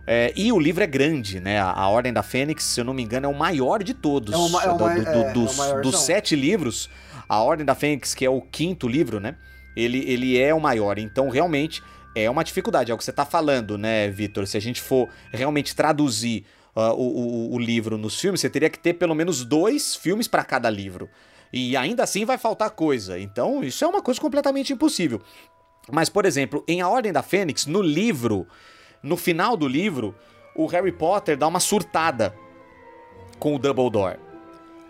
É, 0.07 0.33
e 0.35 0.51
o 0.51 0.59
livro 0.59 0.83
é 0.83 0.87
grande, 0.87 1.39
né? 1.39 1.59
A, 1.59 1.87
Ordem 1.87 2.11
da 2.11 2.23
Fênix, 2.23 2.63
se 2.63 2.79
eu 2.81 2.85
não 2.85 2.93
me 2.93 3.03
engano, 3.03 3.25
é 3.25 3.29
o 3.29 3.37
maior 3.37 3.83
de 3.83 3.93
todos. 3.93 4.33
É 4.33 4.37
uma, 4.37 4.63
é 4.63 4.69
uma, 4.69 4.95
do, 4.95 5.03
do, 5.03 5.09
é, 5.09 5.33
dos, 5.33 5.59
é 5.59 5.81
dos 5.81 5.99
sete 5.99 6.35
livros, 6.35 6.89
a 7.27 7.41
Ordem 7.41 7.65
da 7.65 7.75
Fênix, 7.75 8.15
que 8.15 8.25
é 8.25 8.29
o 8.29 8.41
quinto 8.41 8.87
livro, 8.87 9.19
né? 9.19 9.35
Ele, 9.75 10.03
ele 10.09 10.39
é 10.39 10.53
o 10.53 10.59
maior. 10.59 10.97
Então, 10.97 11.29
realmente, 11.29 11.83
é 12.15 12.29
uma 12.29 12.43
dificuldade. 12.43 12.91
É 12.91 12.95
o 12.95 12.97
que 12.97 13.03
você 13.03 13.11
está 13.11 13.25
falando, 13.25 13.77
né, 13.77 14.09
Vitor? 14.09 14.47
Se 14.47 14.57
a 14.57 14.61
gente 14.61 14.81
for 14.81 15.09
realmente 15.31 15.75
traduzir 15.75 16.43
uh, 16.75 16.93
o, 16.93 17.51
o, 17.51 17.55
o 17.55 17.59
livro 17.59 17.97
nos 17.97 18.19
filmes, 18.19 18.41
você 18.41 18.49
teria 18.49 18.69
que 18.69 18.79
ter 18.79 18.93
pelo 18.93 19.13
menos 19.13 19.45
dois 19.45 19.95
filmes 19.95 20.27
para 20.27 20.43
cada 20.43 20.69
livro. 20.69 21.09
E 21.51 21.75
ainda 21.75 22.03
assim 22.03 22.25
vai 22.25 22.37
faltar 22.37 22.69
coisa. 22.71 23.19
Então, 23.19 23.63
isso 23.63 23.83
é 23.83 23.87
uma 23.87 24.01
coisa 24.01 24.19
completamente 24.21 24.71
impossível. 24.73 25.21
Mas, 25.91 26.09
por 26.09 26.25
exemplo, 26.25 26.63
em 26.67 26.81
A 26.81 26.89
Ordem 26.89 27.11
da 27.11 27.23
Fênix, 27.23 27.65
no 27.65 27.81
livro, 27.81 28.47
no 29.01 29.17
final 29.17 29.57
do 29.57 29.67
livro, 29.67 30.15
o 30.55 30.67
Harry 30.67 30.91
Potter 30.91 31.37
dá 31.37 31.47
uma 31.47 31.59
surtada 31.59 32.35
com 33.39 33.55
o 33.55 33.59
Dumbledore. 33.59 34.19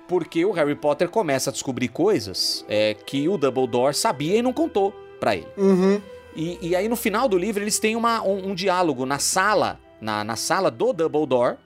Porque 0.07 0.43
o 0.43 0.51
Harry 0.51 0.75
Potter 0.75 1.07
começa 1.07 1.49
a 1.49 1.53
descobrir 1.53 1.87
coisas 1.87 2.65
é, 2.67 2.93
que 2.93 3.29
o 3.29 3.37
Dumbledore 3.37 3.93
sabia 3.93 4.37
e 4.37 4.41
não 4.41 4.51
contou 4.51 4.91
para 5.19 5.35
ele. 5.35 5.47
Uhum. 5.55 6.01
E, 6.35 6.69
e, 6.69 6.75
aí 6.75 6.87
no 6.87 6.95
final 6.95 7.27
do 7.27 7.37
livro 7.37 7.63
eles 7.63 7.79
têm 7.79 7.95
uma, 7.95 8.21
um, 8.23 8.49
um 8.49 8.55
diálogo 8.55 9.05
na 9.05 9.19
sala, 9.19 9.79
na, 9.99 10.23
na 10.23 10.35
sala 10.35 10.71
do 10.71 10.93
Dumbledore, 10.93 11.57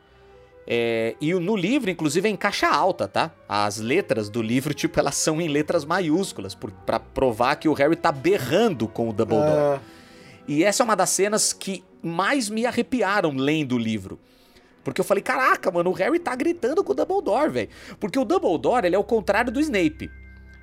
é, 0.66 1.16
e 1.20 1.34
no 1.34 1.56
livro, 1.56 1.90
inclusive, 1.90 2.28
é 2.28 2.32
em 2.32 2.36
caixa 2.36 2.68
alta, 2.68 3.08
tá? 3.08 3.32
As 3.48 3.78
letras 3.78 4.30
do 4.30 4.42
livro, 4.42 4.74
tipo, 4.76 5.00
elas 5.00 5.16
são 5.16 5.42
em 5.42 5.48
letras 5.48 5.86
maiúsculas, 5.86 6.56
para 6.86 7.00
provar 7.00 7.56
que 7.56 7.68
o 7.68 7.74
Harry 7.74 7.96
tá 7.96 8.12
berrando 8.12 8.88
com 8.88 9.10
o 9.10 9.14
Dumbledore. 9.14 9.78
É. 9.78 9.80
E 10.48 10.64
essa 10.64 10.84
é 10.84 10.86
uma 10.86 10.96
das 10.96 11.10
cenas 11.10 11.54
que 11.54 11.84
mais 12.02 12.50
me 12.50 12.66
arrepiaram 12.66 13.32
lendo 13.32 13.76
o 13.76 13.78
livro. 13.78 14.20
Porque 14.84 15.00
eu 15.00 15.06
falei, 15.06 15.24
caraca, 15.24 15.72
mano, 15.72 15.90
o 15.90 15.94
Harry 15.94 16.20
tá 16.20 16.36
gritando 16.36 16.84
com 16.84 16.92
o 16.92 16.96
Dumbledore, 16.96 17.50
velho. 17.50 17.70
Porque 18.00 18.20
o 18.20 18.26
Dumbledore, 18.26 18.86
ele 18.86 18.96
é 18.96 19.00
o 19.00 19.04
contrário 19.04 19.52
do 19.52 19.60
Snape. 19.62 20.12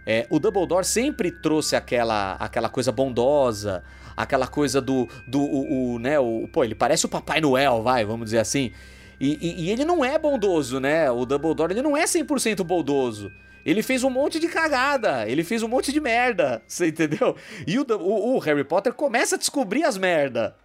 É, 0.07 0.26
o 0.30 0.38
Dumbledore 0.38 0.84
sempre 0.84 1.30
trouxe 1.30 1.76
aquela, 1.76 2.34
aquela 2.34 2.68
coisa 2.68 2.92
bondosa, 2.92 3.82
aquela 4.16 4.46
coisa 4.46 4.80
do, 4.80 5.09
do 5.26 5.40
o, 5.40 5.94
o, 5.94 5.98
né, 5.98 6.18
o, 6.18 6.46
pô, 6.53 6.64
ele 6.64 6.74
parece 6.74 7.07
o 7.07 7.09
Papai 7.09 7.40
Noel, 7.40 7.82
vai, 7.82 8.05
vamos 8.05 8.26
dizer 8.26 8.38
assim. 8.38 8.72
E, 9.20 9.38
e, 9.40 9.64
e, 9.64 9.70
ele 9.70 9.84
não 9.84 10.02
é 10.02 10.18
bondoso, 10.18 10.80
né? 10.80 11.10
O 11.10 11.26
Dumbledore, 11.26 11.72
ele 11.72 11.82
não 11.82 11.94
é 11.94 12.04
100% 12.04 12.64
bondoso. 12.64 13.30
Ele 13.66 13.82
fez 13.82 14.02
um 14.02 14.08
monte 14.08 14.40
de 14.40 14.48
cagada, 14.48 15.28
ele 15.28 15.44
fez 15.44 15.62
um 15.62 15.68
monte 15.68 15.92
de 15.92 16.00
merda, 16.00 16.62
você 16.66 16.88
entendeu? 16.88 17.36
E 17.66 17.78
o, 17.78 17.84
o, 17.98 18.36
o 18.36 18.38
Harry 18.38 18.64
Potter 18.64 18.94
começa 18.94 19.36
a 19.36 19.38
descobrir 19.38 19.84
as 19.84 19.98
merda. 19.98 20.56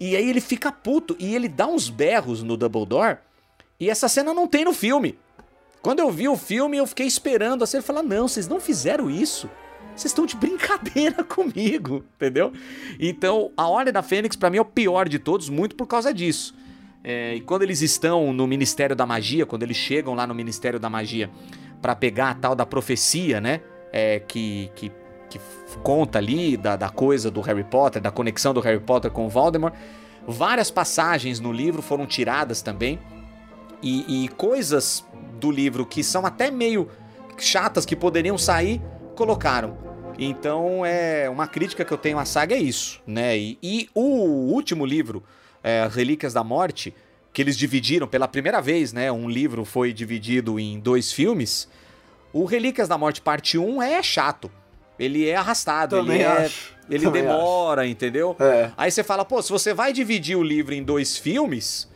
E 0.00 0.16
aí 0.16 0.28
ele 0.28 0.40
fica 0.40 0.72
puto 0.72 1.14
e 1.20 1.34
ele 1.34 1.48
dá 1.48 1.68
uns 1.68 1.88
berros 1.88 2.42
no 2.42 2.56
Dumbledore. 2.56 3.18
E 3.78 3.88
essa 3.88 4.08
cena 4.08 4.34
não 4.34 4.48
tem 4.48 4.64
no 4.64 4.72
filme. 4.72 5.16
Quando 5.80 6.00
eu 6.00 6.10
vi 6.10 6.28
o 6.28 6.36
filme, 6.36 6.78
eu 6.78 6.86
fiquei 6.86 7.06
esperando 7.06 7.62
assim, 7.62 7.76
ele 7.76 7.86
falar: 7.86 8.02
"Não, 8.02 8.26
vocês 8.26 8.48
não 8.48 8.58
fizeram 8.58 9.08
isso. 9.08 9.48
Vocês 9.94 10.06
estão 10.06 10.26
de 10.26 10.34
brincadeira 10.34 11.22
comigo", 11.22 12.04
entendeu? 12.16 12.52
Então, 12.98 13.52
a 13.56 13.68
Ordem 13.68 13.92
da 13.92 14.02
Fênix 14.02 14.34
para 14.34 14.50
mim 14.50 14.58
é 14.58 14.62
o 14.62 14.64
pior 14.64 15.08
de 15.08 15.20
todos, 15.20 15.48
muito 15.48 15.76
por 15.76 15.86
causa 15.86 16.12
disso. 16.12 16.54
É, 17.04 17.34
e 17.34 17.40
quando 17.42 17.62
eles 17.62 17.82
estão 17.82 18.32
no 18.32 18.46
Ministério 18.46 18.96
da 18.96 19.04
Magia, 19.04 19.44
quando 19.44 19.62
eles 19.62 19.76
chegam 19.76 20.14
lá 20.14 20.26
no 20.26 20.34
Ministério 20.34 20.80
da 20.80 20.88
Magia 20.88 21.30
para 21.82 21.94
pegar 21.94 22.30
a 22.30 22.34
tal 22.34 22.54
da 22.54 22.64
profecia, 22.64 23.42
né? 23.42 23.60
É, 23.92 24.18
que, 24.18 24.70
que, 24.74 24.90
que, 25.28 25.38
conta 25.82 26.18
ali 26.18 26.56
da, 26.56 26.76
da 26.76 26.88
coisa 26.88 27.30
do 27.30 27.40
Harry 27.42 27.62
Potter, 27.62 28.00
da 28.00 28.10
conexão 28.10 28.54
do 28.54 28.60
Harry 28.60 28.80
Potter 28.80 29.10
com 29.10 29.26
o 29.26 29.28
Voldemort. 29.28 29.74
Várias 30.26 30.70
passagens 30.70 31.38
no 31.38 31.52
livro 31.52 31.82
foram 31.82 32.06
tiradas 32.06 32.62
também. 32.62 32.98
E, 33.82 34.24
e 34.24 34.28
coisas 34.28 35.06
do 35.38 35.50
livro 35.50 35.84
que 35.84 36.02
são 36.02 36.24
até 36.24 36.50
meio 36.50 36.88
chatas, 37.36 37.84
que 37.84 37.94
poderiam 37.94 38.38
sair, 38.38 38.80
colocaram. 39.14 39.76
Então, 40.18 40.86
é 40.86 41.28
uma 41.28 41.46
crítica 41.46 41.84
que 41.84 41.92
eu 41.92 41.98
tenho 41.98 42.18
à 42.18 42.24
saga 42.24 42.54
é 42.54 42.58
isso, 42.58 43.02
né? 43.06 43.36
E, 43.36 43.58
e 43.62 43.90
o 43.94 44.52
último 44.52 44.86
livro, 44.86 45.22
é, 45.64 45.88
Relíquias 45.90 46.34
da 46.34 46.44
Morte, 46.44 46.94
que 47.32 47.40
eles 47.40 47.56
dividiram 47.56 48.06
pela 48.06 48.28
primeira 48.28 48.60
vez, 48.60 48.92
né? 48.92 49.10
Um 49.10 49.28
livro 49.28 49.64
foi 49.64 49.92
dividido 49.92 50.60
em 50.60 50.78
dois 50.78 51.10
filmes. 51.10 51.66
O 52.32 52.44
Relíquias 52.44 52.86
da 52.86 52.98
Morte 52.98 53.22
Parte 53.22 53.56
1 53.56 53.82
é 53.82 54.02
chato. 54.02 54.50
Ele 54.98 55.28
é 55.28 55.34
arrastado, 55.34 55.96
Também 55.96 56.20
ele 56.20 56.24
é. 56.24 56.50
Ele 56.88 57.04
Também 57.04 57.22
demora, 57.22 57.82
acho. 57.82 57.90
entendeu? 57.90 58.36
É. 58.38 58.70
Aí 58.76 58.90
você 58.90 59.02
fala, 59.02 59.24
pô, 59.24 59.42
se 59.42 59.50
você 59.50 59.72
vai 59.72 59.92
dividir 59.92 60.36
o 60.36 60.42
livro 60.42 60.74
em 60.74 60.82
dois 60.82 61.16
filmes, 61.16 61.88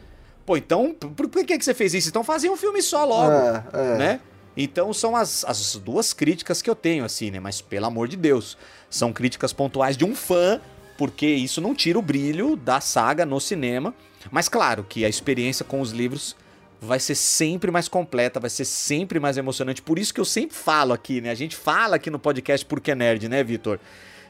pô, 0.46 0.56
então 0.56 0.94
por, 0.94 1.28
por 1.28 1.44
que, 1.44 1.58
que 1.58 1.64
você 1.64 1.74
fez 1.74 1.92
isso? 1.92 2.08
Então 2.08 2.24
fazia 2.24 2.50
um 2.50 2.56
filme 2.56 2.80
só 2.80 3.04
logo, 3.04 3.30
é, 3.30 3.64
é. 3.74 3.98
né? 3.98 4.20
Então 4.56 4.92
são 4.92 5.14
as, 5.14 5.44
as 5.44 5.76
duas 5.76 6.12
críticas 6.12 6.62
que 6.62 6.70
eu 6.70 6.74
tenho, 6.74 7.04
assim, 7.04 7.30
né? 7.30 7.38
Mas 7.38 7.60
pelo 7.60 7.86
amor 7.86 8.08
de 8.08 8.16
Deus, 8.16 8.56
são 8.88 9.12
críticas 9.12 9.52
pontuais 9.52 9.96
de 9.96 10.04
um 10.04 10.16
fã 10.16 10.60
porque 10.98 11.26
isso 11.26 11.60
não 11.60 11.76
tira 11.76 11.98
o 11.98 12.02
brilho 12.02 12.56
da 12.56 12.80
saga 12.80 13.24
no 13.24 13.40
cinema. 13.40 13.94
Mas 14.32 14.48
claro 14.48 14.84
que 14.86 15.04
a 15.04 15.08
experiência 15.08 15.64
com 15.64 15.80
os 15.80 15.92
livros 15.92 16.36
vai 16.80 16.98
ser 16.98 17.14
sempre 17.14 17.70
mais 17.70 17.88
completa, 17.88 18.40
vai 18.40 18.50
ser 18.50 18.64
sempre 18.64 19.20
mais 19.20 19.36
emocionante. 19.36 19.80
Por 19.80 19.96
isso 19.96 20.12
que 20.12 20.20
eu 20.20 20.24
sempre 20.24 20.56
falo 20.56 20.92
aqui, 20.92 21.20
né? 21.20 21.30
A 21.30 21.36
gente 21.36 21.56
fala 21.56 21.96
aqui 21.96 22.10
no 22.10 22.18
podcast 22.18 22.66
Porque 22.66 22.94
Nerd, 22.96 23.28
né, 23.28 23.44
Vitor? 23.44 23.78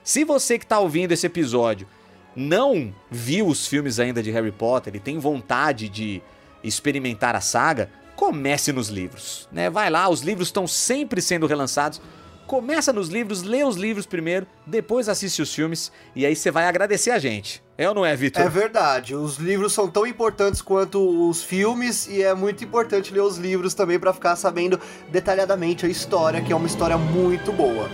Se 0.04 0.24
você 0.24 0.58
que 0.58 0.64
está 0.66 0.78
ouvindo 0.78 1.12
esse 1.12 1.26
episódio 1.26 1.88
não 2.36 2.94
viu 3.10 3.46
os 3.46 3.66
filmes 3.66 3.98
ainda 3.98 4.22
de 4.22 4.30
Harry 4.30 4.52
Potter 4.52 4.94
e 4.94 5.00
tem 5.00 5.18
vontade 5.18 5.88
de 5.88 6.22
experimentar 6.62 7.34
a 7.34 7.40
saga, 7.40 7.90
comece 8.14 8.72
nos 8.72 8.88
livros, 8.88 9.48
né? 9.50 9.70
Vai 9.70 9.88
lá, 9.88 10.08
os 10.08 10.20
livros 10.20 10.48
estão 10.48 10.66
sempre 10.66 11.22
sendo 11.22 11.46
relançados 11.46 12.00
começa 12.48 12.94
nos 12.94 13.10
livros, 13.10 13.42
lê 13.42 13.62
os 13.62 13.76
livros 13.76 14.06
primeiro, 14.06 14.46
depois 14.66 15.06
assiste 15.06 15.42
os 15.42 15.54
filmes 15.54 15.92
e 16.16 16.24
aí 16.24 16.34
você 16.34 16.50
vai 16.50 16.66
agradecer 16.66 17.10
a 17.10 17.18
gente. 17.18 17.62
É 17.76 17.86
ou 17.86 17.94
não 17.94 18.04
é, 18.04 18.16
Vitor? 18.16 18.42
É 18.42 18.48
verdade. 18.48 19.14
Os 19.14 19.36
livros 19.36 19.72
são 19.72 19.86
tão 19.88 20.06
importantes 20.06 20.62
quanto 20.62 21.28
os 21.28 21.42
filmes 21.44 22.08
e 22.08 22.22
é 22.22 22.34
muito 22.34 22.64
importante 22.64 23.12
ler 23.12 23.20
os 23.20 23.36
livros 23.36 23.74
também 23.74 24.00
para 24.00 24.12
ficar 24.14 24.34
sabendo 24.34 24.80
detalhadamente 25.12 25.84
a 25.84 25.88
história, 25.88 26.40
que 26.40 26.52
é 26.52 26.56
uma 26.56 26.66
história 26.66 26.96
muito 26.96 27.52
boa. 27.52 27.88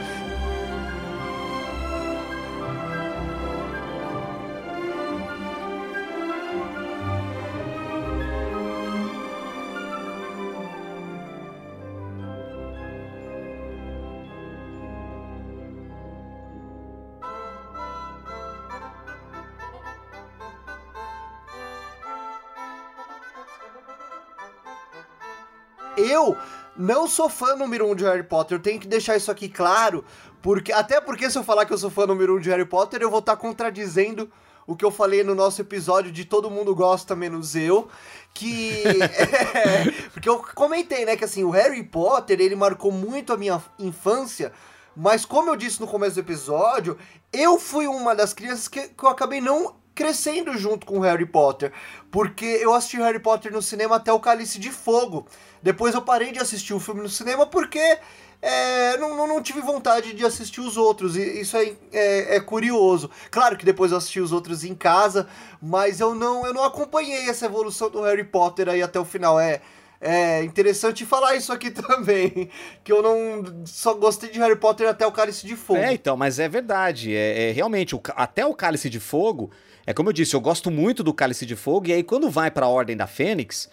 Eu 25.97 26.37
não 26.77 27.07
sou 27.07 27.29
fã 27.29 27.55
número 27.57 27.87
um 27.89 27.95
de 27.95 28.05
Harry 28.05 28.23
Potter, 28.23 28.59
eu 28.59 28.63
tenho 28.63 28.81
que 28.81 28.89
deixar 28.89 29.17
isso 29.17 29.31
aqui 29.31 29.49
claro, 29.49 30.05
porque 30.43 30.73
até 30.73 31.01
porque 31.01 31.31
se 31.31 31.39
eu 31.39 31.45
falar 31.45 31.65
que 31.65 31.73
eu 31.73 31.79
sou 31.79 31.91
fã 31.91 32.07
número 32.07 32.37
um 32.37 32.41
de 32.41 32.51
Harry 32.51 32.65
Potter, 32.65 33.01
eu 33.01 33.11
vou 33.11 33.21
estar 33.21 33.37
tá 33.37 33.41
contradizendo 33.41 34.31
o 34.67 34.75
que 34.75 34.85
eu 34.85 34.91
falei 34.91 35.23
no 35.23 35.35
nosso 35.35 35.61
episódio 35.61 36.11
de 36.11 36.25
Todo 36.25 36.51
Mundo 36.51 36.75
Gosta 36.75 37.15
Menos 37.15 37.55
Eu, 37.55 37.89
que... 38.33 38.83
é, 38.83 40.09
porque 40.13 40.29
eu 40.29 40.39
comentei, 40.55 41.05
né, 41.05 41.17
que 41.17 41.25
assim, 41.25 41.45
o 41.45 41.51
Harry 41.51 41.83
Potter, 41.83 42.41
ele 42.41 42.57
marcou 42.57 42.91
muito 42.91 43.33
a 43.33 43.37
minha 43.37 43.63
infância, 43.79 44.53
mas 44.97 45.25
como 45.25 45.51
eu 45.51 45.57
disse 45.57 45.81
no 45.81 45.87
começo 45.87 46.15
do 46.15 46.21
episódio, 46.21 46.97
eu 47.33 47.59
fui 47.59 47.87
uma 47.87 48.15
das 48.15 48.33
crianças 48.33 48.69
que, 48.69 48.89
que 48.89 49.05
eu 49.05 49.09
acabei 49.09 49.41
não 49.41 49.75
crescendo 49.95 50.57
junto 50.59 50.85
com 50.87 51.01
Harry 51.01 51.27
Potter, 51.27 51.73
porque 52.11 52.45
eu 52.45 52.75
assisti 52.75 52.97
Harry 52.99 53.21
Potter 53.21 53.53
no 53.53 53.63
cinema 53.63 53.97
até 53.97 54.13
o 54.13 54.21
Cálice 54.21 54.59
de 54.59 54.71
Fogo. 54.71 55.27
Depois 55.63 55.95
eu 55.95 56.03
parei 56.03 56.33
de 56.33 56.39
assistir 56.39 56.75
o 56.75 56.81
filme 56.81 57.01
no 57.01 57.09
cinema 57.09 57.47
porque 57.47 57.99
é, 58.43 58.99
não, 58.99 59.17
não, 59.17 59.27
não, 59.27 59.43
tive 59.43 59.63
vontade 59.63 60.13
de 60.13 60.23
assistir 60.23 60.61
os 60.61 60.77
outros. 60.77 61.17
E 61.17 61.41
isso 61.41 61.57
é, 61.57 61.73
é, 61.91 62.37
é, 62.37 62.41
curioso. 62.41 63.11
Claro 63.31 63.57
que 63.57 63.65
depois 63.65 63.91
eu 63.91 63.97
assisti 63.97 64.21
os 64.21 64.33
outros 64.33 64.65
em 64.65 64.75
casa, 64.75 65.27
mas 65.63 65.99
eu 65.99 66.15
não, 66.15 66.45
eu 66.45 66.53
não 66.53 66.63
acompanhei 66.63 67.31
essa 67.31 67.47
evolução 67.47 67.89
do 67.89 68.03
Harry 68.03 68.25
Potter 68.25 68.69
aí 68.69 68.83
até 68.83 69.01
o 69.01 69.05
final. 69.05 69.41
É, 69.41 69.63
é 69.99 70.45
interessante 70.45 71.07
falar 71.07 71.37
isso 71.37 71.51
aqui 71.51 71.71
também. 71.73 72.51
Que 72.85 72.93
eu 72.93 73.03
não 73.03 73.65
só 73.65 73.95
gostei 73.95 74.29
de 74.29 74.39
Harry 74.39 74.57
Potter 74.57 74.87
até 74.91 75.07
o 75.07 75.13
Cálice 75.13 75.47
de 75.47 75.57
Fogo. 75.57 75.81
É, 75.81 75.95
então, 75.95 76.15
mas 76.15 76.39
é 76.39 76.47
verdade. 76.47 77.17
É, 77.17 77.49
é 77.49 77.53
realmente, 77.53 77.97
o, 77.97 78.03
até 78.15 78.45
o 78.45 78.53
Cálice 78.53 78.91
de 78.91 79.01
Fogo 79.01 79.51
é 79.87 79.93
como 79.93 80.09
eu 80.09 80.13
disse, 80.13 80.35
eu 80.35 80.41
gosto 80.41 80.71
muito 80.71 81.03
do 81.03 81.13
Cálice 81.13 81.45
de 81.45 81.57
Fogo, 81.57 81.89
e 81.89 81.93
aí 81.93 82.03
quando 82.03 82.31
vai 82.31 82.51
pra 82.51 82.69
Ordem 82.69 82.97
da 82.97 83.07
Fênix. 83.07 83.69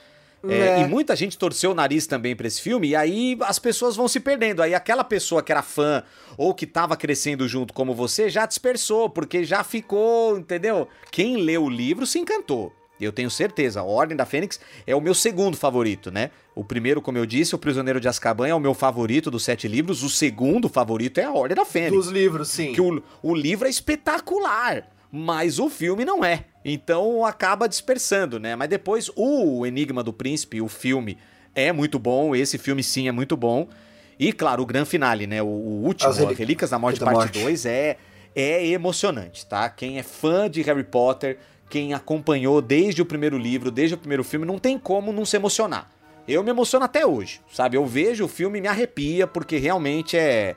É, 0.47 0.55
é. 0.55 0.81
E 0.81 0.87
muita 0.87 1.15
gente 1.15 1.37
torceu 1.37 1.71
o 1.71 1.75
nariz 1.75 2.07
também 2.07 2.35
para 2.35 2.47
esse 2.47 2.61
filme, 2.61 2.89
e 2.89 2.95
aí 2.95 3.37
as 3.41 3.59
pessoas 3.59 3.95
vão 3.95 4.07
se 4.07 4.19
perdendo. 4.19 4.61
Aí 4.61 4.73
aquela 4.73 5.03
pessoa 5.03 5.43
que 5.43 5.51
era 5.51 5.61
fã 5.61 6.03
ou 6.35 6.53
que 6.53 6.65
tava 6.65 6.97
crescendo 6.97 7.47
junto 7.47 7.73
como 7.73 7.93
você 7.93 8.29
já 8.29 8.45
dispersou, 8.45 9.09
porque 9.09 9.43
já 9.43 9.63
ficou, 9.63 10.37
entendeu? 10.37 10.87
Quem 11.11 11.37
leu 11.37 11.65
o 11.65 11.69
livro 11.69 12.07
se 12.07 12.17
encantou. 12.17 12.73
Eu 12.99 13.11
tenho 13.11 13.31
certeza, 13.31 13.79
a 13.79 13.83
Ordem 13.83 14.15
da 14.15 14.27
Fênix 14.27 14.59
é 14.85 14.95
o 14.95 15.01
meu 15.01 15.15
segundo 15.15 15.57
favorito, 15.57 16.11
né? 16.11 16.29
O 16.53 16.63
primeiro, 16.63 17.01
como 17.01 17.17
eu 17.17 17.25
disse, 17.25 17.55
O 17.55 17.57
Prisioneiro 17.57 17.99
de 17.99 18.07
Azkaban 18.07 18.47
é 18.47 18.53
o 18.53 18.59
meu 18.59 18.75
favorito 18.75 19.31
dos 19.31 19.43
sete 19.43 19.67
livros. 19.67 20.03
O 20.03 20.09
segundo 20.09 20.69
favorito 20.69 21.19
é 21.19 21.23
a 21.23 21.31
Ordem 21.31 21.55
da 21.55 21.65
Fênix. 21.65 21.95
Dos 21.95 22.07
livros, 22.09 22.49
sim. 22.49 22.73
Que 22.73 22.81
o, 22.81 23.01
o 23.23 23.33
livro 23.33 23.67
é 23.67 23.71
espetacular 23.71 24.87
mas 25.11 25.59
o 25.59 25.69
filme 25.69 26.05
não 26.05 26.23
é. 26.23 26.45
Então 26.63 27.25
acaba 27.25 27.67
dispersando, 27.67 28.39
né? 28.39 28.55
Mas 28.55 28.69
depois 28.69 29.09
o 29.15 29.65
Enigma 29.65 30.03
do 30.03 30.13
Príncipe, 30.13 30.61
o 30.61 30.67
filme, 30.67 31.17
é 31.53 31.71
muito 31.71 31.99
bom. 31.99 32.35
Esse 32.35 32.57
filme 32.57 32.83
sim 32.83 33.07
é 33.07 33.11
muito 33.11 33.35
bom. 33.35 33.67
E 34.17 34.31
claro, 34.31 34.63
o 34.63 34.65
grande 34.65 34.89
finale, 34.89 35.27
né? 35.27 35.41
O, 35.41 35.47
o 35.47 35.83
último, 35.85 36.11
Relíquias, 36.11 36.39
Relíquias 36.39 36.69
da 36.69 36.79
Morte, 36.79 36.99
da 36.99 37.11
parte 37.11 37.41
2, 37.41 37.65
é, 37.65 37.97
é 38.35 38.67
emocionante, 38.67 39.45
tá? 39.45 39.69
Quem 39.69 39.97
é 39.97 40.03
fã 40.03 40.49
de 40.49 40.61
Harry 40.61 40.83
Potter, 40.83 41.39
quem 41.69 41.93
acompanhou 41.93 42.61
desde 42.61 43.01
o 43.01 43.05
primeiro 43.05 43.37
livro, 43.37 43.71
desde 43.71 43.95
o 43.95 43.97
primeiro 43.97 44.23
filme, 44.23 44.45
não 44.45 44.59
tem 44.59 44.77
como 44.77 45.11
não 45.11 45.25
se 45.25 45.35
emocionar. 45.35 45.89
Eu 46.27 46.43
me 46.43 46.51
emociono 46.51 46.85
até 46.85 47.05
hoje, 47.05 47.41
sabe? 47.51 47.77
Eu 47.77 47.85
vejo 47.85 48.25
o 48.25 48.27
filme 48.27 48.59
e 48.59 48.61
me 48.61 48.67
arrepia, 48.67 49.25
porque 49.25 49.57
realmente 49.57 50.15
é 50.15 50.55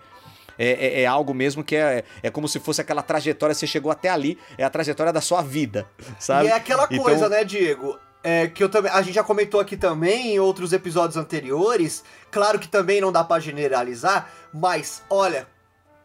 é, 0.58 0.68
é, 0.68 1.02
é, 1.02 1.06
algo 1.06 1.34
mesmo 1.34 1.64
que 1.64 1.76
é, 1.76 2.04
é 2.22 2.30
como 2.30 2.48
se 2.48 2.60
fosse 2.60 2.80
aquela 2.80 3.02
trajetória, 3.02 3.54
você 3.54 3.66
chegou 3.66 3.90
até 3.90 4.08
ali, 4.08 4.38
é 4.56 4.64
a 4.64 4.70
trajetória 4.70 5.12
da 5.12 5.20
sua 5.20 5.42
vida, 5.42 5.86
sabe? 6.18 6.48
E 6.48 6.50
é 6.50 6.52
aquela 6.52 6.86
então... 6.90 7.02
coisa, 7.02 7.28
né, 7.28 7.44
Diego? 7.44 7.98
É, 8.22 8.46
que 8.46 8.64
eu 8.64 8.70
também, 8.70 8.90
a 8.90 9.02
gente 9.02 9.14
já 9.14 9.22
comentou 9.22 9.60
aqui 9.60 9.76
também 9.76 10.34
em 10.34 10.40
outros 10.40 10.72
episódios 10.72 11.16
anteriores. 11.16 12.02
Claro 12.30 12.58
que 12.58 12.66
também 12.66 12.98
não 12.98 13.12
dá 13.12 13.22
para 13.22 13.38
generalizar, 13.38 14.30
mas 14.50 15.02
olha, 15.10 15.46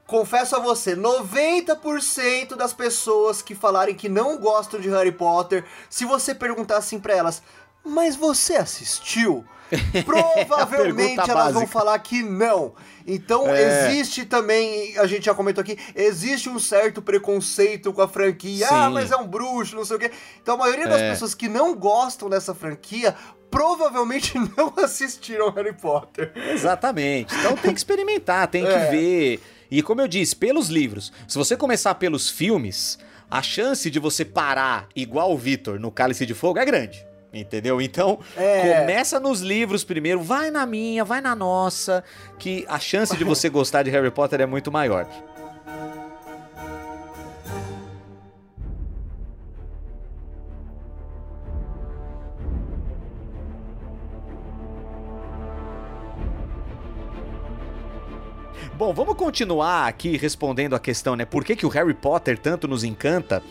confesso 0.06 0.56
a 0.56 0.60
você, 0.60 0.98
90% 0.98 2.56
das 2.56 2.74
pessoas 2.74 3.42
que 3.42 3.56
falarem 3.56 3.96
que 3.96 4.10
não 4.10 4.38
gostam 4.38 4.82
de 4.82 4.90
Harry 4.90 5.14
Potter, 5.14 5.64
se 5.90 6.04
você 6.04 6.36
perguntar 6.36 6.78
assim 6.78 7.00
para 7.00 7.16
elas, 7.16 7.42
mas 7.90 8.16
você 8.16 8.56
assistiu? 8.56 9.46
Provavelmente 10.06 11.20
elas 11.20 11.34
básica. 11.34 11.54
vão 11.54 11.68
falar 11.68 12.00
que 12.00 12.24
não. 12.24 12.74
Então 13.06 13.48
é. 13.48 13.90
existe 13.90 14.26
também, 14.26 14.98
a 14.98 15.06
gente 15.06 15.26
já 15.26 15.34
comentou 15.34 15.62
aqui, 15.62 15.78
existe 15.96 16.50
um 16.50 16.60
certo 16.60 17.02
preconceito 17.02 17.94
com 17.94 18.02
a 18.02 18.08
franquia. 18.08 18.66
Ah, 18.66 18.70
Sim. 18.70 18.76
Ah, 18.76 18.90
mas 18.90 19.12
é 19.12 19.16
um 19.16 19.28
bruxo, 19.28 19.76
não 19.76 19.86
sei 19.86 19.98
o 19.98 20.00
quê. 20.00 20.12
Então 20.42 20.56
a 20.56 20.58
maioria 20.58 20.88
das 20.88 21.02
é. 21.02 21.10
pessoas 21.12 21.34
que 21.34 21.48
não 21.48 21.76
gostam 21.76 22.30
dessa 22.30 22.54
franquia 22.54 23.16
provavelmente 23.50 24.38
não 24.58 24.74
assistiram 24.78 25.52
Harry 25.52 25.74
Potter. 25.74 26.32
Exatamente. 26.36 27.34
Então 27.36 27.56
tem 27.56 27.74
que 27.74 27.80
experimentar, 27.80 28.48
tem 28.48 28.64
que 28.64 28.72
é. 28.72 28.92
ver. 28.92 29.40
E 29.72 29.84
como 29.84 30.02
eu 30.02 30.08
disse, 30.08 30.36
pelos 30.36 30.70
livros. 30.70 31.12
Se 31.28 31.38
você 31.38 31.56
começar 31.56 31.96
pelos 31.96 32.30
filmes, 32.30 32.98
a 33.30 33.42
chance 33.42 33.90
de 33.90 34.00
você 34.00 34.26
parar 34.26 34.88
igual 34.96 35.32
o 35.32 35.38
Victor 35.38 35.80
no 35.80 35.92
Cálice 35.92 36.26
de 36.26 36.34
Fogo 36.34 36.60
é 36.60 36.66
grande. 36.66 37.09
Entendeu? 37.32 37.80
Então, 37.80 38.20
é... 38.36 38.80
começa 38.80 39.20
nos 39.20 39.42
livros 39.42 39.84
primeiro, 39.84 40.22
vai 40.22 40.50
na 40.50 40.66
minha, 40.66 41.06
vai 41.06 41.22
na 41.22 41.36
nossa, 41.36 42.04
que 42.40 42.66
a 42.68 42.80
chance 42.80 43.16
de 43.16 43.24
você 43.24 43.50
gostar 43.50 43.84
de 43.84 43.92
Harry 43.92 44.10
Potter 44.10 44.42
é 44.42 44.46
muito 44.48 44.72
maior. 44.72 45.08
Bom, 58.80 58.94
vamos 58.94 59.16
continuar 59.16 59.90
aqui 59.90 60.16
respondendo 60.16 60.74
a 60.74 60.80
questão, 60.80 61.14
né? 61.14 61.26
Por 61.26 61.44
que, 61.44 61.54
que 61.54 61.66
o 61.66 61.70
Harry 61.70 61.94
Potter 61.94 62.40
tanto 62.40 62.66
nos 62.66 62.86
encanta? 62.86 63.44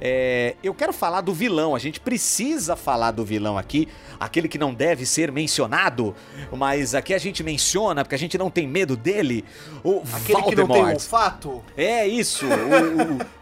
É, 0.00 0.54
eu 0.62 0.74
quero 0.74 0.92
falar 0.92 1.20
do 1.20 1.32
vilão, 1.32 1.74
a 1.74 1.78
gente 1.78 2.00
precisa 2.00 2.76
falar 2.76 3.10
do 3.10 3.24
vilão 3.24 3.56
aqui, 3.56 3.88
aquele 4.18 4.48
que 4.48 4.58
não 4.58 4.72
deve 4.72 5.06
ser 5.06 5.32
mencionado, 5.32 6.14
mas 6.52 6.94
aqui 6.94 7.14
a 7.14 7.18
gente 7.18 7.42
menciona 7.42 8.04
porque 8.04 8.14
a 8.14 8.18
gente 8.18 8.38
não 8.38 8.50
tem 8.50 8.66
medo 8.66 8.96
dele, 8.96 9.44
o 9.82 10.02
aquele 10.12 10.40
Voldemort. 10.40 10.48
que 10.48 10.56
não 10.56 10.68
tem 10.68 10.94
olfato? 10.94 11.64
É 11.76 12.06
isso, 12.06 12.46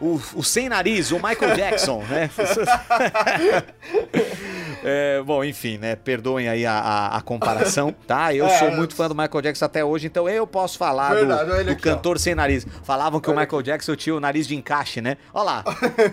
o, 0.01 0.07
o, 0.07 0.14
o, 0.14 0.22
o 0.36 0.45
sem 0.45 0.68
nariz, 0.68 1.11
o 1.11 1.16
Michael 1.16 1.57
Jackson, 1.57 2.03
né? 2.05 2.30
É, 4.84 5.22
bom, 5.22 5.45
enfim, 5.45 5.78
né? 5.78 5.95
Perdoem 5.95 6.49
aí 6.49 6.66
a, 6.66 6.72
a, 6.72 7.16
a 7.18 7.20
comparação, 7.20 7.95
tá? 8.07 8.34
Eu 8.34 8.47
é, 8.47 8.59
sou 8.59 8.70
muito 8.72 8.95
fã 8.95 9.09
do 9.09 9.14
Michael 9.14 9.43
Jackson 9.43 9.64
até 9.64 9.84
hoje, 9.84 10.09
então 10.09 10.28
eu 10.28 10.47
posso 10.47 10.76
falar 10.76 11.14
verdade, 11.14 11.64
do, 11.64 11.74
do 11.74 11.80
cantor 11.80 12.16
ó. 12.16 12.18
sem 12.18 12.34
nariz. 12.34 12.66
Falavam 12.82 13.20
que 13.20 13.30
olha 13.30 13.36
o 13.36 13.40
Michael 13.40 13.61
aqui. 13.61 13.70
Jackson 13.70 13.95
tinha 13.95 14.14
o 14.14 14.20
nariz 14.20 14.47
de 14.47 14.57
encaixe, 14.57 15.01
né? 15.01 15.16
Olha 15.32 15.45
lá. 15.45 15.64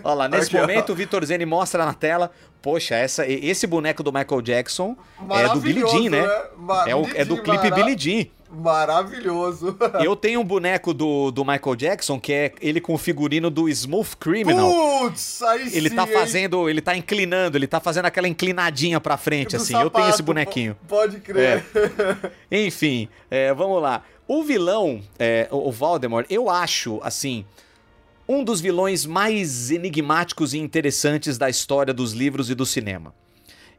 Olha 0.04 0.14
lá, 0.20 0.28
nesse 0.28 0.48
aqui, 0.48 0.58
momento 0.58 0.90
ó. 0.90 0.94
o 0.94 0.96
Vitor 0.96 1.26
Zeni 1.26 1.46
mostra 1.46 1.86
na 1.86 1.94
tela. 1.94 2.32
Poxa, 2.62 2.96
essa, 2.96 3.26
esse 3.26 3.66
boneco 3.66 4.04
do 4.04 4.12
Michael 4.12 4.42
Jackson 4.42 4.96
é 5.32 5.48
do 5.50 5.62
Billy 5.62 5.82
Jean, 5.88 6.10
né? 6.10 6.22
né? 6.22 6.30
É, 6.88 6.96
o, 6.96 7.08
é 7.16 7.24
do 7.24 7.42
clipe 7.42 7.72
Billy 7.72 7.96
Jean. 7.98 8.28
Maravilhoso. 8.52 9.78
Eu 10.04 10.16
tenho 10.16 10.40
um 10.40 10.44
boneco 10.44 10.94
do, 10.94 11.30
do 11.32 11.46
Michael 11.46 11.76
Jackson, 11.76 12.20
que 12.20 12.34
é 12.34 12.52
ele 12.60 12.82
com 12.82 12.94
o 12.94 12.98
figurino 12.98 13.50
do 13.50 13.70
Smooth 13.70 14.18
Criminal. 14.18 14.72
Putz, 15.02 15.42
aí 15.44 15.70
Ele 15.72 15.90
sim, 15.90 15.96
tá 15.96 16.08
fazendo, 16.08 16.64
hein? 16.64 16.70
ele 16.72 16.82
tá 16.82 16.98
inclinando, 16.98 17.58
ele 17.58 17.68
tá 17.68 17.80
fazendo 17.80 18.06
aquela 18.06 18.28
inclinadinha 18.28 19.00
pra 19.00 19.18
frente, 19.18 19.56
assim. 19.56 19.74
Sapato, 19.74 19.86
eu 19.86 19.90
tenho 19.92 20.10
esse 20.10 20.24
bonequinho. 20.24 20.76
Pode 20.88 21.20
crer. 21.20 21.64
É. 22.52 22.66
Enfim, 22.66 23.08
é, 23.30 23.54
vamos 23.54 23.82
lá. 23.82 24.04
O 24.28 24.44
vilão, 24.44 25.02
é, 25.18 25.48
o 25.52 25.72
Voldemort, 25.72 26.26
eu 26.30 26.50
acho, 26.50 27.00
assim, 27.04 27.46
um 28.30 28.44
dos 28.44 28.62
vilões 28.62 29.08
mais 29.08 29.72
enigmáticos 29.72 30.54
e 30.54 30.60
interessantes 30.60 31.36
da 31.36 31.50
história 31.50 31.92
dos 31.92 32.14
livros 32.14 32.52
e 32.52 32.56
do 32.56 32.64
cinema. 32.64 33.12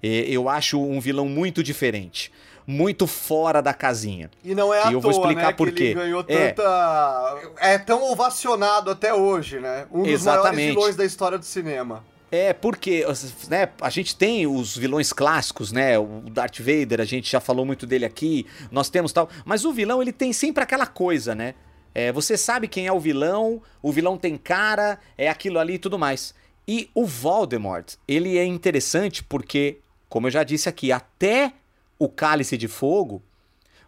Eu 0.03 0.49
acho 0.49 0.83
um 0.83 1.01
vilão 1.01 1.29
muito 1.29 1.63
diferente 1.63 2.33
muito 2.67 3.07
fora 3.09 3.61
da 3.61 3.75
casinha. 3.75 4.31
E 4.45 4.55
não 4.55 4.73
é 4.73 4.83
à 4.83 4.91
e 4.91 4.93
eu 4.93 5.01
vou 5.01 5.11
explicar 5.11 5.49
né, 5.49 5.53
por 5.53 5.73
quê. 5.73 5.85
Ele 5.85 5.95
ganhou 5.95 6.25
é. 6.29 6.53
tanta. 6.53 7.53
É. 7.61 7.75
é 7.75 7.79
tão 7.79 8.05
ovacionado 8.13 8.91
até 8.91 9.13
hoje, 9.13 9.59
né? 9.59 9.87
Um 9.91 10.03
dos 10.03 10.13
Exatamente. 10.13 10.55
maiores 10.55 10.75
vilões 10.75 10.97
da 10.97 11.05
história 11.05 11.37
do 11.37 11.45
cinema. 11.45 12.05
É, 12.31 12.53
porque 12.53 13.05
né, 13.49 13.71
a 13.81 13.91
gente 13.91 14.15
tem 14.15 14.47
os 14.47 14.77
vilões 14.77 15.13
clássicos, 15.13 15.73
né? 15.73 15.99
O 15.99 16.23
Darth 16.31 16.61
Vader, 16.61 17.01
a 17.01 17.05
gente 17.05 17.29
já 17.29 17.41
falou 17.41 17.67
muito 17.67 17.87
dele 17.87 18.05
aqui, 18.05 18.47
nós 18.71 18.89
temos 18.89 19.13
tal. 19.13 19.29
Mas 19.45 19.65
o 19.65 19.73
vilão, 19.73 20.01
ele 20.01 20.13
tem 20.13 20.33
sempre 20.33 20.63
aquela 20.63 20.87
coisa, 20.87 21.35
né? 21.35 21.55
É, 21.95 22.13
você 22.13 22.37
sabe 22.37 22.69
quem 22.69 22.87
é 22.87 22.93
o 22.93 23.01
vilão, 23.01 23.63
o 23.83 23.93
vilão 23.93 24.17
tem 24.17 24.37
cara, 24.37 24.99
é 25.19 25.29
aquilo 25.29 25.59
ali 25.59 25.75
e 25.75 25.79
tudo 25.79 25.99
mais. 25.99 26.35
E 26.67 26.89
o 26.95 27.05
Voldemort, 27.05 27.95
ele 28.07 28.39
é 28.39 28.45
interessante 28.45 29.25
porque, 29.25 29.79
como 30.09 30.29
eu 30.29 30.31
já 30.31 30.45
disse 30.45 30.69
aqui, 30.69 30.93
até 30.93 31.53
o 31.99 32.09
Cálice 32.09 32.57
de 32.57 32.69
Fogo, 32.69 33.23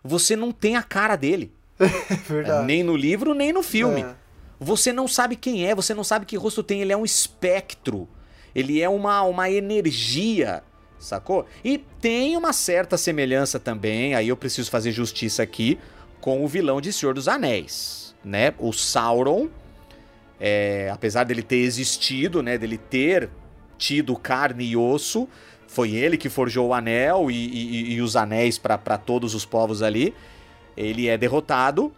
você 0.03 0.35
não 0.35 0.51
tem 0.51 0.77
a 0.77 0.83
cara 0.83 1.15
dele. 1.15 1.53
Verdade. 2.27 2.67
Nem 2.67 2.83
no 2.83 2.97
livro, 2.97 3.35
nem 3.35 3.53
no 3.53 3.63
filme. 3.63 4.03
É. 4.03 4.15
Você 4.59 4.93
não 4.93 5.09
sabe 5.09 5.37
quem 5.37 5.67
é, 5.67 5.75
você 5.75 5.95
não 5.95 6.05
sabe 6.05 6.27
que 6.27 6.37
rosto 6.37 6.63
tem. 6.63 6.81
Ele 6.81 6.93
é 6.93 6.97
um 6.97 7.05
espectro. 7.05 8.09
Ele 8.55 8.81
é 8.81 8.89
uma, 8.89 9.23
uma 9.23 9.51
energia, 9.51 10.63
sacou? 10.99 11.47
E 11.65 11.79
tem 11.79 12.37
uma 12.37 12.53
certa 12.53 12.97
semelhança 12.97 13.59
também, 13.59 14.15
aí 14.15 14.29
eu 14.29 14.37
preciso 14.37 14.71
fazer 14.71 14.93
justiça 14.93 15.43
aqui, 15.43 15.79
com 16.23 16.45
o 16.45 16.47
vilão 16.47 16.81
de 16.81 16.93
Senhor 16.93 17.13
dos 17.13 17.27
Anéis, 17.27 18.15
né? 18.25 18.55
O 18.61 18.73
Sauron, 18.73 19.49
é, 20.41 20.89
apesar 20.91 21.25
dele 21.25 21.43
ter 21.43 21.57
existido, 21.57 22.43
né, 22.45 22.57
dele 22.57 22.79
ter 22.79 23.29
tido 23.77 24.17
carne 24.17 24.65
e 24.65 24.77
osso, 24.77 25.29
foi 25.67 25.91
ele 25.91 26.17
que 26.17 26.29
forjou 26.29 26.69
o 26.69 26.75
anel 26.75 27.29
e, 27.29 27.35
e, 27.35 27.95
e 27.95 28.01
os 28.01 28.15
anéis 28.15 28.57
para 28.57 28.97
todos 28.97 29.35
os 29.35 29.45
povos 29.45 29.83
ali. 29.83 30.15
Ele 30.77 31.09
é 31.09 31.19
derrotado 31.19 31.93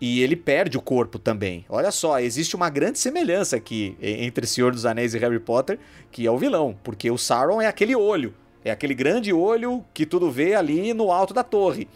e 0.00 0.22
ele 0.22 0.36
perde 0.36 0.78
o 0.78 0.80
corpo 0.80 1.18
também. 1.18 1.64
Olha 1.68 1.90
só, 1.90 2.20
existe 2.20 2.54
uma 2.54 2.70
grande 2.70 3.00
semelhança 3.00 3.56
aqui 3.56 3.96
entre 4.00 4.46
Senhor 4.46 4.70
dos 4.70 4.86
Anéis 4.86 5.14
e 5.14 5.18
Harry 5.18 5.40
Potter, 5.40 5.80
que 6.12 6.24
é 6.24 6.30
o 6.30 6.38
vilão, 6.38 6.76
porque 6.84 7.10
o 7.10 7.18
Sauron 7.18 7.60
é 7.60 7.66
aquele 7.66 7.96
olho, 7.96 8.32
é 8.64 8.70
aquele 8.70 8.94
grande 8.94 9.32
olho 9.32 9.84
que 9.92 10.06
tudo 10.06 10.30
vê 10.30 10.54
ali 10.54 10.94
no 10.94 11.10
alto 11.10 11.34
da 11.34 11.42
torre 11.42 11.88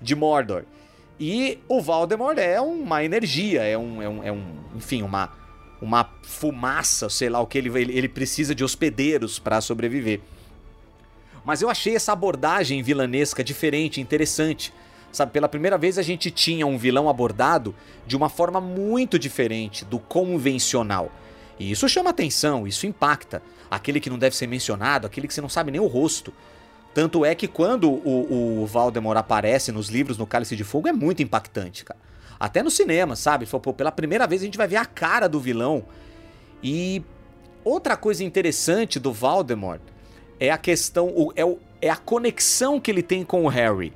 de 0.00 0.16
Mordor. 0.16 0.64
E 1.24 1.60
o 1.68 1.80
Voldemort 1.80 2.36
é 2.36 2.60
uma 2.60 3.04
energia, 3.04 3.62
é 3.62 3.78
um, 3.78 4.02
é 4.02 4.08
um, 4.08 4.24
é 4.24 4.32
um 4.32 4.42
enfim, 4.74 5.02
uma, 5.02 5.30
uma 5.80 6.10
fumaça, 6.24 7.08
sei 7.08 7.28
lá 7.28 7.40
o 7.40 7.46
que 7.46 7.56
ele, 7.56 7.70
ele 7.78 8.08
precisa 8.08 8.56
de 8.56 8.64
hospedeiros 8.64 9.38
para 9.38 9.60
sobreviver. 9.60 10.18
Mas 11.44 11.62
eu 11.62 11.70
achei 11.70 11.94
essa 11.94 12.12
abordagem 12.12 12.82
vilanesca 12.82 13.44
diferente, 13.44 14.00
interessante. 14.00 14.74
Sabe, 15.12 15.30
pela 15.30 15.48
primeira 15.48 15.78
vez 15.78 15.96
a 15.96 16.02
gente 16.02 16.28
tinha 16.28 16.66
um 16.66 16.76
vilão 16.76 17.08
abordado 17.08 17.72
de 18.04 18.16
uma 18.16 18.28
forma 18.28 18.60
muito 18.60 19.16
diferente 19.16 19.84
do 19.84 20.00
convencional. 20.00 21.08
E 21.56 21.70
isso 21.70 21.88
chama 21.88 22.10
atenção, 22.10 22.66
isso 22.66 22.84
impacta. 22.84 23.40
Aquele 23.70 24.00
que 24.00 24.10
não 24.10 24.18
deve 24.18 24.34
ser 24.34 24.48
mencionado, 24.48 25.06
aquele 25.06 25.28
que 25.28 25.34
você 25.34 25.40
não 25.40 25.48
sabe 25.48 25.70
nem 25.70 25.80
o 25.80 25.86
rosto. 25.86 26.34
Tanto 26.94 27.24
é 27.24 27.34
que 27.34 27.48
quando 27.48 27.90
o, 27.90 28.62
o 28.62 28.66
Valdemar 28.66 29.16
aparece 29.16 29.72
nos 29.72 29.88
livros 29.88 30.18
no 30.18 30.26
Cálice 30.26 30.54
de 30.54 30.64
Fogo 30.64 30.88
é 30.88 30.92
muito 30.92 31.22
impactante, 31.22 31.84
cara. 31.84 31.98
Até 32.38 32.62
no 32.62 32.70
cinema, 32.70 33.16
sabe? 33.16 33.46
Pô, 33.46 33.72
pela 33.72 33.92
primeira 33.92 34.26
vez 34.26 34.42
a 34.42 34.44
gente 34.44 34.58
vai 34.58 34.66
ver 34.66 34.76
a 34.76 34.84
cara 34.84 35.28
do 35.28 35.40
vilão. 35.40 35.84
E 36.62 37.02
outra 37.64 37.96
coisa 37.96 38.24
interessante 38.24 38.98
do 38.98 39.12
Valdemar 39.12 39.80
é 40.38 40.50
a 40.50 40.58
questão, 40.58 41.32
é, 41.36 41.44
o, 41.44 41.58
é 41.80 41.88
a 41.88 41.96
conexão 41.96 42.80
que 42.80 42.90
ele 42.90 43.02
tem 43.02 43.24
com 43.24 43.44
o 43.44 43.48
Harry. 43.48 43.92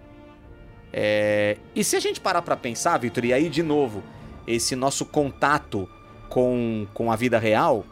É, 0.93 1.59
e 1.75 1.85
se 1.85 1.97
a 1.97 2.01
gente 2.01 2.21
parar 2.21 2.41
pra 2.41 2.57
pensar, 2.57 2.97
Victor, 2.99 3.25
e 3.25 3.33
aí 3.33 3.49
de 3.49 3.63
novo, 3.63 4.03
esse 4.47 4.75
nosso 4.75 5.05
contato 5.05 5.89
com, 6.29 6.87
com 6.95 7.11
a 7.11 7.17
vida 7.17 7.39
real, 7.39 7.85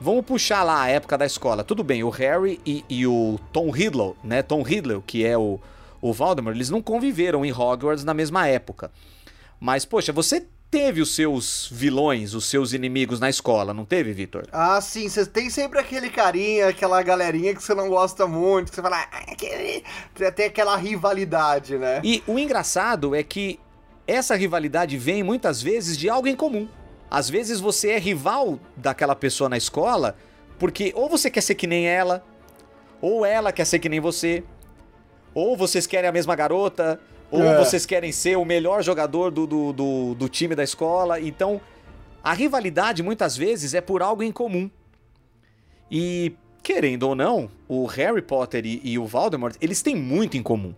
Vamos 0.00 0.24
puxar 0.24 0.62
lá 0.62 0.82
a 0.82 0.88
época 0.88 1.18
da 1.18 1.26
escola. 1.26 1.64
Tudo 1.64 1.82
bem, 1.82 2.04
o 2.04 2.10
Harry 2.10 2.60
e, 2.64 2.84
e 2.88 3.06
o 3.06 3.38
Tom 3.52 3.70
Riddle, 3.70 4.16
né? 4.22 4.42
Tom 4.42 4.62
Riddle, 4.62 5.02
que 5.04 5.26
é 5.26 5.36
o, 5.36 5.58
o 6.00 6.12
Voldemort, 6.12 6.54
eles 6.54 6.70
não 6.70 6.80
conviveram 6.80 7.44
em 7.44 7.52
Hogwarts 7.52 8.04
na 8.04 8.14
mesma 8.14 8.46
época. 8.46 8.92
Mas, 9.58 9.84
poxa, 9.84 10.12
você 10.12 10.46
teve 10.70 11.00
os 11.00 11.16
seus 11.16 11.68
vilões, 11.72 12.34
os 12.34 12.44
seus 12.44 12.72
inimigos 12.72 13.18
na 13.18 13.28
escola, 13.28 13.74
não 13.74 13.84
teve, 13.84 14.12
Vitor? 14.12 14.46
Ah, 14.52 14.80
sim. 14.80 15.08
Você 15.08 15.26
tem 15.26 15.50
sempre 15.50 15.80
aquele 15.80 16.10
carinha, 16.10 16.68
aquela 16.68 17.02
galerinha 17.02 17.52
que 17.52 17.62
você 17.62 17.74
não 17.74 17.88
gosta 17.88 18.24
muito, 18.26 18.70
que 18.70 18.76
você 18.76 18.82
fala. 18.82 19.04
Ah, 19.10 20.30
tem 20.30 20.46
aquela 20.46 20.76
rivalidade, 20.76 21.76
né? 21.76 22.00
E 22.04 22.22
o 22.24 22.38
engraçado 22.38 23.16
é 23.16 23.22
que 23.24 23.58
essa 24.06 24.36
rivalidade 24.36 24.96
vem 24.96 25.24
muitas 25.24 25.60
vezes 25.60 25.98
de 25.98 26.08
algo 26.08 26.28
em 26.28 26.36
comum. 26.36 26.68
Às 27.10 27.30
vezes 27.30 27.60
você 27.60 27.90
é 27.90 27.98
rival 27.98 28.58
daquela 28.76 29.16
pessoa 29.16 29.48
na 29.48 29.56
escola 29.56 30.16
porque 30.58 30.92
ou 30.94 31.08
você 31.08 31.30
quer 31.30 31.40
ser 31.40 31.54
que 31.54 31.66
nem 31.66 31.86
ela, 31.86 32.22
ou 33.00 33.24
ela 33.24 33.52
quer 33.52 33.64
ser 33.64 33.78
que 33.78 33.88
nem 33.88 34.00
você, 34.00 34.42
ou 35.32 35.56
vocês 35.56 35.86
querem 35.86 36.08
a 36.08 36.12
mesma 36.12 36.34
garota, 36.34 37.00
ou 37.30 37.42
é. 37.42 37.58
vocês 37.58 37.86
querem 37.86 38.10
ser 38.10 38.36
o 38.36 38.44
melhor 38.44 38.82
jogador 38.82 39.30
do, 39.30 39.46
do, 39.46 39.72
do, 39.72 40.14
do 40.14 40.28
time 40.28 40.54
da 40.54 40.64
escola. 40.64 41.20
Então, 41.20 41.60
a 42.22 42.32
rivalidade 42.32 43.02
muitas 43.02 43.36
vezes 43.36 43.74
é 43.74 43.80
por 43.80 44.02
algo 44.02 44.22
em 44.22 44.32
comum. 44.32 44.68
E, 45.90 46.34
querendo 46.62 47.04
ou 47.04 47.14
não, 47.14 47.48
o 47.68 47.86
Harry 47.86 48.22
Potter 48.22 48.66
e, 48.66 48.80
e 48.82 48.98
o 48.98 49.06
Voldemort, 49.06 49.54
eles 49.60 49.80
têm 49.80 49.94
muito 49.94 50.36
em 50.36 50.42
comum. 50.42 50.74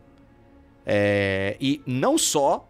É, 0.84 1.56
e 1.60 1.80
não 1.86 2.18
só 2.18 2.69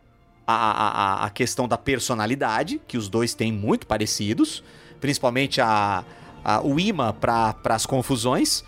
a, 0.50 0.88
a, 1.22 1.26
a 1.26 1.30
questão 1.30 1.66
da 1.66 1.78
personalidade, 1.78 2.80
que 2.86 2.96
os 2.96 3.08
dois 3.08 3.34
têm 3.34 3.52
muito 3.52 3.86
parecidos, 3.86 4.62
principalmente 5.00 5.60
a, 5.60 6.04
a 6.44 6.60
o 6.60 6.78
imã 6.78 7.12
para 7.12 7.54
as 7.64 7.86
confusões, 7.86 8.64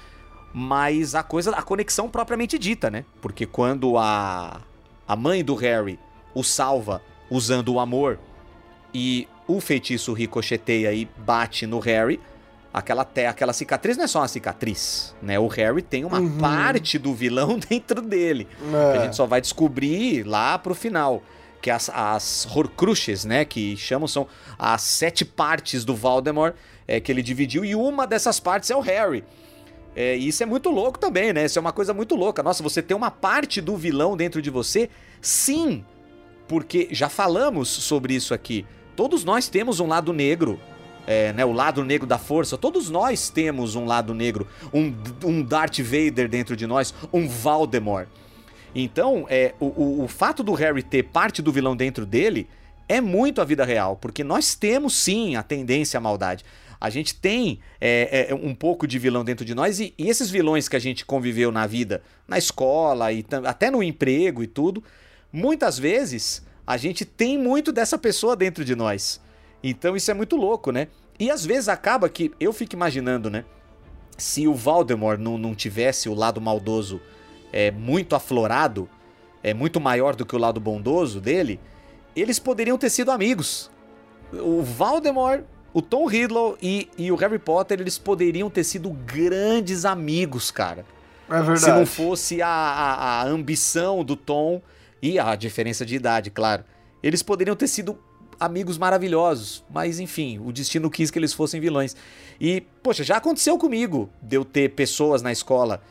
mas 0.52 1.14
a 1.14 1.22
coisa, 1.22 1.50
a 1.52 1.62
conexão 1.62 2.08
propriamente 2.08 2.58
dita, 2.58 2.90
né? 2.90 3.04
Porque 3.20 3.46
quando 3.46 3.96
a, 3.96 4.60
a 5.06 5.16
mãe 5.16 5.44
do 5.44 5.54
Harry 5.54 5.98
o 6.34 6.42
salva 6.42 7.02
usando 7.30 7.72
o 7.72 7.80
amor 7.80 8.18
e 8.92 9.26
o 9.46 9.60
feitiço 9.60 10.12
ricocheteia 10.12 10.92
e 10.92 11.08
bate 11.16 11.66
no 11.66 11.78
Harry, 11.78 12.20
aquela, 12.72 13.04
te, 13.04 13.26
aquela 13.26 13.52
cicatriz 13.52 13.96
não 13.96 14.04
é 14.04 14.06
só 14.06 14.20
uma 14.20 14.28
cicatriz, 14.28 15.14
né? 15.22 15.38
O 15.38 15.46
Harry 15.48 15.82
tem 15.82 16.04
uma 16.04 16.20
uhum. 16.20 16.38
parte 16.38 16.98
do 16.98 17.14
vilão 17.14 17.58
dentro 17.68 18.00
dele. 18.00 18.46
É. 18.72 18.92
Que 18.92 18.98
a 18.98 19.04
gente 19.04 19.16
só 19.16 19.26
vai 19.26 19.40
descobrir 19.40 20.24
lá 20.24 20.58
pro 20.58 20.74
final 20.74 21.22
que 21.62 21.70
as, 21.70 21.88
as 21.88 22.44
Horcruxes, 22.44 23.24
né, 23.24 23.44
que 23.44 23.76
chamam, 23.76 24.08
são 24.08 24.26
as 24.58 24.82
sete 24.82 25.24
partes 25.24 25.84
do 25.84 25.94
Voldemort 25.94 26.54
é, 26.86 27.00
que 27.00 27.10
ele 27.12 27.22
dividiu, 27.22 27.64
e 27.64 27.74
uma 27.76 28.06
dessas 28.06 28.40
partes 28.40 28.68
é 28.70 28.76
o 28.76 28.80
Harry. 28.80 29.24
É, 29.94 30.16
isso 30.16 30.42
é 30.42 30.46
muito 30.46 30.70
louco 30.70 30.98
também, 30.98 31.32
né? 31.32 31.44
Isso 31.44 31.58
é 31.58 31.60
uma 31.60 31.72
coisa 31.72 31.94
muito 31.94 32.16
louca. 32.16 32.42
Nossa, 32.42 32.62
você 32.62 32.82
tem 32.82 32.96
uma 32.96 33.10
parte 33.10 33.60
do 33.60 33.76
vilão 33.76 34.16
dentro 34.16 34.40
de 34.40 34.50
você? 34.50 34.90
Sim! 35.20 35.84
Porque 36.48 36.88
já 36.90 37.08
falamos 37.08 37.68
sobre 37.68 38.14
isso 38.14 38.34
aqui. 38.34 38.66
Todos 38.96 39.22
nós 39.22 39.48
temos 39.48 39.80
um 39.80 39.86
lado 39.86 40.12
negro. 40.12 40.58
É, 41.06 41.32
né, 41.32 41.44
o 41.44 41.52
lado 41.52 41.84
negro 41.84 42.06
da 42.06 42.16
força, 42.16 42.56
todos 42.56 42.88
nós 42.88 43.28
temos 43.28 43.74
um 43.74 43.84
lado 43.84 44.14
negro, 44.14 44.46
um, 44.72 44.94
um 45.24 45.42
Darth 45.42 45.80
Vader 45.80 46.28
dentro 46.28 46.54
de 46.56 46.64
nós, 46.64 46.94
um 47.12 47.26
Voldemort. 47.26 48.06
Então, 48.74 49.26
é, 49.28 49.54
o, 49.60 49.66
o, 49.66 50.04
o 50.04 50.08
fato 50.08 50.42
do 50.42 50.54
Harry 50.54 50.82
ter 50.82 51.04
parte 51.04 51.42
do 51.42 51.52
vilão 51.52 51.76
dentro 51.76 52.06
dele 52.06 52.48
é 52.88 53.00
muito 53.00 53.40
a 53.40 53.44
vida 53.44 53.64
real, 53.64 53.96
porque 53.96 54.24
nós 54.24 54.54
temos 54.54 54.94
sim 54.94 55.36
a 55.36 55.42
tendência 55.42 55.98
à 55.98 56.00
maldade. 56.00 56.44
A 56.80 56.90
gente 56.90 57.14
tem 57.14 57.60
é, 57.80 58.26
é, 58.30 58.34
um 58.34 58.54
pouco 58.54 58.86
de 58.86 58.98
vilão 58.98 59.24
dentro 59.24 59.44
de 59.44 59.54
nós 59.54 59.78
e, 59.78 59.94
e, 59.96 60.08
esses 60.08 60.28
vilões 60.28 60.68
que 60.68 60.74
a 60.74 60.80
gente 60.80 61.04
conviveu 61.04 61.52
na 61.52 61.66
vida, 61.66 62.02
na 62.26 62.36
escola 62.36 63.12
e 63.12 63.24
até 63.46 63.70
no 63.70 63.82
emprego 63.82 64.42
e 64.42 64.48
tudo, 64.48 64.82
muitas 65.32 65.78
vezes 65.78 66.44
a 66.66 66.76
gente 66.76 67.04
tem 67.04 67.38
muito 67.38 67.70
dessa 67.72 67.96
pessoa 67.96 68.34
dentro 68.34 68.64
de 68.64 68.74
nós. 68.74 69.20
Então 69.62 69.94
isso 69.94 70.10
é 70.10 70.14
muito 70.14 70.34
louco, 70.36 70.72
né? 70.72 70.88
E 71.20 71.30
às 71.30 71.46
vezes 71.46 71.68
acaba 71.68 72.08
que 72.08 72.32
eu 72.40 72.52
fico 72.52 72.74
imaginando, 72.74 73.30
né? 73.30 73.44
Se 74.18 74.48
o 74.48 74.54
Voldemort 74.54 75.20
não, 75.20 75.38
não 75.38 75.54
tivesse 75.54 76.08
o 76.08 76.14
lado 76.14 76.40
maldoso 76.40 77.00
é, 77.52 77.70
muito 77.70 78.16
aflorado, 78.16 78.88
é 79.42 79.52
muito 79.52 79.80
maior 79.80 80.16
do 80.16 80.24
que 80.24 80.34
o 80.34 80.38
lado 80.38 80.58
bondoso 80.58 81.20
dele, 81.20 81.60
eles 82.16 82.38
poderiam 82.38 82.78
ter 82.78 82.90
sido 82.90 83.10
amigos. 83.10 83.70
O 84.32 84.62
Voldemort, 84.62 85.42
o 85.74 85.82
Tom 85.82 86.06
Riddle 86.06 86.56
e, 86.62 86.88
e 86.96 87.12
o 87.12 87.16
Harry 87.16 87.38
Potter, 87.38 87.80
eles 87.80 87.98
poderiam 87.98 88.48
ter 88.48 88.64
sido 88.64 88.90
grandes 88.90 89.84
amigos, 89.84 90.50
cara. 90.50 90.84
É 91.28 91.36
verdade. 91.36 91.60
Se 91.60 91.70
não 91.70 91.86
fosse 91.86 92.42
a, 92.42 92.48
a, 92.48 93.20
a 93.20 93.26
ambição 93.26 94.04
do 94.04 94.16
Tom 94.16 94.60
e 95.00 95.18
a 95.18 95.34
diferença 95.34 95.84
de 95.84 95.94
idade, 95.94 96.30
claro. 96.30 96.64
Eles 97.02 97.22
poderiam 97.22 97.56
ter 97.56 97.66
sido 97.66 97.98
amigos 98.38 98.76
maravilhosos, 98.76 99.64
mas 99.70 100.00
enfim, 100.00 100.40
o 100.44 100.52
destino 100.52 100.90
quis 100.90 101.10
que 101.10 101.18
eles 101.18 101.32
fossem 101.32 101.60
vilões. 101.60 101.96
E, 102.40 102.60
poxa, 102.82 103.04
já 103.04 103.16
aconteceu 103.16 103.56
comigo 103.56 104.10
de 104.20 104.36
eu 104.36 104.44
ter 104.44 104.70
pessoas 104.70 105.22
na 105.22 105.32
escola 105.32 105.82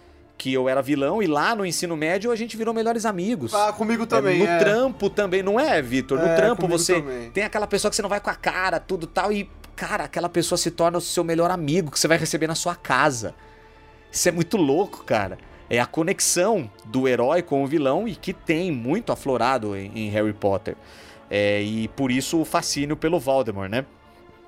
que 0.42 0.52
eu 0.52 0.68
era 0.68 0.82
vilão 0.82 1.22
e 1.22 1.28
lá 1.28 1.54
no 1.54 1.64
ensino 1.64 1.96
médio 1.96 2.32
a 2.32 2.36
gente 2.36 2.58
virou 2.58 2.74
melhores 2.74 3.06
amigos. 3.06 3.54
Ah, 3.54 3.72
comigo 3.72 4.08
também. 4.08 4.42
É, 4.42 4.44
no 4.44 4.50
é. 4.50 4.58
trampo 4.58 5.08
também, 5.08 5.44
não 5.44 5.60
é, 5.60 5.80
Vitor? 5.84 6.18
No 6.18 6.26
é, 6.26 6.36
trampo 6.36 6.68
você 6.68 6.96
também. 6.96 7.30
tem 7.30 7.44
aquela 7.44 7.68
pessoa 7.68 7.92
que 7.92 7.96
você 7.96 8.02
não 8.02 8.10
vai 8.10 8.20
com 8.20 8.32
a 8.32 8.34
cara, 8.34 8.80
tudo 8.80 9.06
tal, 9.06 9.32
e, 9.32 9.48
cara, 9.76 10.06
aquela 10.06 10.28
pessoa 10.28 10.58
se 10.58 10.72
torna 10.72 10.98
o 10.98 11.02
seu 11.02 11.24
melhor 11.24 11.52
amigo 11.52 11.92
que 11.92 12.00
você 12.00 12.08
vai 12.08 12.18
receber 12.18 12.48
na 12.48 12.56
sua 12.56 12.76
casa. 12.76 13.36
Isso 14.12 14.28
é 14.30 14.32
muito 14.32 14.58
louco, 14.58 15.04
cara. 15.04 15.38
É 15.70 15.80
a 15.80 15.86
conexão 15.86 16.68
do 16.86 17.08
herói 17.08 17.44
com 17.44 17.64
o 17.64 17.68
vilão 17.68 18.08
e 18.08 18.16
que 18.16 18.34
tem 18.34 18.72
muito 18.72 19.12
aflorado 19.12 19.76
em, 19.76 19.92
em 19.94 20.10
Harry 20.10 20.34
Potter. 20.34 20.76
É, 21.30 21.62
e 21.62 21.88
por 21.90 22.10
isso 22.10 22.42
o 22.42 22.46
fascínio 22.46 22.98
pelo 22.98 23.20
Voldemort, 23.20 23.70
né? 23.70 23.86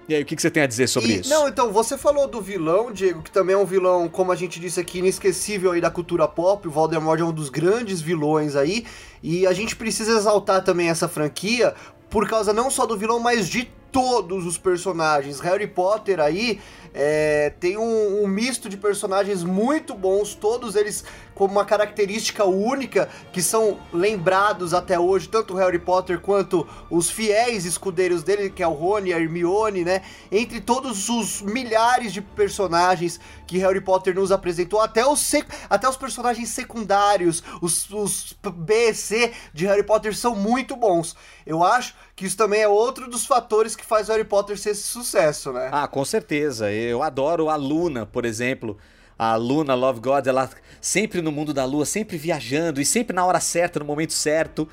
E 0.08 0.16
aí, 0.16 0.22
o 0.22 0.26
que, 0.26 0.36
que 0.36 0.42
você 0.42 0.52
tem 0.52 0.64
a 0.64 0.68
dizer 0.68 0.88
sobre 0.88 1.14
e, 1.14 1.20
isso? 1.20 1.30
Não, 1.30 1.48
então, 1.48 1.72
você 1.72 1.98
falou 1.98 2.28
do 2.28 2.42
vilão, 2.42 2.92
Diego, 2.92 3.22
que 3.22 3.32
também 3.32 3.56
é 3.56 3.58
um 3.58 3.66
vilão, 3.66 4.10
como 4.10 4.32
a 4.32 4.36
gente 4.36 4.60
disse 4.60 4.80
aqui, 4.80 5.00
inesquecível 5.00 5.72
aí 5.72 5.80
da 5.80 5.90
cultura 5.90 6.28
pop. 6.28 6.68
O 6.68 6.72
Voldemort 6.72 7.20
é 7.20 7.24
um 7.24 7.32
dos 7.32 7.50
grandes 7.50 8.02
vilões 8.02 8.56
aí. 8.56 8.86
E 9.22 9.48
a 9.48 9.54
gente 9.54 9.76
precisa 9.76 10.12
exaltar 10.18 10.64
também 10.64 10.90
essa 10.90 11.08
franquia 11.08 11.74
por 12.10 12.28
causa 12.28 12.52
não 12.54 12.70
só 12.70 12.86
do 12.86 12.98
vilão, 12.98 13.20
mas 13.20 13.48
de 13.48 13.72
todos 13.94 14.48
os 14.48 14.58
personagens. 14.58 15.40
Harry 15.40 15.68
Potter 15.68 16.20
aí 16.20 16.60
é, 16.94 17.54
tem 17.60 17.78
um, 17.78 18.24
um, 18.24 18.28
misto 18.28 18.68
de 18.68 18.76
personagens 18.76 19.44
muito 19.44 19.94
bons, 19.94 20.34
todos 20.34 20.76
eles 20.76 21.06
com 21.36 21.46
uma 21.46 21.66
característica 21.66 22.44
única, 22.46 23.10
que 23.32 23.42
são 23.42 23.80
lembrados 23.92 24.74
até 24.74 25.00
hoje, 25.00 25.28
tanto 25.30 25.56
Harry 25.56 25.80
Potter 25.80 26.20
quanto 26.20 26.68
os 26.90 27.10
fiéis 27.10 27.66
escudeiros 27.66 28.22
dele, 28.22 28.50
que 28.50 28.62
é 28.62 28.68
o 28.68 28.74
Rony 28.74 29.14
a 29.14 29.20
Hermione, 29.20 29.84
né? 29.84 30.04
Entre 30.32 30.62
todos 30.62 31.10
os 31.10 31.42
milhares 31.42 32.14
de 32.14 32.22
personagens 32.22 33.20
que 33.48 33.58
Harry 33.58 33.82
Potter 33.82 34.14
nos 34.14 34.32
apresentou, 34.32 34.80
até 34.80 35.06
os, 35.06 35.32
até 35.70 35.90
os 35.90 35.98
personagens 35.98 36.50
secundários, 36.50 37.44
os, 37.62 37.90
os 37.90 38.36
B, 38.56 38.94
C 38.94 39.32
de 39.54 39.66
Harry 39.66 39.84
Potter 39.84 40.16
são 40.16 40.36
muito 40.36 40.76
bons. 40.76 41.16
Eu 41.46 41.64
acho 41.64 41.96
que 42.16 42.26
isso 42.26 42.38
também 42.38 42.62
é 42.62 42.68
outro 42.68 43.10
dos 43.10 43.26
fatores 43.26 43.76
que 43.76 43.86
faz 43.86 44.08
Harry 44.08 44.24
Potter 44.24 44.58
ser 44.58 44.72
esse 44.72 44.84
sucesso, 44.84 45.52
né? 45.52 45.70
Ah, 45.72 45.88
com 45.88 46.06
certeza. 46.06 46.72
Eu 46.72 47.02
adoro 47.02 47.50
a 47.50 47.56
Luna, 47.56 48.06
por 48.06 48.26
exemplo. 48.26 48.78
A 49.18 49.36
Luna 49.36 49.74
Love 49.74 50.00
God, 50.00 50.28
ela 50.28 50.50
sempre 50.82 51.22
no 51.22 51.32
mundo 51.32 51.54
da 51.54 51.66
lua, 51.66 51.86
sempre 51.86 52.18
viajando 52.18 52.82
e 52.82 52.86
sempre 52.86 53.16
na 53.16 53.26
hora 53.26 53.40
certa, 53.40 53.80
no 53.80 53.86
momento 53.86 54.14
certo. 54.14 54.68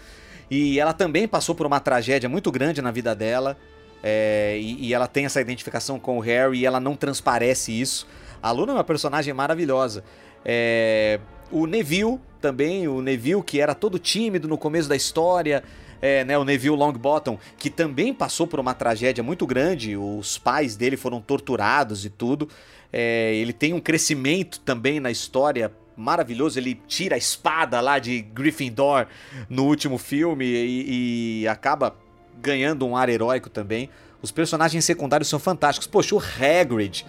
E 0.51 0.81
ela 0.81 0.93
também 0.93 1.29
passou 1.29 1.55
por 1.55 1.67
uma 1.67 1.79
tragédia 1.79 2.29
muito 2.29 2.51
grande 2.51 2.83
na 2.83 2.91
vida 2.91 3.15
dela. 3.15 3.57
É, 4.03 4.59
e, 4.59 4.89
e, 4.89 4.95
ela 4.95 5.07
tem 5.07 5.27
essa 5.27 5.41
identificação 5.41 5.99
com 5.99 6.17
o 6.17 6.21
Harry 6.21 6.61
e 6.61 6.67
ela 6.67 6.81
não 6.81 6.97
transparece 6.97 7.79
isso. 7.79 8.07
A 8.43 8.51
Luna 8.51 8.73
é 8.73 8.75
uma 8.77 8.85
personagem 8.85 9.33
maravilhosa. 9.33 10.03
É, 10.45 11.21
o 11.51 11.67
Neville 11.67 12.19
também, 12.41 12.89
o 12.89 13.03
Neville 13.03 13.43
que 13.43 13.61
era 13.61 13.75
todo 13.75 13.99
tímido 13.99 14.49
no 14.49 14.57
começo 14.57 14.89
da 14.89 14.97
história, 14.97 15.63
é, 16.01 16.25
né, 16.25 16.39
o 16.39 16.45
Neville 16.45 16.77
Longbottom, 16.77 17.39
que 17.59 17.71
também 17.71 18.13
passou 18.15 18.47
por 18.47 18.59
uma 18.59 18.75
tragédia 18.75 19.23
muito 19.23 19.47
grande, 19.47 19.97
os 19.97 20.39
pais 20.39 20.77
dele 20.77 20.97
foram 20.97 21.21
torturados 21.21 22.05
e 22.05 22.11
tudo. 22.11 22.49
É, 22.93 23.35
ele 23.35 23.53
tem 23.53 23.73
um 23.73 23.81
crescimento 23.81 24.61
também 24.61 24.99
na 24.99 25.11
história 25.11 25.73
maravilhoso. 25.97 26.59
Ele 26.59 26.81
tira 26.89 27.15
a 27.15 27.19
espada 27.19 27.81
lá 27.81 27.99
de 27.99 28.23
Gryffindor 28.23 29.07
no 29.49 29.65
último 29.65 29.99
filme 29.99 30.45
e, 30.45 31.43
e 31.43 31.49
acaba 31.49 31.95
ganhando 32.41 32.87
um 32.87 32.97
ar 32.97 33.09
heróico 33.09 33.51
também. 33.51 33.91
Os 34.23 34.31
personagens 34.31 34.85
secundários 34.85 35.29
são 35.29 35.39
fantásticos. 35.39 35.87
Poxa, 35.87 36.15
o 36.15 36.19
Hagrid 36.19 37.07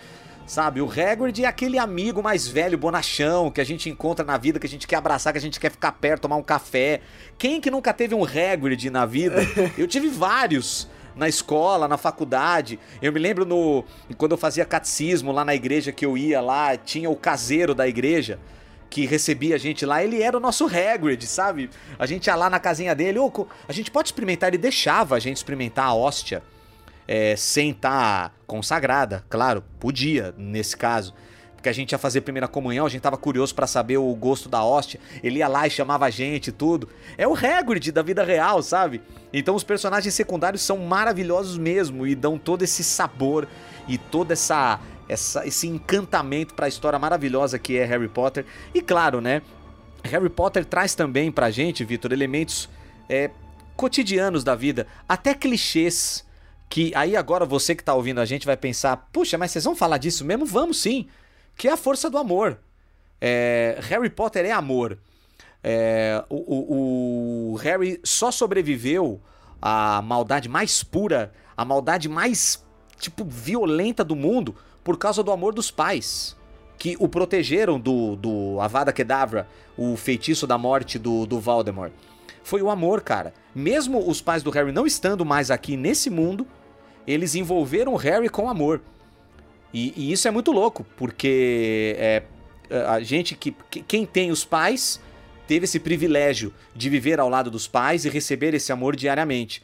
Sabe, 0.52 0.82
o 0.82 0.92
Hagrid 0.92 1.46
é 1.46 1.48
aquele 1.48 1.78
amigo 1.78 2.22
mais 2.22 2.46
velho, 2.46 2.78
bonachão, 2.78 3.50
que 3.50 3.62
a 3.62 3.64
gente 3.64 3.90
encontra 3.90 4.26
na 4.26 4.38
vida, 4.38 4.60
que 4.60 4.68
a 4.68 4.70
gente 4.70 4.86
quer 4.86 4.98
abraçar, 4.98 5.32
que 5.32 5.40
a 5.40 5.42
gente 5.42 5.58
quer 5.58 5.72
ficar 5.72 5.94
perto, 5.94 6.24
tomar 6.24 6.36
um 6.36 6.44
café. 6.44 7.00
Quem 7.38 7.62
que 7.62 7.72
nunca 7.72 7.94
teve 7.94 8.14
um 8.14 8.26
Hagrid 8.26 8.90
na 8.90 9.06
vida? 9.06 9.38
Eu 9.80 9.88
tive 9.88 10.10
vários 10.10 10.90
na 11.16 11.30
escola, 11.30 11.88
na 11.88 11.98
faculdade. 11.98 12.78
Eu 13.02 13.14
me 13.14 13.20
lembro 13.22 13.46
no 13.46 13.86
quando 14.18 14.34
eu 14.34 14.38
fazia 14.38 14.66
catecismo 14.66 15.32
lá 15.32 15.46
na 15.46 15.56
igreja 15.56 15.94
que 15.94 16.06
eu 16.06 16.18
ia 16.18 16.42
lá, 16.42 16.76
tinha 16.76 17.10
o 17.10 17.16
caseiro 17.16 17.74
da 17.74 17.88
igreja 17.88 18.38
que 18.90 19.06
recebia 19.06 19.56
a 19.56 19.58
gente 19.58 19.86
lá, 19.86 20.04
ele 20.04 20.22
era 20.22 20.36
o 20.36 20.40
nosso 20.42 20.66
Hagrid, 20.66 21.28
sabe? 21.28 21.70
A 21.98 22.06
gente 22.06 22.28
ia 22.28 22.36
lá 22.36 22.50
na 22.50 22.60
casinha 22.60 22.94
dele, 22.94 23.20
oh, 23.20 23.48
a 23.70 23.72
gente 23.72 23.90
pode 23.90 24.10
experimentar, 24.10 24.50
ele 24.50 24.58
deixava 24.58 25.16
a 25.16 25.20
gente 25.20 25.38
experimentar 25.38 25.86
a 25.86 25.94
hóstia 25.94 26.44
é, 27.14 27.36
sem 27.36 27.72
estar 27.72 28.30
tá 28.30 28.36
consagrada, 28.48 29.26
claro, 29.30 29.62
podia 29.82 30.34
nesse 30.38 30.78
caso. 30.78 31.14
Porque 31.54 31.68
a 31.68 31.74
gente 31.74 31.92
ia 31.92 31.98
fazer 31.98 32.22
primeira 32.22 32.48
comunhão, 32.48 32.86
a 32.86 32.90
gente 32.90 33.02
tava 33.02 33.18
curioso 33.18 33.54
para 33.54 33.68
saber 33.68 33.98
o 33.98 34.16
gosto 34.16 34.48
da 34.48 34.64
hóstia. 34.64 34.98
Ele 35.22 35.40
ia 35.40 35.48
lá 35.50 35.68
e 35.68 35.70
chamava 35.70 36.06
a 36.06 36.10
gente 36.10 36.48
e 36.48 36.52
tudo. 36.54 36.88
É 37.18 37.28
o 37.28 37.36
Hagrid 37.36 37.92
da 37.92 38.02
vida 38.02 38.24
real, 38.24 38.64
sabe? 38.64 39.02
Então 39.34 39.56
os 39.56 39.64
personagens 39.64 40.14
secundários 40.14 40.62
são 40.62 40.78
maravilhosos 40.78 41.58
mesmo 41.58 42.08
e 42.08 42.16
dão 42.16 42.38
todo 42.38 42.64
esse 42.64 42.82
sabor 42.82 43.46
e 43.90 43.98
toda 43.98 44.32
essa, 44.32 44.80
essa 45.10 45.46
esse 45.46 45.68
encantamento 45.68 46.54
para 46.54 46.66
a 46.66 46.70
história 46.70 46.98
maravilhosa 46.98 47.60
que 47.60 47.78
é 47.78 47.84
Harry 47.84 48.08
Potter. 48.08 48.46
E 48.74 48.82
claro, 48.82 49.20
né? 49.20 49.42
Harry 50.06 50.30
Potter 50.30 50.64
traz 50.64 50.96
também 50.96 51.30
pra 51.30 51.52
gente, 51.52 51.84
Vitor, 51.84 52.14
elementos 52.14 52.70
é, 53.10 53.32
cotidianos 53.76 54.46
da 54.46 54.56
vida, 54.56 54.88
até 55.10 55.34
clichês 55.34 56.26
que 56.72 56.94
aí 56.96 57.18
agora 57.18 57.46
você 57.46 57.76
que 57.76 57.82
está 57.82 57.94
ouvindo 57.94 58.22
a 58.22 58.26
gente 58.26 58.46
vai 58.46 58.56
pensar, 58.56 59.10
puxa, 59.12 59.38
mas 59.38 59.52
vocês 59.52 59.66
vão 59.66 59.76
falar 59.76 59.98
disso 59.98 60.24
mesmo? 60.24 60.46
Vamos 60.46 60.82
sim, 60.82 61.06
que 61.58 61.68
é 61.68 61.72
a 61.74 61.76
força 61.76 62.10
do 62.10 62.18
amor. 62.18 62.58
É, 63.20 63.78
Harry 63.82 64.10
Potter 64.10 64.46
é 64.46 64.54
amor. 64.54 64.98
É, 65.62 66.24
o, 66.30 66.38
o, 66.38 67.52
o 67.52 67.56
Harry 67.58 68.00
só 68.06 68.32
sobreviveu 68.32 69.20
à 69.62 70.02
maldade 70.02 70.48
mais 70.48 70.82
pura, 70.82 71.34
a 71.58 71.66
maldade 71.66 72.08
mais 72.08 72.64
tipo 72.98 73.26
violenta 73.26 74.02
do 74.02 74.16
mundo 74.16 74.56
por 74.82 74.98
causa 74.98 75.22
do 75.22 75.32
amor 75.32 75.54
dos 75.54 75.70
pais 75.70 76.38
que 76.78 76.96
o 77.00 77.10
protegeram 77.10 77.78
do, 77.82 78.16
do 78.16 78.62
Avada 78.62 78.94
Kedavra, 78.94 79.46
o 79.78 79.98
feitiço 79.98 80.48
da 80.48 80.58
morte 80.58 80.98
do, 80.98 81.26
do 81.26 81.38
Voldemort. 81.38 81.92
Foi 82.44 82.62
o 82.62 82.70
amor, 82.70 83.02
cara. 83.02 83.34
Mesmo 83.54 84.10
os 84.10 84.22
pais 84.22 84.42
do 84.42 84.50
Harry 84.52 84.72
não 84.72 84.88
estando 84.88 85.26
mais 85.26 85.52
aqui 85.52 85.76
nesse 85.76 86.10
mundo, 86.10 86.48
eles 87.06 87.36
envolveram 87.36 87.96
Harry 87.96 88.30
com 88.30 88.50
amor. 88.50 88.82
E, 89.74 89.94
e 89.96 90.12
isso 90.12 90.28
é 90.28 90.32
muito 90.32 90.52
louco, 90.52 90.86
porque 90.98 91.96
é, 91.98 92.24
a 92.88 93.00
gente 93.00 93.36
que, 93.36 93.56
que, 93.70 93.82
quem 93.82 94.06
tem 94.06 94.32
os 94.32 94.44
pais 94.44 95.00
teve 95.48 95.66
esse 95.66 95.80
privilégio 95.80 96.54
de 96.76 96.90
viver 96.90 97.20
ao 97.20 97.30
lado 97.30 97.50
dos 97.50 97.68
pais 97.68 98.06
e 98.06 98.10
receber 98.10 98.54
esse 98.54 98.72
amor 98.72 98.96
diariamente. 98.96 99.62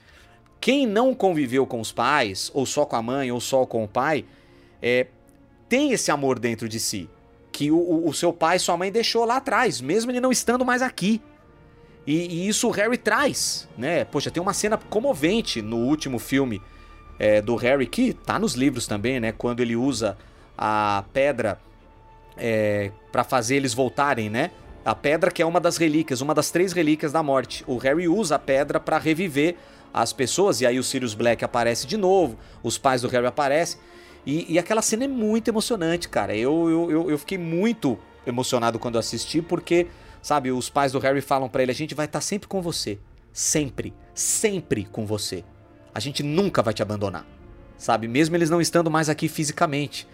Quem 0.60 0.86
não 0.86 1.14
conviveu 1.14 1.66
com 1.66 1.80
os 1.80 1.92
pais, 1.92 2.52
ou 2.54 2.66
só 2.66 2.86
com 2.86 2.96
a 2.96 3.02
mãe, 3.02 3.32
ou 3.32 3.40
só 3.40 3.66
com 3.66 3.84
o 3.84 3.88
pai, 3.88 4.26
é, 4.82 5.08
tem 5.70 5.92
esse 5.92 6.12
amor 6.12 6.40
dentro 6.40 6.68
de 6.68 6.80
si. 6.80 7.10
Que 7.52 7.72
o, 7.72 8.08
o 8.08 8.14
seu 8.14 8.34
pai 8.34 8.58
e 8.58 8.60
sua 8.60 8.78
mãe 8.78 8.92
deixou 8.92 9.26
lá 9.26 9.38
atrás, 9.38 9.82
mesmo 9.82 10.12
ele 10.12 10.20
não 10.20 10.32
estando 10.32 10.66
mais 10.66 10.82
aqui. 10.82 11.22
E, 12.06 12.14
e, 12.14 12.48
isso 12.48 12.68
o 12.68 12.72
Harry 12.72 12.98
traz, 12.98 13.68
né? 13.78 14.06
Poxa, 14.06 14.32
tem 14.32 14.42
uma 14.42 14.54
cena 14.54 14.78
comovente 14.78 15.62
no 15.62 15.78
último 15.78 16.20
filme 16.20 16.62
é, 17.20 17.42
do 17.42 17.56
Harry, 17.56 17.88
que 17.88 18.14
tá 18.14 18.38
nos 18.38 18.54
livros 18.54 18.88
também, 18.88 19.20
né? 19.20 19.32
Quando 19.32 19.62
ele 19.62 19.76
usa 19.76 20.18
a 20.58 21.04
pedra 21.14 21.60
é, 22.38 22.92
para 23.12 23.24
fazer 23.24 23.56
eles 23.56 23.74
voltarem, 23.74 24.30
né? 24.30 24.52
A 24.86 24.96
pedra 24.96 25.32
que 25.32 25.42
é 25.42 25.46
uma 25.46 25.60
das 25.60 25.78
relíquias, 25.78 26.22
uma 26.22 26.34
das 26.34 26.50
três 26.50 26.72
relíquias 26.72 27.12
da 27.12 27.22
morte. 27.22 27.64
O 27.68 27.78
Harry 27.78 28.08
usa 28.08 28.36
a 28.36 28.40
pedra 28.40 28.80
para 28.80 28.98
reviver 28.98 29.56
as 29.94 30.14
pessoas, 30.14 30.62
e 30.62 30.66
aí 30.66 30.78
o 30.80 30.84
Sirius 30.84 31.14
Black 31.14 31.44
aparece 31.44 31.88
de 31.88 31.98
novo, 31.98 32.38
os 32.62 32.78
pais 32.78 33.02
do 33.02 33.08
Harry 33.10 33.26
aparecem. 33.26 33.80
E, 34.26 34.54
e 34.54 34.60
aquela 34.60 34.82
cena 34.82 35.06
é 35.06 35.08
muito 35.08 35.48
emocionante, 35.48 36.08
cara. 36.08 36.36
Eu, 36.36 36.70
eu, 36.70 36.92
eu, 36.92 37.12
eu 37.12 37.18
fiquei 37.18 37.38
muito 37.38 37.98
emocionado 38.26 38.78
quando 38.78 39.00
assisti, 39.00 39.42
porque, 39.42 39.88
sabe, 40.22 40.52
os 40.52 40.70
pais 40.70 40.92
do 40.92 41.00
Harry 41.00 41.22
falam 41.22 41.50
para 41.50 41.64
ele: 41.64 41.72
a 41.72 41.76
gente 41.76 41.96
vai 41.96 42.06
estar 42.06 42.20
tá 42.20 42.22
sempre 42.22 42.48
com 42.48 42.62
você. 42.62 43.00
Sempre, 43.32 43.94
sempre 44.14 44.86
com 44.86 45.06
você 45.06 45.44
a 45.98 46.00
gente 46.00 46.22
nunca 46.22 46.62
vai 46.62 46.76
te 46.76 46.84
abandonar, 46.84 47.26
sabe? 47.76 48.08
Mesmo 48.08 48.36
eles 48.36 48.52
não 48.52 48.62
estando 48.62 48.92
mais 48.92 49.10
aqui 49.10 49.28
fisicamente. 49.28 50.08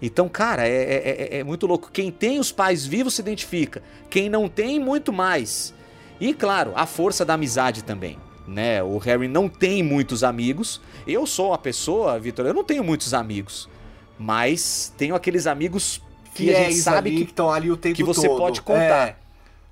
Então, 0.00 0.28
cara, 0.28 0.64
é, 0.64 0.70
é, 0.70 1.28
é, 1.34 1.38
é, 1.38 1.44
muito 1.44 1.66
louco. 1.66 1.90
Quem 1.92 2.08
tem 2.12 2.38
os 2.38 2.52
pais 2.52 2.86
vivos 2.86 3.14
se 3.14 3.20
identifica, 3.20 3.82
quem 4.08 4.28
não 4.28 4.48
tem, 4.48 4.78
muito 4.78 5.12
mais. 5.12 5.74
E, 6.20 6.32
claro, 6.32 6.70
a 6.76 6.86
força 6.86 7.24
da 7.24 7.34
amizade 7.34 7.82
também. 7.82 8.16
Né? 8.46 8.80
O 8.80 8.96
Harry 8.98 9.26
não 9.26 9.48
tem 9.48 9.82
muitos 9.82 10.22
amigos. 10.22 10.80
Eu 11.04 11.26
sou 11.26 11.48
uma 11.48 11.58
pessoa, 11.58 12.16
Vitor, 12.16 12.46
eu 12.46 12.54
não 12.54 12.62
tenho 12.62 12.84
muitos 12.84 13.12
amigos. 13.12 13.68
Mas 14.16 14.94
tenho 14.96 15.16
aqueles 15.16 15.48
amigos 15.48 16.00
que 16.32 16.54
a 16.54 16.60
gente 16.62 16.76
sabe 16.76 17.10
que, 17.10 17.22
estão 17.24 17.50
ali 17.50 17.72
o 17.72 17.76
tempo 17.76 17.96
que 17.96 18.04
você 18.04 18.28
todo. 18.28 18.38
pode 18.38 18.62
contar. 18.62 19.08
É. 19.08 19.16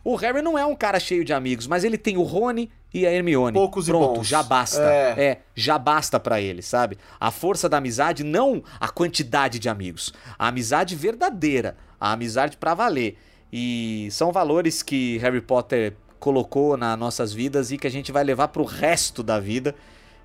O 0.05 0.17
Harry 0.17 0.43
não 0.43 0.59
é 0.59 0.67
um 0.67 0.75
cara 0.75 0.99
cheio 0.99 1.25
de 1.25 1.33
amigos, 1.33 1.67
mas 1.67 1.85
ele 1.85 1.97
tem 1.97 2.17
o 2.17 2.23
Rony 2.23 2.71
e 2.93 3.07
a 3.07 3.13
Hermione. 3.13 3.55
Poucos 3.55 3.87
Pronto, 3.87 4.15
e 4.15 4.19
bons. 4.19 4.27
já 4.27 4.43
basta. 4.43 4.83
É. 4.83 5.25
é, 5.25 5.41
já 5.55 5.79
basta 5.79 6.19
para 6.19 6.41
ele, 6.41 6.61
sabe? 6.61 6.99
A 7.21 7.31
força 7.31 7.69
da 7.69 7.79
amizade, 7.79 8.25
não 8.25 8.63
a 8.81 8.89
quantidade 8.89 9.59
de 9.59 9.69
amigos. 9.69 10.13
A 10.39 10.49
amizade 10.49 10.97
verdadeira, 10.97 11.77
a 12.01 12.13
amizade 12.13 12.57
para 12.57 12.75
valer. 12.75 13.17
E 13.53 14.09
são 14.11 14.33
valores 14.33 14.83
que 14.83 15.19
Harry 15.19 15.41
Potter 15.41 15.95
colocou 16.19 16.77
nas 16.77 16.99
nossas 16.99 17.33
vidas 17.33 17.71
e 17.71 17.79
que 17.79 17.87
a 17.87 17.91
gente 17.91 18.11
vai 18.11 18.25
levar 18.25 18.49
pro 18.49 18.65
resto 18.65 19.23
da 19.23 19.39
vida. 19.39 19.75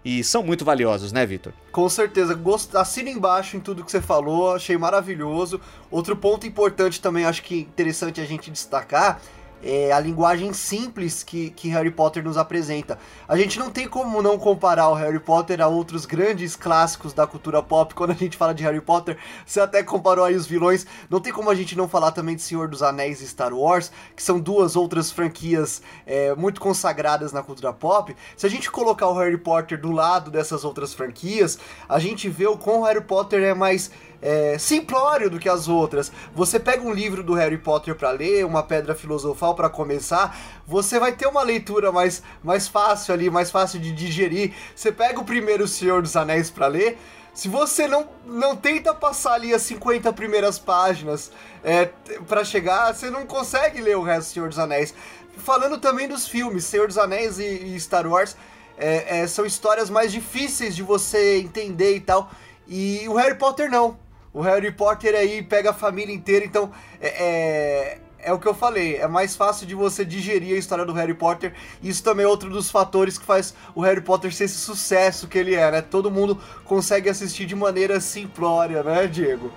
E 0.06 0.24
são 0.24 0.42
muito 0.42 0.64
valiosos, 0.64 1.12
né, 1.12 1.26
Vitor? 1.26 1.52
Com 1.72 1.90
certeza. 1.90 2.34
Gost... 2.34 2.74
Assina 2.76 3.10
embaixo 3.10 3.58
em 3.58 3.60
tudo 3.60 3.84
que 3.84 3.92
você 3.92 4.00
falou, 4.00 4.54
achei 4.54 4.78
maravilhoso. 4.78 5.60
Outro 5.92 6.16
ponto 6.16 6.48
importante 6.48 7.02
também, 7.02 7.26
acho 7.26 7.44
que 7.44 7.60
interessante 7.60 8.22
a 8.22 8.26
gente 8.26 8.50
destacar, 8.50 9.20
é, 9.64 9.92
a 9.92 10.00
linguagem 10.00 10.54
simples 10.54 11.24
que, 11.24 11.50
que 11.52 11.70
Harry 11.70 11.92
Potter 11.92 12.24
nos 12.24 12.38
apresenta. 12.38 12.98
A 13.28 13.36
gente 13.38 13.58
não 13.60 13.70
tem 13.70 13.88
como 13.88 14.22
não 14.22 14.38
comparar 14.38 14.90
o 14.90 14.94
Harry 14.94 15.20
Potter 15.20 15.62
a 15.62 15.68
outros 15.68 16.06
grandes 16.06 16.56
clássicos 16.56 17.14
da 17.14 17.26
cultura 17.26 17.62
pop. 17.62 17.94
Quando 17.94 18.12
a 18.12 18.16
gente 18.16 18.38
fala 18.38 18.54
de 18.54 18.64
Harry 18.64 18.82
Potter, 18.82 19.18
você 19.46 19.60
até 19.60 19.84
comparou 19.84 20.26
aí 20.26 20.36
os 20.36 20.46
vilões. 20.46 20.86
Não 21.10 21.20
tem 21.20 21.34
como 21.34 21.50
a 21.50 21.56
gente 21.56 21.78
não 21.78 21.88
falar 21.88 22.12
também 22.12 22.36
de 22.36 22.42
Senhor 22.42 22.68
dos 22.68 22.84
Anéis 22.84 23.22
e 23.22 23.28
Star 23.28 23.54
Wars, 23.54 23.92
que 24.16 24.24
são 24.24 24.40
duas 24.40 24.76
outras 24.76 25.12
franquias 25.12 25.82
é, 26.06 26.36
muito 26.36 26.62
consagradas 26.62 27.32
na 27.32 27.42
cultura 27.44 27.74
pop. 27.74 28.16
Se 28.36 28.46
a 28.46 28.50
gente 28.50 28.70
colocar 28.70 29.08
o 29.08 29.18
Harry 29.18 29.38
Potter 29.38 29.80
do 29.80 29.92
lado 29.92 30.30
dessas 30.30 30.64
outras 30.64 30.94
franquias, 30.94 31.58
a 31.90 32.00
gente 32.00 32.30
vê 32.30 32.48
o 32.48 32.58
quão 32.58 32.84
Harry 32.84 33.02
Potter 33.02 33.44
é 33.44 33.54
mais 33.54 33.92
é, 34.22 34.58
simplório 34.58 35.30
do 35.30 35.40
que 35.40 35.50
as 35.50 35.68
outras. 35.68 36.12
Você 36.34 36.60
pega 36.60 36.82
um 36.84 36.94
livro 36.94 37.24
do 37.24 37.34
Harry 37.34 37.58
Potter 37.58 37.96
para 37.96 38.12
ler, 38.12 38.46
uma 38.46 38.64
pedra 38.64 38.96
filosofal 38.96 39.56
para 39.56 39.70
começar, 39.70 40.38
você 40.66 41.00
vai 41.00 41.12
ter 41.12 41.28
uma 41.28 41.44
leitura 41.44 41.92
mais, 41.92 42.24
mais 42.44 42.68
fácil 42.68 43.14
ali, 43.14 43.30
mais 43.30 43.52
fácil 43.52 43.80
de 43.80 43.92
digerir. 43.92 44.54
Você 44.76 44.92
pega 44.92 45.20
o 45.20 45.26
primeiro 45.26 45.68
Senhor 45.68 46.02
dos 46.02 46.16
Anéis 46.16 46.50
para 46.50 46.68
ler, 46.68 46.98
se 47.38 47.48
você 47.48 47.88
não, 47.88 48.10
não 48.26 48.56
tenta 48.56 48.96
passar 48.96 49.34
ali 49.34 49.54
as 49.54 49.62
50 49.62 50.12
primeiras 50.14 50.58
páginas 50.58 51.32
é, 51.64 51.86
para 52.28 52.44
chegar, 52.44 52.92
você 52.92 53.12
não 53.12 53.28
consegue 53.28 53.80
ler 53.80 53.96
o 53.96 54.02
resto 54.02 54.30
do 54.30 54.34
Senhor 54.34 54.50
dos 54.50 54.58
Anéis. 54.58 54.92
Falando 55.38 55.78
também 55.78 56.08
dos 56.08 56.28
filmes, 56.28 56.66
Senhor 56.66 56.88
dos 56.88 56.98
Anéis 56.98 57.38
e, 57.38 57.46
e 57.46 57.80
Star 57.80 58.08
Wars, 58.08 58.36
é, 58.76 59.20
é, 59.20 59.28
são 59.28 59.46
histórias 59.46 59.88
mais 59.88 60.12
difíceis 60.12 60.76
de 60.76 60.82
você 60.82 61.38
entender 61.38 61.96
e 61.96 62.00
tal. 62.00 62.32
E 62.68 63.08
o 63.08 63.14
Harry 63.14 63.36
Potter 63.36 63.70
não. 63.70 64.00
O 64.34 64.42
Harry 64.42 64.72
Potter 64.72 65.16
aí 65.16 65.42
pega 65.42 65.72
a 65.72 65.74
família 65.74 66.14
inteira, 66.14 66.46
então 66.46 66.72
é, 67.02 67.08
é, 67.08 68.00
é, 68.20 68.34
o 68.34 68.40
que 68.40 68.48
eu 68.48 68.54
falei, 68.54 68.98
é 68.98 69.08
mais 69.08 69.36
fácil 69.36 69.66
de 69.66 69.74
você 69.74 70.04
digerir 70.04 70.56
a 70.56 70.60
história 70.60 70.86
do 70.86 70.94
Harry 70.94 71.14
Potter. 71.14 71.54
Isso 71.82 72.04
também 72.04 72.26
é 72.26 72.28
outro 72.28 72.50
dos 72.50 72.70
fatores 72.70 73.18
que 73.18 73.26
faz 73.26 73.54
o 73.74 73.82
Harry 73.82 74.02
Potter 74.02 74.34
ser 74.34 74.46
esse 74.46 74.58
sucesso 74.58 75.28
que 75.28 75.38
ele 75.38 75.56
é, 75.56 75.72
né? 75.72 75.82
Todo 75.82 76.12
mundo 76.12 76.40
consegue 76.66 77.10
assistir 77.10 77.46
de 77.46 77.56
maneira 77.56 78.00
simplória, 78.00 78.84
né, 78.84 79.08
Diego? 79.08 79.52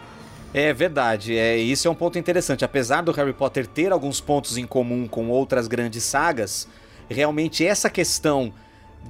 É 0.52 0.72
verdade, 0.72 1.36
é, 1.36 1.56
isso 1.56 1.86
é 1.86 1.90
um 1.90 1.94
ponto 1.94 2.18
interessante. 2.18 2.64
Apesar 2.64 3.02
do 3.02 3.12
Harry 3.12 3.32
Potter 3.32 3.66
ter 3.66 3.92
alguns 3.92 4.20
pontos 4.20 4.56
em 4.56 4.66
comum 4.66 5.06
com 5.06 5.28
outras 5.28 5.68
grandes 5.68 6.02
sagas, 6.02 6.66
realmente 7.08 7.64
essa 7.64 7.88
questão 7.88 8.52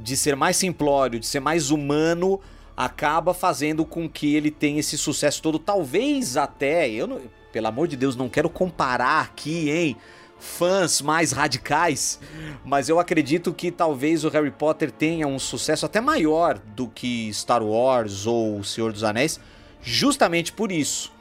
de 0.03 0.17
ser 0.17 0.37
mais 0.37 0.57
simplório, 0.57 1.19
de 1.19 1.27
ser 1.27 1.41
mais 1.41 1.71
humano, 1.71 2.41
acaba 2.77 3.35
fazendo 3.35 3.85
com 3.85 4.09
que 4.09 4.35
ele 4.35 4.51
tenha 4.51 4.81
esse 4.81 4.97
sucesso 4.97 5.43
todo. 5.43 5.59
Talvez 5.59 6.37
até, 6.37 6.89
eu 6.89 7.07
não, 7.07 7.21
pelo 7.53 7.67
amor 7.67 7.89
de 7.89 7.97
Deus, 7.97 8.17
não 8.17 8.29
quero 8.29 8.49
comparar 8.49 9.23
aqui, 9.23 9.71
hein? 9.71 9.97
Fãs 10.39 11.03
mais 11.03 11.33
radicais, 11.33 12.19
mas 12.65 12.89
eu 12.89 12.99
acredito 12.99 13.53
que 13.53 13.71
talvez 13.71 14.25
o 14.25 14.31
Harry 14.31 14.51
Potter 14.51 14.91
tenha 14.91 15.27
um 15.27 15.39
sucesso 15.39 15.85
até 15.85 16.01
maior 16.01 16.59
do 16.59 16.89
que 16.89 17.31
Star 17.35 17.63
Wars 17.63 18.27
ou 18.27 18.59
O 18.59 18.65
Senhor 18.65 18.91
dos 18.91 19.05
Anéis, 19.05 19.39
justamente 19.83 20.51
por 20.51 20.73
isso. 20.73 21.13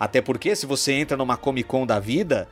Até 0.00 0.22
porque 0.22 0.56
se 0.56 0.64
você 0.64 0.92
entra 0.92 1.18
numa 1.18 1.36
Comic 1.36 1.68
Con 1.68 1.86
da 1.86 2.00
vida, 2.00 2.48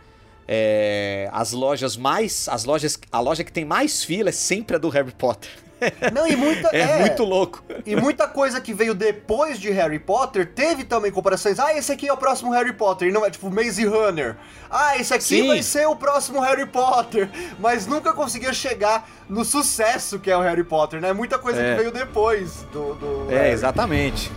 é, 0.53 1.31
as 1.33 1.53
lojas 1.53 1.97
mais, 1.97 2.49
as 2.49 2.65
lojas, 2.65 2.99
a 3.13 3.21
loja 3.21 3.45
que 3.45 3.53
tem 3.53 3.65
mais 3.65 4.03
fila 4.03 4.31
é 4.31 4.33
sempre 4.33 4.75
a 4.75 4.79
do 4.81 4.89
Harry 4.89 5.13
Potter. 5.13 5.49
Não, 6.13 6.27
e 6.27 6.35
muita. 6.35 6.69
É, 6.77 6.81
é, 6.81 6.99
muito 6.99 7.23
louco. 7.23 7.63
E 7.87 7.95
muita 7.95 8.27
coisa 8.27 8.61
que 8.61 8.75
veio 8.75 8.93
depois 8.93 9.61
de 9.61 9.71
Harry 9.71 10.01
Potter 10.01 10.45
teve 10.53 10.83
também 10.83 11.13
comparações. 11.13 11.61
Ah, 11.61 11.73
esse 11.73 11.93
aqui 11.93 12.09
é 12.09 12.13
o 12.13 12.17
próximo 12.17 12.51
Harry 12.51 12.73
Potter. 12.73 13.09
E 13.09 13.13
não 13.13 13.25
é 13.25 13.31
tipo 13.31 13.49
Maze 13.49 13.87
Runner. 13.87 14.37
Ah, 14.69 14.99
esse 14.99 15.15
aqui 15.15 15.23
Sim. 15.23 15.47
vai 15.47 15.63
ser 15.63 15.87
o 15.87 15.95
próximo 15.95 16.41
Harry 16.41 16.67
Potter. 16.67 17.31
Mas 17.59 17.87
nunca 17.87 18.13
conseguia 18.13 18.53
chegar 18.53 19.09
no 19.29 19.45
sucesso 19.45 20.19
que 20.19 20.31
é 20.31 20.37
o 20.37 20.41
Harry 20.41 20.65
Potter, 20.65 21.01
né? 21.01 21.13
Muita 21.13 21.39
coisa 21.39 21.63
é. 21.63 21.71
que 21.71 21.79
veio 21.79 21.93
depois 21.93 22.65
do. 22.73 22.95
do 22.97 23.33
é, 23.33 23.37
Harry. 23.37 23.53
exatamente. 23.53 24.31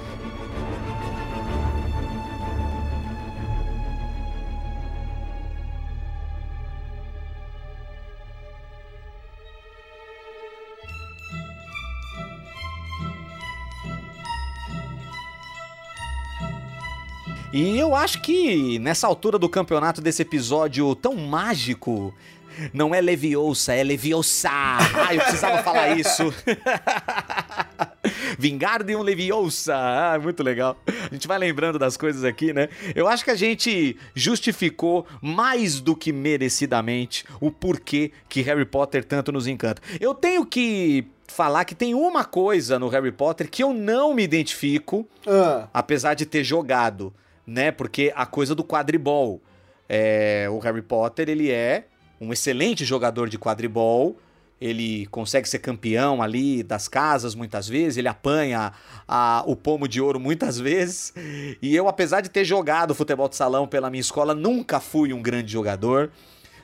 E 17.54 17.78
eu 17.78 17.96
acho 17.96 18.20
que 18.24 18.80
nessa 18.80 19.06
altura 19.06 19.38
do 19.38 19.48
campeonato 19.48 20.02
desse 20.02 20.24
episódio 20.24 20.96
tão 20.96 21.14
mágico, 21.14 22.12
não 22.74 22.96
é 22.96 23.00
Leviosa, 23.00 23.76
é 23.76 23.84
Leviosa. 23.84 24.50
Ah, 24.50 25.14
eu 25.14 25.22
precisava 25.22 25.62
falar 25.62 25.96
isso. 25.96 26.34
Vingardium 28.40 29.04
Leviosa. 29.04 29.76
Ah, 29.76 30.20
muito 30.20 30.42
legal. 30.42 30.76
A 30.88 31.14
gente 31.14 31.28
vai 31.28 31.38
lembrando 31.38 31.78
das 31.78 31.96
coisas 31.96 32.24
aqui, 32.24 32.52
né? 32.52 32.70
Eu 32.96 33.08
acho 33.08 33.24
que 33.24 33.30
a 33.30 33.36
gente 33.36 33.98
justificou 34.16 35.06
mais 35.22 35.80
do 35.80 35.96
que 35.96 36.12
merecidamente 36.12 37.24
o 37.40 37.52
porquê 37.52 38.12
que 38.28 38.42
Harry 38.42 38.66
Potter 38.66 39.04
tanto 39.06 39.32
nos 39.32 39.46
encanta. 39.46 39.80
Eu 40.00 40.16
tenho 40.16 40.44
que 40.44 41.06
falar 41.28 41.66
que 41.66 41.76
tem 41.76 41.94
uma 41.94 42.26
coisa 42.26 42.80
no 42.80 42.88
Harry 42.88 43.12
Potter 43.12 43.48
que 43.48 43.62
eu 43.62 43.76
não 43.76 44.12
me 44.16 44.24
identifico, 44.24 45.08
ah. 45.28 45.68
apesar 45.72 46.16
de 46.16 46.26
ter 46.26 46.44
jogado 46.44 47.14
né? 47.46 47.72
Porque 47.72 48.12
a 48.16 48.26
coisa 48.26 48.56
do 48.56 48.64
quadribol. 48.64 49.42
É, 49.88 50.48
o 50.50 50.60
Harry 50.60 50.82
Potter, 50.82 51.30
ele 51.30 51.52
é 51.52 51.88
um 52.20 52.32
excelente 52.32 52.86
jogador 52.86 53.30
de 53.30 53.38
quadribol. 53.38 54.18
Ele 54.60 55.06
consegue 55.08 55.48
ser 55.48 55.60
campeão 55.60 56.22
ali 56.22 56.64
das 56.64 56.88
casas 56.88 57.36
muitas 57.36 57.68
vezes, 57.68 57.98
ele 57.98 58.08
apanha 58.08 58.72
a, 59.06 59.44
o 59.46 59.58
pomo 59.58 59.90
de 59.90 60.00
ouro 60.00 60.20
muitas 60.20 60.58
vezes. 60.60 61.14
E 61.62 61.76
eu, 61.76 61.88
apesar 61.88 62.22
de 62.22 62.30
ter 62.30 62.46
jogado 62.46 62.96
futebol 62.96 63.28
de 63.28 63.36
salão 63.36 63.68
pela 63.68 63.90
minha 63.90 64.00
escola, 64.00 64.34
nunca 64.34 64.80
fui 64.80 65.12
um 65.12 65.22
grande 65.22 65.52
jogador 65.52 66.12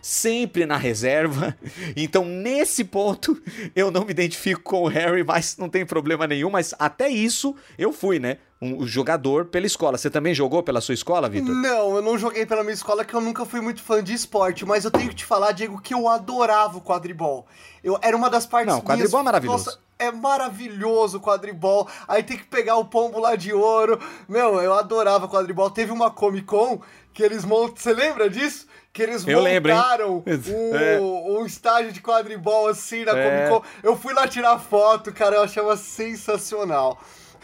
sempre 0.01 0.65
na 0.65 0.77
reserva. 0.77 1.55
Então, 1.95 2.23
nesse 2.23 2.83
ponto, 2.83 3.41
eu 3.75 3.91
não 3.91 4.05
me 4.05 4.11
identifico 4.11 4.61
com 4.61 4.83
o 4.83 4.87
Harry, 4.87 5.23
mas 5.23 5.57
não 5.57 5.67
tem 5.67 5.85
problema 5.85 6.25
nenhum. 6.25 6.49
Mas 6.49 6.73
até 6.79 7.09
isso 7.09 7.55
eu 7.77 7.91
fui, 7.91 8.19
né? 8.19 8.37
Um 8.61 8.85
jogador 8.85 9.45
pela 9.45 9.65
escola. 9.65 9.97
Você 9.97 10.09
também 10.09 10.33
jogou 10.33 10.61
pela 10.61 10.81
sua 10.81 10.93
escola, 10.93 11.29
Vitor? 11.29 11.55
Não, 11.55 11.95
eu 11.95 12.01
não 12.01 12.17
joguei 12.17 12.45
pela 12.45 12.61
minha 12.61 12.73
escola, 12.73 13.05
que 13.05 13.13
eu 13.13 13.21
nunca 13.21 13.45
fui 13.45 13.61
muito 13.61 13.81
fã 13.81 14.03
de 14.03 14.13
esporte. 14.13 14.65
Mas 14.65 14.83
eu 14.83 14.91
tenho 14.91 15.07
que 15.09 15.15
te 15.15 15.25
falar, 15.25 15.53
Diego, 15.53 15.79
que 15.81 15.93
eu 15.93 16.09
adorava 16.09 16.77
o 16.77 16.81
quadribol. 16.81 17.47
Eu, 17.81 17.97
era 18.01 18.17
uma 18.17 18.29
das 18.29 18.45
partes. 18.45 18.73
Não, 18.73 18.81
quadribol 18.81 19.11
minhas... 19.11 19.21
é 19.21 19.23
maravilhoso. 19.23 19.65
Nossa, 19.65 19.79
é 19.97 20.11
maravilhoso 20.11 21.17
o 21.19 21.21
quadribol. 21.21 21.87
Aí 22.05 22.21
tem 22.21 22.37
que 22.37 22.45
pegar 22.45 22.75
o 22.75 22.85
pombo 22.85 23.17
lá 23.19 23.37
de 23.37 23.53
ouro. 23.53 23.97
Meu, 24.27 24.61
eu 24.61 24.73
adorava 24.73 25.29
quadribol. 25.29 25.69
Teve 25.69 25.93
uma 25.93 26.11
Comic 26.11 26.45
Con 26.45 26.81
que 27.13 27.23
eles 27.23 27.45
montam. 27.45 27.77
Você 27.77 27.93
lembra 27.93 28.29
disso? 28.29 28.67
que 28.91 29.03
eles 29.03 29.25
eu 29.25 29.43
montaram 29.43 30.23
lembro, 30.25 30.53
um, 30.53 30.75
é. 30.75 30.99
um, 30.99 31.45
estágio 31.45 31.91
de 31.91 32.01
quadribol 32.01 32.67
assim 32.67 33.05
na 33.05 33.17
é. 33.17 33.49
Comic 33.49 33.49
Con. 33.49 33.87
Eu 33.87 33.95
fui 33.95 34.13
lá 34.13 34.27
tirar 34.27 34.59
foto, 34.59 35.13
cara, 35.13 35.37
eu 35.37 35.43
achava 35.43 35.77
sensacional. 35.77 36.99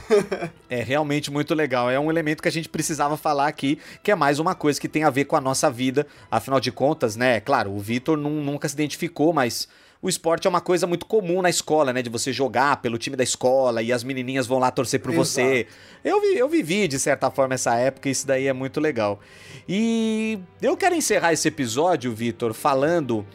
é 0.70 0.82
realmente 0.82 1.32
muito 1.32 1.54
legal. 1.54 1.90
É 1.90 2.00
um 2.00 2.10
elemento 2.10 2.42
que 2.42 2.48
a 2.48 2.52
gente 2.52 2.70
precisava 2.70 3.18
falar 3.18 3.48
aqui, 3.48 3.80
que 4.04 4.12
é 4.12 4.16
mais 4.16 4.40
uma 4.40 4.56
coisa 4.56 4.80
que 4.80 4.88
tem 4.88 5.04
a 5.04 5.10
ver 5.10 5.26
com 5.26 5.36
a 5.36 5.42
nossa 5.42 5.70
vida. 5.70 6.06
Afinal 6.30 6.60
de 6.60 6.72
contas, 6.72 7.16
né? 7.16 7.40
Claro, 7.40 7.72
o 7.72 7.80
Vitor 7.80 8.18
nunca 8.18 8.68
se 8.68 8.76
identificou, 8.76 9.34
mas 9.34 9.68
o 10.02 10.10
esporte 10.10 10.46
é 10.46 10.50
uma 10.50 10.62
coisa 10.62 10.86
muito 10.86 11.06
comum 11.06 11.42
na 11.42 11.50
escola, 11.50 11.92
né? 11.92 12.02
De 12.02 12.10
você 12.10 12.32
jogar 12.32 12.78
pelo 12.78 12.98
time 12.98 13.16
da 13.16 13.24
escola 13.24 13.82
e 13.82 13.92
as 13.92 14.04
menininhas 14.04 14.46
vão 14.46 14.60
lá 14.60 14.70
torcer 14.70 15.00
por 15.00 15.12
Exato. 15.12 15.26
você. 15.26 15.68
Eu, 16.04 16.22
vi, 16.22 16.38
eu 16.38 16.48
vivi, 16.48 16.88
de 16.88 17.00
certa 17.00 17.32
forma, 17.32 17.56
essa 17.56 17.76
época 17.76 18.08
e 18.08 18.12
isso 18.12 18.28
daí 18.28 18.48
é 18.48 18.54
muito 18.54 18.80
legal. 18.80 19.20
E 19.68 20.40
eu 20.62 20.78
quero 20.78 20.94
encerrar 20.94 21.34
esse 21.34 21.48
episódio, 21.48 22.14
Vitor, 22.14 22.54
falando 22.54 23.26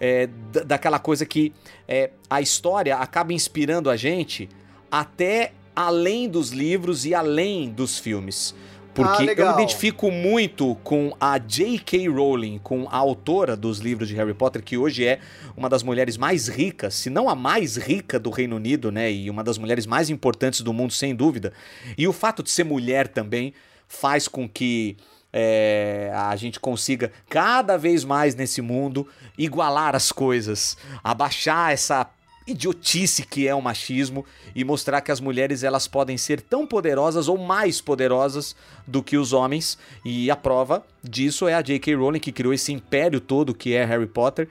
é, 0.00 0.28
daquela 0.66 0.98
coisa 0.98 1.24
que 1.24 1.52
é, 1.86 2.10
a 2.28 2.40
história 2.40 2.96
acaba 2.96 3.32
inspirando 3.32 3.90
a 3.90 3.96
gente 3.96 4.48
até 4.90 5.52
além 5.78 6.28
dos 6.28 6.50
livros 6.50 7.06
e 7.06 7.14
além 7.14 7.70
dos 7.70 8.00
filmes. 8.00 8.52
Porque 8.92 9.30
ah, 9.30 9.32
eu 9.32 9.46
me 9.46 9.52
identifico 9.52 10.10
muito 10.10 10.74
com 10.82 11.14
a 11.20 11.38
J.K. 11.38 12.08
Rowling, 12.08 12.58
com 12.58 12.88
a 12.90 12.96
autora 12.96 13.56
dos 13.56 13.78
livros 13.78 14.08
de 14.08 14.16
Harry 14.16 14.34
Potter, 14.34 14.60
que 14.60 14.76
hoje 14.76 15.06
é 15.06 15.20
uma 15.56 15.68
das 15.68 15.84
mulheres 15.84 16.16
mais 16.16 16.48
ricas, 16.48 16.94
se 16.94 17.08
não 17.08 17.28
a 17.28 17.36
mais 17.36 17.76
rica 17.76 18.18
do 18.18 18.28
Reino 18.28 18.56
Unido, 18.56 18.90
né? 18.90 19.12
E 19.12 19.30
uma 19.30 19.44
das 19.44 19.56
mulheres 19.56 19.86
mais 19.86 20.10
importantes 20.10 20.62
do 20.62 20.72
mundo, 20.72 20.92
sem 20.92 21.14
dúvida. 21.14 21.52
E 21.96 22.08
o 22.08 22.12
fato 22.12 22.42
de 22.42 22.50
ser 22.50 22.64
mulher 22.64 23.06
também 23.06 23.54
faz 23.86 24.26
com 24.26 24.48
que 24.48 24.96
é, 25.32 26.10
a 26.12 26.34
gente 26.34 26.58
consiga 26.58 27.12
cada 27.28 27.76
vez 27.76 28.02
mais 28.02 28.34
nesse 28.34 28.60
mundo 28.60 29.06
igualar 29.38 29.94
as 29.94 30.10
coisas, 30.10 30.76
abaixar 31.04 31.70
essa 31.70 32.10
idiotice 32.48 33.24
que 33.24 33.46
é 33.46 33.54
o 33.54 33.60
machismo 33.60 34.24
e 34.54 34.64
mostrar 34.64 35.00
que 35.00 35.12
as 35.12 35.20
mulheres 35.20 35.62
elas 35.62 35.86
podem 35.86 36.16
ser 36.16 36.40
tão 36.40 36.66
poderosas 36.66 37.28
ou 37.28 37.36
mais 37.36 37.80
poderosas 37.80 38.56
do 38.86 39.02
que 39.02 39.16
os 39.16 39.32
homens. 39.32 39.78
E 40.04 40.30
a 40.30 40.36
prova 40.36 40.84
disso 41.02 41.46
é 41.46 41.54
a 41.54 41.62
J.K. 41.62 41.94
Rowling 41.94 42.20
que 42.20 42.32
criou 42.32 42.52
esse 42.52 42.72
império 42.72 43.20
todo 43.20 43.54
que 43.54 43.74
é 43.74 43.84
Harry 43.84 44.06
Potter. 44.06 44.48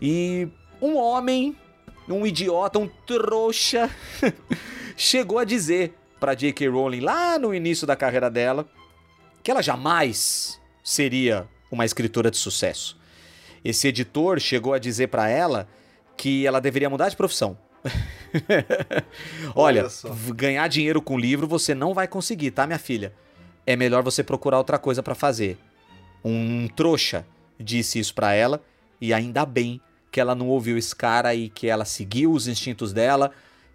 E 0.00 0.48
um 0.80 0.96
homem, 0.96 1.56
um 2.08 2.26
idiota, 2.26 2.78
um 2.78 2.88
trouxa, 3.06 3.90
chegou 4.96 5.38
a 5.38 5.44
dizer 5.44 5.94
para 6.18 6.34
J.K. 6.34 6.68
Rowling 6.68 7.00
lá 7.00 7.38
no 7.38 7.54
início 7.54 7.86
da 7.86 7.96
carreira 7.96 8.30
dela 8.30 8.68
que 9.42 9.50
ela 9.50 9.62
jamais 9.62 10.60
seria 10.82 11.48
uma 11.70 11.84
escritora 11.84 12.30
de 12.30 12.36
sucesso. 12.36 12.98
Esse 13.64 13.88
editor 13.88 14.40
chegou 14.40 14.72
a 14.72 14.78
dizer 14.78 15.08
para 15.08 15.28
ela 15.28 15.68
que 16.20 16.46
ela 16.46 16.60
deveria 16.60 16.90
mudar 16.90 17.08
de 17.08 17.16
profissão. 17.16 17.56
Olha, 19.56 19.86
Olha 20.04 20.34
ganhar 20.34 20.68
dinheiro 20.68 21.00
com 21.00 21.18
livro 21.18 21.48
você 21.48 21.74
não 21.74 21.94
vai 21.94 22.06
conseguir, 22.06 22.50
tá, 22.50 22.66
minha 22.66 22.78
filha? 22.78 23.14
É 23.66 23.74
melhor 23.74 24.02
você 24.02 24.22
procurar 24.22 24.58
outra 24.58 24.78
coisa 24.78 25.02
para 25.02 25.14
fazer. 25.14 25.56
Um 26.22 26.68
trouxa 26.68 27.24
disse 27.58 27.98
isso 27.98 28.14
para 28.14 28.34
ela 28.34 28.62
e 29.00 29.14
ainda 29.14 29.46
bem 29.46 29.80
que 30.12 30.20
ela 30.20 30.34
não 30.34 30.48
ouviu 30.48 30.76
esse 30.76 30.94
cara 30.94 31.34
e 31.34 31.48
que 31.48 31.66
ela 31.66 31.86
seguiu 31.86 32.32
os 32.32 32.46
instintos 32.46 32.92
dela 32.92 33.30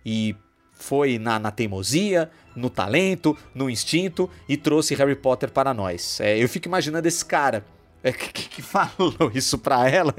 e 0.06 0.36
foi 0.72 1.18
na, 1.18 1.40
na 1.40 1.50
teimosia, 1.50 2.30
no 2.56 2.70
talento, 2.70 3.36
no 3.56 3.72
instinto 3.72 4.30
e 4.48 4.56
trouxe 4.56 4.94
Harry 4.94 5.16
Potter 5.16 5.50
para 5.50 5.74
nós. 5.74 6.20
É, 6.20 6.38
eu 6.38 6.48
fico 6.48 6.68
imaginando 6.68 7.08
esse 7.08 7.26
cara 7.26 7.66
é, 8.06 8.12
que, 8.12 8.48
que 8.48 8.62
falou 8.64 9.32
isso 9.34 9.58
pra 9.58 9.90
ela, 9.90 10.14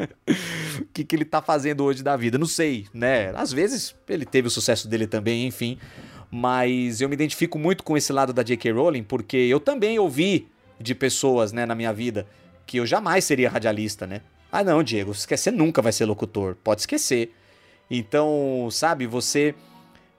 o 0.80 0.84
que, 0.92 1.04
que 1.04 1.14
ele 1.14 1.24
tá 1.24 1.40
fazendo 1.40 1.84
hoje 1.84 2.02
da 2.02 2.16
vida. 2.16 2.36
Não 2.36 2.46
sei, 2.46 2.86
né? 2.92 3.30
Às 3.36 3.52
vezes 3.52 3.94
ele 4.08 4.26
teve 4.26 4.48
o 4.48 4.50
sucesso 4.50 4.88
dele 4.88 5.06
também, 5.06 5.46
enfim. 5.46 5.78
Mas 6.28 7.00
eu 7.00 7.08
me 7.08 7.14
identifico 7.14 7.56
muito 7.56 7.84
com 7.84 7.96
esse 7.96 8.12
lado 8.12 8.32
da 8.32 8.42
J.K. 8.42 8.72
Rowling, 8.72 9.04
porque 9.04 9.36
eu 9.36 9.60
também 9.60 10.00
ouvi 10.00 10.48
de 10.80 10.96
pessoas, 10.96 11.52
né, 11.52 11.64
na 11.64 11.76
minha 11.76 11.92
vida, 11.92 12.26
que 12.66 12.78
eu 12.78 12.84
jamais 12.84 13.24
seria 13.24 13.48
radialista, 13.48 14.04
né? 14.04 14.20
Ah, 14.50 14.64
não, 14.64 14.82
Diego, 14.82 15.12
esquecer 15.12 15.52
nunca 15.52 15.80
vai 15.80 15.92
ser 15.92 16.06
locutor. 16.06 16.56
Pode 16.56 16.80
esquecer. 16.80 17.32
Então, 17.88 18.68
sabe, 18.72 19.06
você 19.06 19.54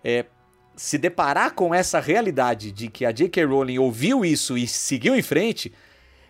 é, 0.01 0.25
se 0.73 0.97
deparar 0.97 1.53
com 1.53 1.75
essa 1.75 1.99
realidade 1.99 2.71
de 2.71 2.87
que 2.87 3.05
a 3.05 3.11
J.K. 3.11 3.43
Rowling 3.43 3.77
ouviu 3.77 4.23
isso 4.23 4.57
e 4.57 4.65
seguiu 4.65 5.13
em 5.13 5.21
frente 5.21 5.73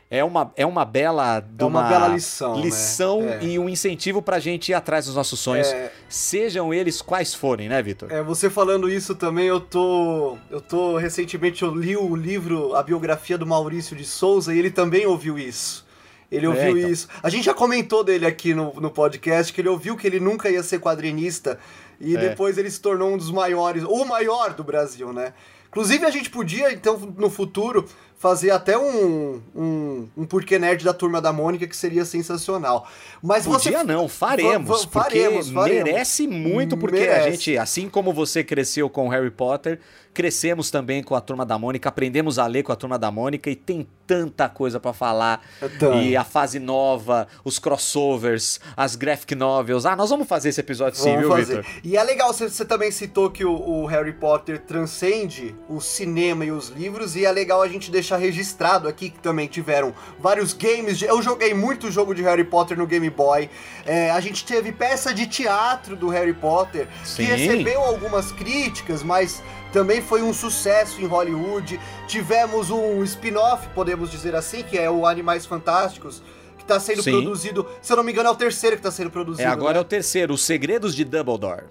é 0.09 0.23
uma, 0.23 0.53
é 0.55 0.65
uma 0.65 0.85
bela 0.85 1.43
é 1.59 1.63
uma, 1.63 1.81
uma 1.81 1.89
bela 1.89 2.07
lição, 2.07 2.55
né? 2.55 2.61
lição 2.61 3.21
né? 3.21 3.39
é. 3.41 3.45
e 3.45 3.59
um 3.59 3.67
incentivo 3.67 4.21
pra 4.21 4.39
gente 4.39 4.69
ir 4.69 4.73
atrás 4.73 5.05
dos 5.05 5.15
nossos 5.15 5.39
sonhos, 5.39 5.67
é. 5.67 5.91
sejam 6.07 6.73
eles 6.73 7.01
quais 7.01 7.33
forem, 7.33 7.67
né, 7.67 7.81
Vitor? 7.81 8.11
É, 8.11 8.23
você 8.23 8.49
falando 8.49 8.89
isso 8.89 9.15
também, 9.15 9.47
eu 9.47 9.59
tô 9.59 10.37
eu 10.49 10.61
tô 10.61 10.97
recentemente 10.97 11.63
eu 11.63 11.75
li 11.75 11.97
o 11.97 12.15
livro 12.15 12.73
A 12.75 12.83
biografia 12.83 13.37
do 13.37 13.45
Maurício 13.45 13.95
de 13.95 14.05
Souza 14.05 14.53
e 14.55 14.59
ele 14.59 14.71
também 14.71 15.05
ouviu 15.05 15.37
isso. 15.37 15.85
Ele 16.31 16.45
é, 16.45 16.49
ouviu 16.49 16.77
então. 16.77 16.89
isso. 16.89 17.07
A 17.21 17.29
gente 17.29 17.45
já 17.45 17.53
comentou 17.53 18.03
dele 18.03 18.25
aqui 18.25 18.53
no, 18.53 18.73
no 18.75 18.89
podcast 18.89 19.51
que 19.51 19.61
ele 19.61 19.69
ouviu 19.69 19.95
que 19.97 20.07
ele 20.07 20.19
nunca 20.19 20.49
ia 20.49 20.63
ser 20.63 20.79
quadrinista 20.79 21.59
e 21.99 22.15
é. 22.15 22.19
depois 22.29 22.57
ele 22.57 22.69
se 22.69 22.79
tornou 22.79 23.13
um 23.13 23.17
dos 23.17 23.31
maiores, 23.31 23.83
o 23.83 24.05
maior 24.05 24.53
do 24.53 24.63
Brasil, 24.63 25.11
né? 25.11 25.33
Inclusive 25.67 26.05
a 26.05 26.09
gente 26.09 26.29
podia, 26.29 26.71
então, 26.71 26.97
no 27.17 27.29
futuro, 27.29 27.87
fazer 28.17 28.49
até 28.49 28.77
um, 28.77 29.41
um, 29.55 30.07
um 30.17 30.25
Porquê 30.25 30.57
Nerd 30.57 30.83
da 30.83 30.93
Turma 30.93 31.21
da 31.21 31.31
Mônica, 31.31 31.67
que 31.67 31.77
seria 31.77 32.03
sensacional. 32.03 32.87
Mas 33.21 33.45
Podia 33.45 33.79
você... 33.79 33.83
não, 33.83 34.07
faremos, 34.07 34.85
faremos, 34.85 35.49
faremos. 35.49 35.83
merece 35.83 36.27
muito, 36.27 36.75
porque 36.75 36.99
merece. 36.99 37.27
a 37.27 37.31
gente, 37.31 37.57
assim 37.57 37.89
como 37.89 38.11
você 38.11 38.43
cresceu 38.43 38.89
com 38.89 39.07
Harry 39.09 39.29
Potter, 39.29 39.79
crescemos 40.17 40.71
também 40.71 41.03
com 41.03 41.13
a 41.13 41.21
Turma 41.21 41.45
da 41.45 41.59
Mônica, 41.59 41.87
aprendemos 41.87 42.39
a 42.39 42.47
ler 42.47 42.63
com 42.63 42.71
a 42.71 42.75
Turma 42.75 42.97
da 42.97 43.11
Mônica 43.11 43.51
e 43.51 43.55
tem 43.55 43.87
tanta 44.07 44.49
coisa 44.49 44.79
para 44.79 44.91
falar. 44.91 45.45
Então. 45.61 46.01
E 46.01 46.15
a 46.15 46.23
fase 46.23 46.57
nova, 46.57 47.27
os 47.43 47.59
crossovers, 47.59 48.59
as 48.75 48.95
graphic 48.95 49.35
novels. 49.35 49.85
Ah, 49.85 49.95
nós 49.95 50.09
vamos 50.09 50.27
fazer 50.27 50.49
esse 50.49 50.59
episódio 50.59 50.99
sim, 50.99 51.15
viu, 51.17 51.35
Victor? 51.35 51.63
E 51.83 51.95
é 51.95 52.03
legal, 52.03 52.33
você, 52.33 52.49
você 52.49 52.65
também 52.65 52.89
citou 52.89 53.29
que 53.29 53.45
o, 53.45 53.51
o, 53.51 53.85
Harry 53.85 54.13
Potter 54.13 54.59
transcende 54.59 55.55
o 55.69 55.79
cinema 55.79 56.43
e 56.43 56.51
os 56.51 56.69
livros, 56.69 57.15
e 57.15 57.23
é 57.23 57.31
legal 57.31 57.61
a 57.61 57.67
gente 57.67 57.91
deixar 57.91 58.06
registrado 58.15 58.87
aqui 58.87 59.09
que 59.09 59.19
também 59.19 59.47
tiveram 59.47 59.93
vários 60.19 60.53
games. 60.53 60.97
De, 60.97 61.05
eu 61.05 61.21
joguei 61.21 61.53
muito 61.53 61.91
jogo 61.91 62.15
de 62.15 62.21
Harry 62.21 62.43
Potter 62.43 62.77
no 62.77 62.87
Game 62.87 63.09
Boy. 63.09 63.49
É, 63.85 64.11
a 64.11 64.19
gente 64.21 64.45
teve 64.45 64.71
peça 64.71 65.13
de 65.13 65.27
teatro 65.27 65.95
do 65.95 66.07
Harry 66.07 66.33
Potter, 66.33 66.87
sim. 67.03 67.17
que 67.17 67.23
recebeu 67.23 67.81
algumas 67.81 68.31
críticas, 68.31 69.03
mas 69.03 69.41
também 69.73 70.01
foi 70.01 70.21
um 70.21 70.33
sucesso 70.33 71.01
em 71.01 71.05
Hollywood. 71.05 71.79
Tivemos 72.07 72.69
um 72.69 73.03
spin-off, 73.03 73.67
podemos 73.69 74.09
dizer 74.09 74.35
assim, 74.35 74.63
que 74.63 74.77
é 74.77 74.89
o 74.89 75.05
Animais 75.05 75.45
Fantásticos, 75.45 76.23
que 76.57 76.63
está 76.63 76.79
sendo 76.79 77.03
Sim. 77.03 77.11
produzido. 77.11 77.67
Se 77.81 77.91
eu 77.91 77.97
não 77.97 78.03
me 78.03 78.11
engano, 78.11 78.29
é 78.29 78.31
o 78.31 78.35
terceiro 78.35 78.75
que 78.75 78.79
está 78.79 78.91
sendo 78.91 79.11
produzido. 79.11 79.47
É, 79.47 79.51
agora 79.51 79.73
né? 79.73 79.79
é 79.79 79.81
o 79.81 79.85
terceiro, 79.85 80.33
Os 80.33 80.43
Segredos 80.43 80.95
de 80.95 81.03
Dumbledore. 81.03 81.65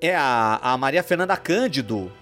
É 0.00 0.14
a, 0.14 0.58
a 0.62 0.76
Maria 0.76 1.02
Fernanda 1.02 1.36
Cândido 1.36 2.12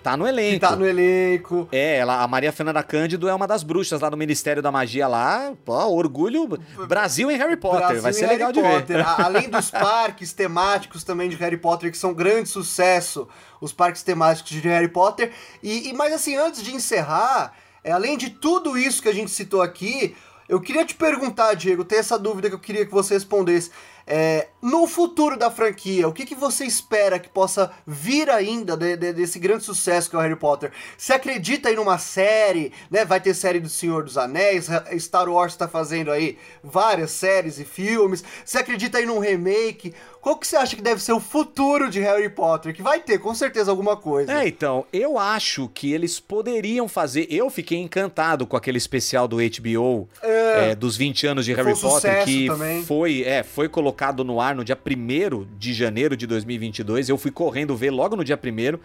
Tá 0.00 0.16
no 0.16 0.26
elenco. 0.26 0.54
Que 0.54 0.60
tá 0.60 0.76
no 0.76 0.86
elenco. 0.86 1.68
É, 1.72 1.98
ela, 1.98 2.22
a 2.22 2.28
Maria 2.28 2.52
Fernanda 2.52 2.82
Cândido 2.82 3.28
é 3.28 3.34
uma 3.34 3.46
das 3.46 3.62
bruxas 3.62 4.00
lá 4.00 4.08
do 4.08 4.16
Ministério 4.16 4.62
da 4.62 4.72
Magia 4.72 5.06
lá. 5.06 5.52
Pô, 5.64 5.74
orgulho. 5.86 6.48
Brasil 6.88 7.30
em 7.30 7.36
Harry 7.36 7.56
Potter. 7.56 7.80
Brasil 7.80 8.02
Vai 8.02 8.12
ser 8.12 8.26
legal 8.26 8.52
Harry 8.52 8.62
de 8.62 8.74
Potter. 8.74 8.96
ver. 8.96 9.24
Além 9.24 9.48
dos 9.48 9.70
parques 9.72 10.32
temáticos 10.32 11.04
também 11.04 11.28
de 11.28 11.36
Harry 11.36 11.56
Potter, 11.56 11.90
que 11.90 11.98
são 11.98 12.12
grande 12.12 12.48
sucesso, 12.48 13.28
os 13.60 13.72
parques 13.72 14.02
temáticos 14.02 14.50
de 14.50 14.68
Harry 14.68 14.88
Potter. 14.88 15.32
E, 15.62 15.88
e 15.88 15.92
mas 15.92 16.12
assim, 16.12 16.36
antes 16.36 16.62
de 16.62 16.74
encerrar, 16.74 17.54
é, 17.84 17.92
além 17.92 18.16
de 18.16 18.30
tudo 18.30 18.76
isso 18.76 19.02
que 19.02 19.08
a 19.08 19.14
gente 19.14 19.30
citou 19.30 19.62
aqui, 19.62 20.16
eu 20.48 20.60
queria 20.60 20.84
te 20.84 20.94
perguntar, 20.94 21.54
Diego, 21.54 21.84
tem 21.84 21.98
essa 21.98 22.18
dúvida 22.18 22.48
que 22.48 22.54
eu 22.54 22.60
queria 22.60 22.84
que 22.84 22.92
você 22.92 23.14
respondesse. 23.14 23.70
É, 24.14 24.48
no 24.60 24.86
futuro 24.86 25.38
da 25.38 25.50
franquia, 25.50 26.06
o 26.06 26.12
que, 26.12 26.26
que 26.26 26.34
você 26.34 26.66
espera 26.66 27.18
que 27.18 27.30
possa 27.30 27.72
vir 27.86 28.28
ainda 28.28 28.76
de, 28.76 28.94
de, 28.94 29.10
desse 29.14 29.38
grande 29.38 29.64
sucesso 29.64 30.10
que 30.10 30.14
é 30.14 30.18
o 30.18 30.20
Harry 30.20 30.36
Potter? 30.36 30.70
Você 30.98 31.14
acredita 31.14 31.72
em 31.72 31.78
uma 31.78 31.96
série, 31.96 32.74
né? 32.90 33.06
Vai 33.06 33.22
ter 33.22 33.32
série 33.32 33.58
do 33.58 33.70
Senhor 33.70 34.04
dos 34.04 34.18
Anéis, 34.18 34.68
Star 34.98 35.30
Wars 35.30 35.54
está 35.54 35.66
fazendo 35.66 36.10
aí 36.10 36.36
várias 36.62 37.10
séries 37.10 37.58
e 37.58 37.64
filmes. 37.64 38.22
Você 38.44 38.58
acredita 38.58 39.00
em 39.00 39.08
um 39.08 39.18
remake? 39.18 39.94
Qual 40.22 40.36
que 40.36 40.46
você 40.46 40.54
acha 40.54 40.76
que 40.76 40.82
deve 40.82 41.02
ser 41.02 41.12
o 41.12 41.18
futuro 41.18 41.90
de 41.90 41.98
Harry 41.98 42.28
Potter? 42.28 42.72
Que 42.72 42.80
vai 42.80 43.00
ter, 43.00 43.18
com 43.18 43.34
certeza, 43.34 43.72
alguma 43.72 43.96
coisa. 43.96 44.32
É, 44.32 44.46
então, 44.46 44.86
eu 44.92 45.18
acho 45.18 45.68
que 45.74 45.92
eles 45.92 46.20
poderiam 46.20 46.86
fazer. 46.86 47.26
Eu 47.28 47.50
fiquei 47.50 47.78
encantado 47.78 48.46
com 48.46 48.56
aquele 48.56 48.78
especial 48.78 49.26
do 49.26 49.38
HBO 49.38 50.08
é, 50.22 50.70
é, 50.70 50.74
dos 50.76 50.96
20 50.96 51.26
anos 51.26 51.44
de 51.44 51.52
Harry 51.52 51.76
Potter, 51.76 52.24
que 52.24 52.46
também. 52.46 52.84
foi, 52.84 53.24
é, 53.24 53.42
foi 53.42 53.68
colocado 53.68 54.22
no 54.22 54.40
ar 54.40 54.54
no 54.54 54.64
dia 54.64 54.78
1 54.78 55.58
de 55.58 55.74
janeiro 55.74 56.16
de 56.16 56.24
2022. 56.24 57.08
Eu 57.08 57.18
fui 57.18 57.32
correndo 57.32 57.74
ver 57.74 57.90
logo 57.90 58.14
no 58.14 58.22
dia 58.22 58.38
1 58.38 58.78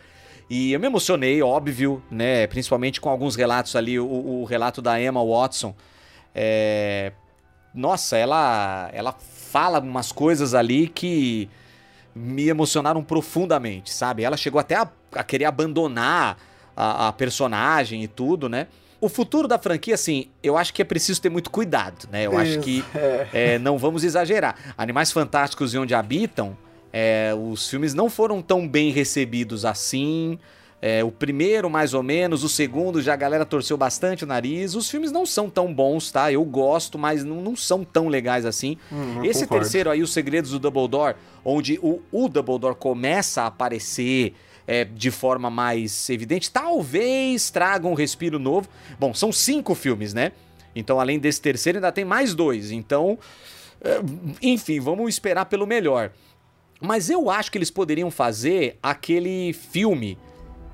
e 0.50 0.74
eu 0.74 0.80
me 0.80 0.88
emocionei, 0.88 1.40
óbvio, 1.44 2.02
né? 2.10 2.48
Principalmente 2.48 3.00
com 3.00 3.10
alguns 3.10 3.36
relatos 3.36 3.76
ali, 3.76 4.00
o, 4.00 4.08
o 4.08 4.44
relato 4.46 4.82
da 4.82 5.00
Emma 5.00 5.24
Watson. 5.24 5.76
É... 6.34 7.12
Nossa, 7.76 8.18
ela, 8.18 8.90
ela 8.92 9.16
fala 9.48 9.80
umas 9.80 10.12
coisas 10.12 10.54
ali 10.54 10.88
que 10.88 11.50
me 12.14 12.48
emocionaram 12.50 13.04
profundamente, 13.04 13.92
sabe? 13.94 14.24
Ela 14.24 14.36
chegou 14.36 14.60
até 14.60 14.76
a, 14.76 14.90
a 15.14 15.24
querer 15.24 15.46
abandonar 15.46 16.38
a, 16.76 17.08
a, 17.08 17.14
personagem 17.14 18.04
e 18.04 18.08
tudo, 18.08 18.50
né? 18.50 18.68
O 19.00 19.08
futuro 19.08 19.48
da 19.48 19.60
franquia, 19.60 19.94
assim, 19.94 20.28
eu 20.42 20.58
acho 20.58 20.74
que 20.74 20.82
é 20.82 20.86
preciso 20.86 21.22
ter 21.22 21.30
muito 21.30 21.52
cuidado, 21.52 22.10
né? 22.12 22.26
Eu 22.26 22.32
Isso, 22.32 22.42
acho 22.42 22.60
que 22.60 22.84
é. 22.96 23.28
É, 23.32 23.60
não 23.60 23.78
vamos 23.78 24.04
exagerar. 24.04 24.56
Animais 24.78 25.12
Fantásticos 25.12 25.74
e 25.74 25.78
Onde 25.78 25.94
Habitam, 25.94 26.58
é, 26.92 27.32
os 27.36 27.70
filmes 27.70 27.94
não 27.94 28.10
foram 28.10 28.42
tão 28.42 28.68
bem 28.68 28.92
recebidos 28.92 29.66
assim. 29.66 30.40
É, 30.80 31.04
o 31.04 31.12
primeiro, 31.12 31.70
mais 31.70 31.96
ou 31.96 32.04
menos, 32.04 32.44
o 32.44 32.50
segundo 32.50 33.02
já 33.02 33.14
a 33.14 33.16
galera 33.16 33.46
torceu 33.46 33.76
bastante 33.76 34.24
o 34.24 34.28
nariz. 34.28 34.76
Os 34.76 34.90
filmes 34.90 35.12
não 35.12 35.26
são 35.26 35.50
tão 35.50 35.74
bons, 35.74 36.12
tá? 36.12 36.32
Eu 36.32 36.46
gosto, 36.46 37.00
mas 37.00 37.24
não, 37.24 37.42
não 37.42 37.56
são 37.56 37.84
tão 37.84 38.08
legais 38.08 38.46
assim. 38.46 38.78
Hum, 38.92 39.26
Esse 39.26 39.42
concordo. 39.42 39.64
terceiro 39.64 39.90
aí, 39.90 40.04
Os 40.04 40.14
Segredos 40.14 40.52
do 40.52 40.60
Dumbledore, 40.60 41.16
onde 41.44 41.80
o, 41.82 42.02
o 42.12 42.30
Dumbledore 42.30 42.76
começa 42.76 43.42
a 43.42 43.48
aparecer 43.48 44.36
é, 44.68 44.86
de 44.86 45.10
forma 45.10 45.50
mais 45.50 46.10
evidente, 46.12 46.52
talvez 46.52 47.50
traga 47.50 47.88
um 47.88 47.96
respiro 47.96 48.38
novo. 48.38 48.68
Bom, 49.00 49.14
são 49.16 49.32
cinco 49.32 49.74
filmes, 49.74 50.14
né? 50.14 50.32
Então, 50.76 51.00
além 51.00 51.18
desse 51.18 51.42
terceiro, 51.42 51.80
ainda 51.80 51.92
tem 51.92 52.06
mais 52.06 52.36
dois. 52.36 52.70
Então, 52.70 53.18
é, 53.82 54.00
enfim, 54.44 54.80
vamos 54.80 55.10
esperar 55.10 55.46
pelo 55.46 55.66
melhor. 55.66 56.12
Mas 56.80 57.10
eu 57.10 57.32
acho 57.32 57.52
que 57.52 57.58
eles 57.58 57.72
poderiam 57.72 58.12
fazer 58.12 58.78
aquele 58.84 59.54
filme 59.54 60.20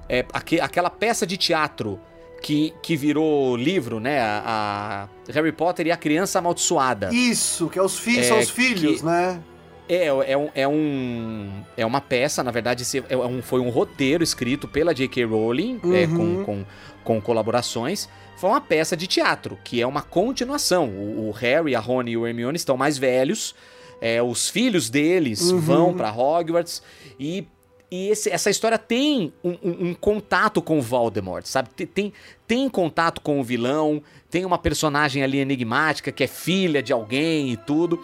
é, 0.07 0.25
aqu 0.33 0.59
aquela 0.61 0.89
peça 0.89 1.25
de 1.25 1.37
teatro 1.37 1.99
que, 2.41 2.73
que 2.81 2.97
virou 2.97 3.55
livro, 3.55 3.99
né? 3.99 4.19
A, 4.19 5.07
a, 5.27 5.31
Harry 5.31 5.53
Potter 5.53 5.87
e 5.87 5.91
a 5.91 5.97
Criança 5.97 6.39
Amaldiçoada. 6.39 7.09
Isso, 7.13 7.69
que 7.69 7.79
é 7.79 7.81
os 7.81 7.97
filhos, 7.97 8.25
é, 8.25 8.27
são 8.27 8.39
os 8.39 8.49
filhos, 8.49 8.99
que, 8.99 9.05
né? 9.05 9.41
É, 9.87 10.07
é, 10.07 10.37
um, 10.37 10.49
é, 10.53 10.67
um, 10.67 11.63
é 11.75 11.85
uma 11.85 12.01
peça, 12.01 12.43
na 12.43 12.51
verdade, 12.51 12.83
é 13.09 13.17
um, 13.17 13.41
foi 13.41 13.59
um 13.59 13.69
roteiro 13.69 14.23
escrito 14.23 14.67
pela 14.67 14.93
J.K. 14.93 15.25
Rowling, 15.25 15.79
uhum. 15.83 15.95
é, 15.95 16.07
com, 16.07 16.43
com, 16.43 16.65
com 17.03 17.21
colaborações. 17.21 18.09
Foi 18.37 18.49
uma 18.49 18.61
peça 18.61 18.95
de 18.97 19.07
teatro, 19.07 19.57
que 19.63 19.81
é 19.81 19.87
uma 19.87 20.01
continuação. 20.01 20.89
O, 20.89 21.29
o 21.29 21.31
Harry, 21.31 21.75
a 21.75 21.79
Rony 21.79 22.11
e 22.11 22.17
o 22.17 22.27
Hermione 22.27 22.57
estão 22.57 22.75
mais 22.75 22.97
velhos, 22.97 23.55
é, 24.01 24.21
os 24.21 24.49
filhos 24.49 24.89
deles 24.89 25.49
uhum. 25.49 25.59
vão 25.59 25.93
para 25.93 26.11
Hogwarts 26.13 26.81
e 27.19 27.47
e 27.95 28.09
esse, 28.09 28.27
essa 28.31 28.49
história 28.49 28.79
tem 28.79 29.31
um, 29.43 29.51
um, 29.51 29.89
um, 29.89 29.93
contato 29.93 30.63
com 30.63 30.79
o 30.79 30.81
Voldemort, 30.81 31.45
sabe? 31.45 31.69
Tem, 31.85 32.11
tem, 32.47 32.67
contato 32.67 33.21
com 33.21 33.39
o 33.39 33.43
vilão, 33.43 34.01
tem 34.31 34.43
uma 34.45 34.57
personagem 34.57 35.21
ali 35.21 35.37
enigmática 35.37 36.11
que 36.11 36.23
é 36.23 36.27
filha 36.27 36.81
de 36.81 36.91
alguém 36.91 37.51
e 37.51 37.55
tudo. 37.55 38.03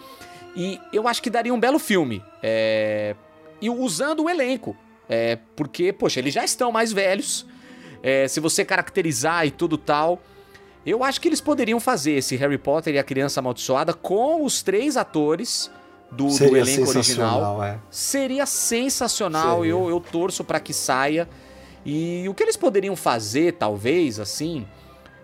E 0.54 0.78
eu 0.92 1.08
acho 1.08 1.20
que 1.20 1.28
daria 1.28 1.52
um 1.52 1.58
belo 1.58 1.80
filme. 1.80 2.22
É... 2.40 3.16
E 3.60 3.68
usando 3.68 4.22
o 4.22 4.30
elenco. 4.30 4.76
É... 5.08 5.36
Porque, 5.56 5.92
poxa, 5.92 6.20
eles 6.20 6.34
já 6.34 6.44
estão 6.44 6.70
mais 6.70 6.92
velhos. 6.92 7.44
É... 8.00 8.28
Se 8.28 8.38
você 8.38 8.64
caracterizar 8.64 9.44
e 9.44 9.50
tudo 9.50 9.76
tal. 9.76 10.22
Eu 10.86 11.02
acho 11.02 11.20
que 11.20 11.26
eles 11.26 11.40
poderiam 11.40 11.80
fazer 11.80 12.12
esse 12.12 12.36
Harry 12.36 12.58
Potter 12.58 12.94
e 12.94 12.98
a 13.00 13.02
Criança 13.02 13.40
Amaldiçoada 13.40 13.92
com 13.92 14.44
os 14.44 14.62
três 14.62 14.96
atores 14.96 15.68
do, 16.10 16.26
do 16.26 16.56
elenco 16.56 16.88
original. 16.88 17.62
É. 17.62 17.78
Seria 17.90 18.46
sensacional. 18.46 19.58
Seria. 19.58 19.70
Eu, 19.70 19.88
eu 19.88 20.00
torço 20.00 20.44
para 20.44 20.60
que 20.60 20.72
saia. 20.72 21.28
E 21.84 22.26
o 22.28 22.34
que 22.34 22.42
eles 22.42 22.56
poderiam 22.56 22.94
fazer, 22.94 23.52
talvez, 23.54 24.20
assim, 24.20 24.66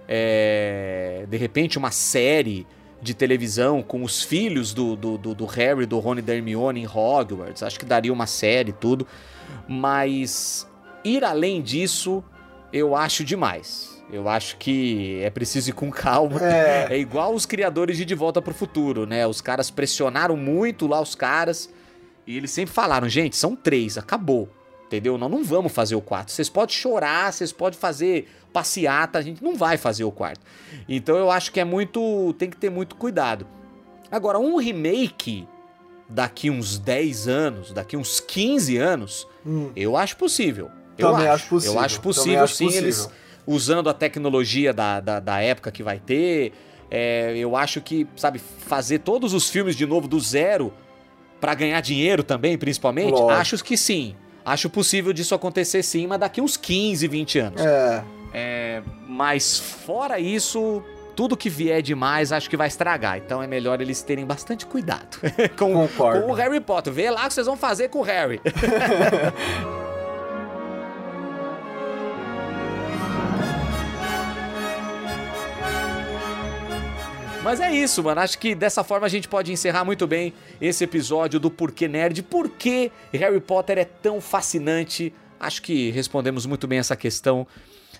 é, 0.09 1.27
de 1.29 1.37
repente 1.37 1.77
uma 1.77 1.91
série 1.91 2.67
de 3.03 3.13
televisão 3.15 3.83
com 3.83 4.03
os 4.03 4.23
filhos 4.23 4.73
do, 4.73 4.97
do, 4.97 5.19
do, 5.19 5.35
do 5.35 5.45
Harry, 5.47 5.85
do 5.87 5.99
Rony 5.99 6.21
e 6.21 6.23
da 6.23 6.35
Hermione 6.35 6.81
em 6.81 6.87
Hogwarts. 6.87 7.63
Acho 7.63 7.79
que 7.79 7.85
daria 7.85 8.13
uma 8.13 8.27
série 8.27 8.73
tudo. 8.73 9.07
Mas 9.69 10.67
ir 11.05 11.25
além 11.25 11.61
disso, 11.61 12.25
eu 12.73 12.97
acho 12.97 13.23
demais. 13.23 13.96
Eu 14.11 14.29
acho 14.29 14.57
que 14.57 15.21
é 15.23 15.31
preciso 15.31 15.71
ir 15.71 15.73
com 15.73 15.91
calma. 15.91 16.41
É, 16.41 16.89
é 16.95 16.99
igual 16.99 17.35
os 17.35 17.45
criadores 17.45 17.97
de 17.97 18.05
De 18.05 18.15
Volta 18.15 18.41
pro 18.41 18.55
Futuro, 18.55 19.07
né? 19.07 19.27
Os 19.27 19.41
caras 19.41 19.71
pressionaram 19.71 20.37
muito 20.37 20.87
lá 20.87 21.01
os 21.01 21.15
caras 21.15 21.69
e 22.27 22.37
eles 22.37 22.51
sempre 22.51 22.75
falaram, 22.75 23.09
gente, 23.09 23.37
são 23.37 23.55
três, 23.55 23.99
acabou. 23.99 24.49
Entendeu? 24.87 25.19
Nós 25.19 25.31
não 25.31 25.43
vamos 25.43 25.73
fazer 25.73 25.97
o 25.97 26.01
quarto. 26.01 26.31
Vocês 26.31 26.49
podem 26.49 26.75
chorar, 26.75 27.33
vocês 27.33 27.53
podem 27.53 27.79
fazer 27.79 28.29
passeata, 28.53 29.19
a 29.19 29.23
gente 29.23 29.43
não 29.43 29.57
vai 29.57 29.77
fazer 29.77 30.05
o 30.05 30.13
quarto. 30.13 30.41
Então 30.89 31.17
eu 31.17 31.29
acho 31.29 31.51
que 31.51 31.59
é 31.59 31.65
muito. 31.65 32.33
tem 32.39 32.49
que 32.49 32.57
ter 32.57 32.71
muito 32.71 32.95
cuidado. 32.95 33.47
Agora, 34.11 34.39
um 34.39 34.57
remake 34.57 35.47
daqui 36.09 36.51
uns 36.51 36.79
10 36.79 37.27
anos, 37.27 37.73
daqui 37.73 37.97
uns 37.97 38.21
15 38.21 38.77
anos, 38.77 39.27
hum. 39.45 39.73
eu 39.75 39.97
acho 39.97 40.17
possível. 40.17 40.71
Eu 40.97 41.11
Também 41.11 41.27
acho, 41.27 41.35
acho 41.35 41.49
possível. 41.49 41.75
Eu 41.75 41.81
acho 41.81 42.01
possível, 42.01 42.45
acho 42.45 42.55
sim. 42.55 42.65
Possível. 42.67 42.85
Eles 42.85 43.11
usando 43.47 43.89
a 43.89 43.95
tecnologia 43.95 44.73
da, 44.73 45.01
da, 45.01 45.21
da 45.21 45.41
época 45.41 45.71
que 45.71 45.83
vai 45.83 45.99
ter. 45.99 46.53
É, 46.91 47.35
eu 47.37 47.57
acho 47.57 47.81
que, 47.81 48.07
sabe, 48.17 48.39
fazer 48.39 49.01
todos 49.01 49.33
os 49.33 49.49
filmes 49.49 49.77
de 49.77 49.87
novo 49.87 50.09
do 50.09 50.19
zero 50.21 50.73
para 51.41 51.55
ganhar 51.55 51.81
dinheiro 51.81 52.23
também, 52.23 52.57
principalmente, 52.57 53.13
Lógico. 53.13 53.31
acho 53.31 53.65
que 53.65 53.77
sim. 53.77 54.15
Acho 54.45 54.71
possível 54.71 55.13
disso 55.13 55.35
acontecer 55.35 55.83
sim, 55.83 56.07
mas 56.07 56.21
daqui 56.21 56.41
uns 56.41 56.57
15, 56.57 57.09
20 57.09 57.39
anos. 57.39 57.61
É. 57.61 58.05
é 58.33 58.83
mas 59.09 59.59
fora 59.59 60.21
isso, 60.21 60.83
tudo 61.17 61.37
que 61.37 61.51
vier 61.51 61.83
demais 61.83 62.31
acho 62.31 62.49
que 62.49 62.57
vai 62.57 62.69
estragar. 62.69 63.19
Então 63.19 63.43
é 63.43 63.47
melhor 63.47 63.81
eles 63.81 64.03
terem 64.03 64.25
bastante 64.25 64.65
cuidado 64.65 65.19
com, 65.59 65.89
com 65.89 66.31
o 66.31 66.33
Harry 66.33 66.61
Potter. 66.61 66.93
Vê 66.93 67.11
lá 67.11 67.25
o 67.25 67.29
que 67.29 67.35
vocês 67.35 67.47
vão 67.47 67.57
fazer 67.57 67.89
com 67.89 67.99
o 67.99 68.03
Harry. 68.03 68.41
Mas 77.47 77.61
é 77.61 77.71
isso, 77.73 78.03
mano. 78.03 78.21
Acho 78.21 78.37
que 78.41 78.57
dessa 78.57 78.83
forma 78.83 79.07
a 79.07 79.09
gente 79.09 79.29
pode 79.29 79.53
encerrar 79.53 79.85
muito 79.85 80.05
bem 80.05 80.33
esse 80.61 80.83
episódio 80.83 81.39
do 81.39 81.49
Porquê 81.49 81.87
Nerd. 81.87 82.21
Por 82.25 82.49
que 82.49 82.91
Harry 83.13 83.39
Potter 83.39 83.79
é 83.79 83.85
tão 83.85 84.21
fascinante? 84.21 85.15
Acho 85.39 85.63
que 85.63 85.93
respondemos 85.93 86.45
muito 86.45 86.67
bem 86.67 86.81
essa 86.81 86.97
questão 86.97 87.47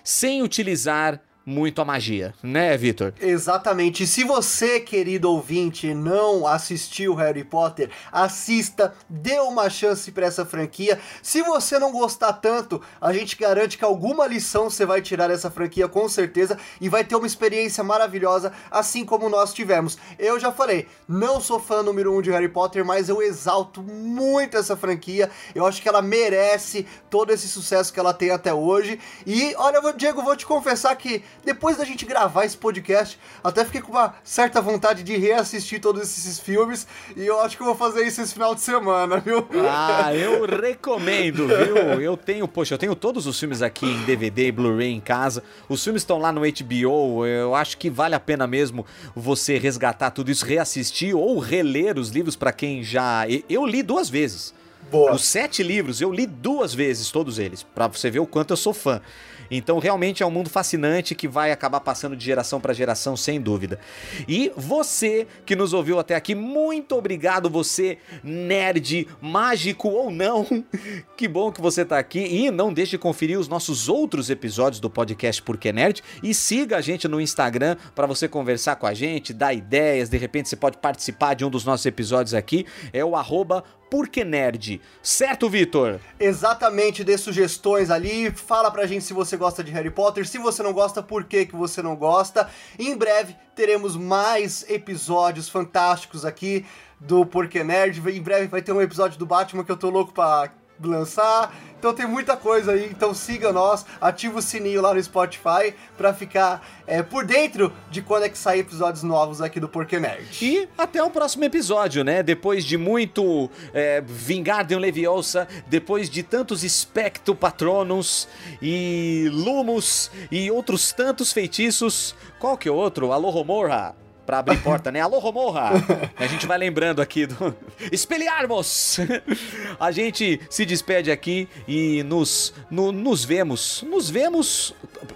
sem 0.03 0.43
utilizar 0.43 1.21
muito 1.47 1.81
a 1.81 1.85
magia, 1.85 2.33
né, 2.43 2.75
Vitor? 2.75 3.13
Exatamente. 3.21 4.05
Se 4.05 4.25
você, 4.25 4.81
querido 4.81 5.31
ouvinte, 5.31 5.93
não 5.93 6.45
assistiu 6.45 7.15
Harry 7.15 7.45
Potter, 7.45 7.89
assista, 8.11 8.93
dê 9.07 9.39
uma 9.39 9.69
chance 9.69 10.11
para 10.11 10.25
essa 10.25 10.45
franquia. 10.45 10.99
Se 11.23 11.41
você 11.41 11.79
não 11.79 11.93
gostar 11.93 12.33
tanto, 12.33 12.81
a 12.99 13.13
gente 13.13 13.37
garante 13.37 13.77
que 13.77 13.85
alguma 13.85 14.27
lição 14.27 14.69
você 14.69 14.85
vai 14.85 15.01
tirar 15.01 15.29
dessa 15.29 15.49
franquia 15.49 15.87
com 15.87 16.09
certeza 16.09 16.57
e 16.81 16.89
vai 16.89 17.05
ter 17.05 17.15
uma 17.15 17.25
experiência 17.25 17.81
maravilhosa, 17.81 18.51
assim 18.69 19.05
como 19.05 19.29
nós 19.29 19.53
tivemos. 19.53 19.97
Eu 20.19 20.37
já 20.37 20.51
falei, 20.51 20.85
não 21.07 21.39
sou 21.39 21.61
fã 21.61 21.81
número 21.81 22.13
um 22.13 22.21
de 22.21 22.29
Harry 22.29 22.49
Potter, 22.49 22.83
mas 22.83 23.07
eu 23.07 23.21
exalto 23.21 23.81
muito 23.81 24.57
essa 24.57 24.75
franquia. 24.75 25.31
Eu 25.55 25.65
acho 25.65 25.81
que 25.81 25.87
ela 25.87 26.01
merece 26.01 26.85
todo 27.09 27.31
esse 27.31 27.47
sucesso 27.47 27.93
que 27.93 27.99
ela 28.01 28.13
tem 28.13 28.31
até 28.31 28.53
hoje. 28.53 28.99
E 29.25 29.55
olha, 29.55 29.81
Diego, 29.93 30.21
vou 30.21 30.35
te 30.35 30.45
confessar 30.45 30.93
que 30.97 31.23
depois 31.47 31.77
da 31.77 31.85
gente 31.85 32.05
gravar 32.05 32.43
esse 32.43 32.57
podcast, 32.57 33.17
até 33.41 33.63
fiquei 33.63 33.79
com 33.79 33.93
uma 33.93 34.15
certa 34.21 34.61
vontade 34.61 35.01
de 35.01 35.15
reassistir 35.15 35.79
todos 35.79 36.01
esses 36.01 36.37
filmes 36.37 36.85
e 37.15 37.25
eu 37.25 37.39
acho 37.39 37.55
que 37.55 37.63
eu 37.63 37.67
vou 37.67 37.75
fazer 37.75 38.05
isso 38.05 38.21
esse 38.21 38.33
final 38.33 38.53
de 38.53 38.59
semana, 38.59 39.17
viu? 39.17 39.47
Ah, 39.65 40.13
eu 40.13 40.43
recomendo, 40.61 41.47
viu? 41.47 42.01
Eu 42.01 42.17
tenho, 42.17 42.45
poxa, 42.49 42.73
eu 42.73 42.77
tenho 42.77 42.93
todos 42.93 43.25
os 43.25 43.39
filmes 43.39 43.61
aqui 43.61 43.85
em 43.85 44.03
DVD 44.03 44.47
e 44.47 44.51
Blu-ray 44.51 44.91
em 44.91 44.99
casa. 44.99 45.41
Os 45.69 45.81
filmes 45.81 46.01
estão 46.01 46.17
lá 46.17 46.33
no 46.33 46.41
HBO. 46.41 47.25
Eu 47.25 47.55
acho 47.55 47.77
que 47.77 47.89
vale 47.89 48.13
a 48.13 48.19
pena 48.19 48.45
mesmo 48.45 48.85
você 49.15 49.57
resgatar 49.57 50.11
tudo 50.11 50.29
isso, 50.29 50.45
reassistir 50.45 51.15
ou 51.15 51.39
reler 51.39 51.97
os 51.97 52.09
livros 52.09 52.35
para 52.35 52.51
quem 52.51 52.83
já. 52.83 53.23
Eu 53.47 53.65
li 53.65 53.81
duas 53.81 54.09
vezes. 54.09 54.53
Boa. 54.91 55.13
Os 55.13 55.25
sete 55.25 55.63
livros 55.63 56.01
eu 56.01 56.11
li 56.11 56.25
duas 56.25 56.73
vezes, 56.73 57.11
todos 57.11 57.39
eles, 57.39 57.63
para 57.63 57.87
você 57.87 58.09
ver 58.09 58.19
o 58.19 58.27
quanto 58.27 58.51
eu 58.51 58.57
sou 58.57 58.73
fã. 58.73 59.01
Então, 59.49 59.79
realmente 59.79 60.23
é 60.23 60.25
um 60.25 60.31
mundo 60.31 60.49
fascinante 60.49 61.15
que 61.15 61.27
vai 61.27 61.51
acabar 61.51 61.79
passando 61.79 62.15
de 62.15 62.23
geração 62.23 62.59
para 62.59 62.73
geração, 62.73 63.15
sem 63.15 63.39
dúvida. 63.39 63.79
E 64.27 64.51
você 64.55 65.27
que 65.45 65.55
nos 65.55 65.73
ouviu 65.73 65.99
até 65.99 66.15
aqui, 66.15 66.35
muito 66.35 66.95
obrigado, 66.95 67.49
você, 67.49 67.97
nerd, 68.23 69.07
mágico 69.21 69.89
ou 69.89 70.11
não. 70.11 70.45
que 71.15 71.27
bom 71.27 71.51
que 71.51 71.61
você 71.61 71.81
está 71.81 71.97
aqui. 71.97 72.19
E 72.19 72.51
não 72.51 72.73
deixe 72.73 72.91
de 72.91 72.97
conferir 72.97 73.39
os 73.39 73.47
nossos 73.47 73.89
outros 73.89 74.29
episódios 74.29 74.79
do 74.79 74.89
podcast 74.89 75.41
Porque 75.41 75.71
Nerd. 75.71 76.03
E 76.21 76.33
siga 76.33 76.77
a 76.77 76.81
gente 76.81 77.07
no 77.07 77.21
Instagram 77.21 77.77
para 77.95 78.07
você 78.07 78.27
conversar 78.27 78.75
com 78.75 78.85
a 78.85 78.93
gente, 78.93 79.33
dar 79.33 79.53
ideias. 79.53 80.09
De 80.09 80.17
repente, 80.17 80.49
você 80.49 80.55
pode 80.55 80.77
participar 80.77 81.33
de 81.33 81.45
um 81.45 81.49
dos 81.49 81.63
nossos 81.65 81.85
episódios 81.85 82.33
aqui. 82.33 82.65
É 82.91 83.03
o 83.03 83.15
arroba 83.15 83.63
porque 83.89 84.23
Nerd. 84.23 84.81
Certo, 85.01 85.49
Vitor? 85.49 85.99
Exatamente, 86.19 87.03
dê 87.03 87.17
sugestões 87.17 87.89
ali, 87.89 88.31
fala 88.31 88.69
pra 88.71 88.87
gente 88.87 89.03
se 89.03 89.13
você 89.13 89.37
gosta 89.37 89.63
de 89.63 89.71
Harry 89.71 89.89
Potter, 89.89 90.27
se 90.27 90.37
você 90.37 90.61
não 90.63 90.73
gosta, 90.73 91.01
por 91.01 91.23
que, 91.23 91.45
que 91.45 91.55
você 91.55 91.81
não 91.81 91.95
gosta. 91.95 92.49
Em 92.77 92.95
breve 92.95 93.35
teremos 93.55 93.95
mais 93.95 94.63
episódios 94.69 95.49
fantásticos 95.49 96.25
aqui 96.25 96.65
do 96.99 97.25
Porquê 97.25 97.63
Nerd. 97.63 97.99
Em 97.99 98.21
breve 98.21 98.47
vai 98.47 98.61
ter 98.61 98.71
um 98.71 98.81
episódio 98.81 99.17
do 99.17 99.25
Batman 99.25 99.63
que 99.63 99.71
eu 99.71 99.77
tô 99.77 99.89
louco 99.89 100.13
pra 100.13 100.51
lançar. 100.81 101.53
Então 101.79 101.93
tem 101.93 102.07
muita 102.07 102.35
coisa 102.35 102.71
aí, 102.71 102.89
então 102.89 103.13
siga 103.13 103.53
nós, 103.53 103.85
ativa 104.01 104.39
o 104.39 104.41
sininho 104.41 104.81
lá 104.81 104.95
no 104.95 105.03
Spotify 105.03 105.75
para 105.95 106.11
ficar 106.11 106.67
é, 106.87 107.03
por 107.03 107.23
dentro 107.23 107.71
de 107.91 108.01
quando 108.01 108.23
é 108.23 108.29
que 108.29 108.37
saem 108.37 108.61
episódios 108.61 109.03
novos 109.03 109.41
aqui 109.41 109.59
do 109.59 109.69
Porquê 109.69 109.99
Nerd. 109.99 110.43
E 110.43 110.67
até 110.75 111.03
o 111.03 111.11
próximo 111.11 111.43
episódio, 111.43 112.03
né? 112.03 112.23
Depois 112.23 112.65
de 112.65 112.77
muito 112.77 113.47
é, 113.73 114.01
Vingardium 114.01 114.79
Leviosa, 114.79 115.47
depois 115.67 116.09
de 116.09 116.23
tantos 116.23 116.61
Specto 116.61 117.35
Patronus 117.35 118.27
e 118.59 119.29
Lumos 119.31 120.09
e 120.31 120.49
outros 120.49 120.91
tantos 120.91 121.31
feitiços, 121.31 122.15
qual 122.39 122.57
que 122.57 122.67
é 122.67 122.71
outro? 122.71 123.11
Alohomorra 123.11 123.95
pra 124.27 124.39
abrir 124.39 124.61
porta, 124.61 124.91
né? 124.91 124.99
Alô, 124.99 125.19
Romorra! 125.19 125.71
A 126.19 126.27
gente 126.27 126.45
vai 126.45 126.57
lembrando 126.57 127.01
aqui 127.01 127.25
do. 127.25 127.55
Espelharmos! 127.93 128.99
A 129.79 129.89
gente 129.89 130.41
se 130.49 130.65
despede 130.65 131.09
aqui 131.09 131.47
e 131.65 132.03
nos, 132.03 132.53
no, 132.69 132.91
nos 132.91 133.23
vemos. 133.23 133.83
Nos 133.83 134.09
vemos. 134.09 134.75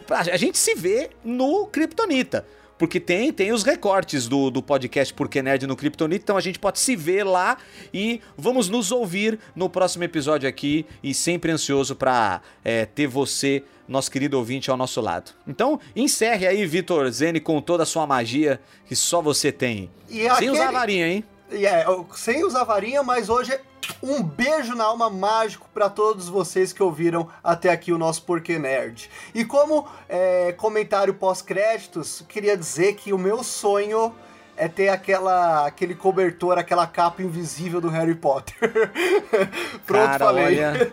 A 0.09 0.37
gente 0.37 0.57
se 0.57 0.73
vê 0.75 1.09
no 1.25 1.67
Kryptonita 1.67 2.45
porque 2.81 2.99
tem, 2.99 3.31
tem 3.31 3.51
os 3.51 3.61
recortes 3.61 4.27
do, 4.27 4.49
do 4.49 4.59
podcast 4.63 5.13
Porque 5.13 5.39
Nerd 5.39 5.67
no 5.67 5.75
Kryptonita, 5.75 6.23
então 6.23 6.35
a 6.35 6.41
gente 6.41 6.57
pode 6.57 6.79
se 6.79 6.95
ver 6.95 7.23
lá 7.23 7.59
e 7.93 8.19
vamos 8.35 8.69
nos 8.69 8.91
ouvir 8.91 9.37
no 9.55 9.69
próximo 9.69 10.03
episódio 10.03 10.49
aqui 10.49 10.87
e 11.03 11.13
sempre 11.13 11.51
ansioso 11.51 11.95
para 11.95 12.41
é, 12.65 12.87
ter 12.87 13.05
você, 13.05 13.63
nosso 13.91 14.09
querido 14.09 14.37
ouvinte, 14.37 14.71
ao 14.71 14.77
nosso 14.77 15.01
lado. 15.01 15.31
Então, 15.47 15.79
encerre 15.95 16.47
aí, 16.47 16.65
Vitor 16.65 17.09
Zene, 17.11 17.39
com 17.39 17.61
toda 17.61 17.83
a 17.83 17.85
sua 17.85 18.07
magia 18.07 18.59
que 18.85 18.95
só 18.95 19.21
você 19.21 19.51
tem. 19.51 19.91
E 20.09 20.19
Sem 20.19 20.29
aquele... 20.29 20.51
usar 20.51 20.69
a 20.69 20.71
varinha, 20.71 21.07
hein? 21.07 21.23
É, 21.51 21.85
sem 22.15 22.45
usar 22.45 22.63
varinha, 22.63 23.03
mas 23.03 23.27
hoje 23.27 23.51
é 23.51 23.61
um 24.01 24.23
beijo 24.23 24.73
na 24.73 24.85
alma 24.85 25.09
mágico 25.09 25.67
para 25.73 25.89
todos 25.89 26.29
vocês 26.29 26.71
que 26.71 26.81
ouviram 26.81 27.27
até 27.43 27.69
aqui 27.69 27.91
o 27.91 27.97
nosso 27.97 28.23
Porquê 28.23 28.57
Nerd. 28.57 29.09
E 29.33 29.43
como 29.43 29.85
é, 30.07 30.53
comentário 30.53 31.13
pós-créditos, 31.13 32.23
queria 32.27 32.55
dizer 32.55 32.95
que 32.95 33.11
o 33.11 33.17
meu 33.17 33.43
sonho 33.43 34.15
é 34.61 34.67
ter 34.67 34.89
aquela, 34.89 35.65
aquele 35.65 35.95
cobertor, 35.95 36.59
aquela 36.59 36.85
capa 36.85 37.23
invisível 37.23 37.81
do 37.81 37.89
Harry 37.89 38.13
Potter. 38.13 38.53
Pronto, 39.87 40.05
Cara, 40.05 40.25
falei. 40.25 40.63
Olha, 40.63 40.91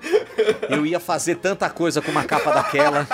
eu 0.70 0.86
ia 0.86 0.98
fazer 0.98 1.34
tanta 1.34 1.68
coisa 1.68 2.00
com 2.00 2.10
uma 2.10 2.24
capa 2.24 2.50
daquela. 2.50 3.06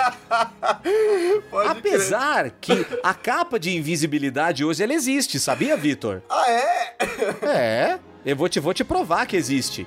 Pode 1.51 1.71
Apesar 1.71 2.51
crer. 2.51 2.53
que 2.61 2.87
a 3.03 3.13
capa 3.13 3.59
de 3.59 3.75
invisibilidade 3.75 4.63
hoje 4.63 4.81
ela 4.81 4.93
existe, 4.93 5.41
sabia, 5.41 5.75
Vitor? 5.75 6.21
Ah, 6.29 6.49
é? 6.49 6.95
É. 7.43 7.99
Eu 8.25 8.37
vou 8.37 8.47
te, 8.47 8.61
vou 8.61 8.73
te 8.73 8.85
provar 8.85 9.25
que 9.25 9.35
existe. 9.35 9.85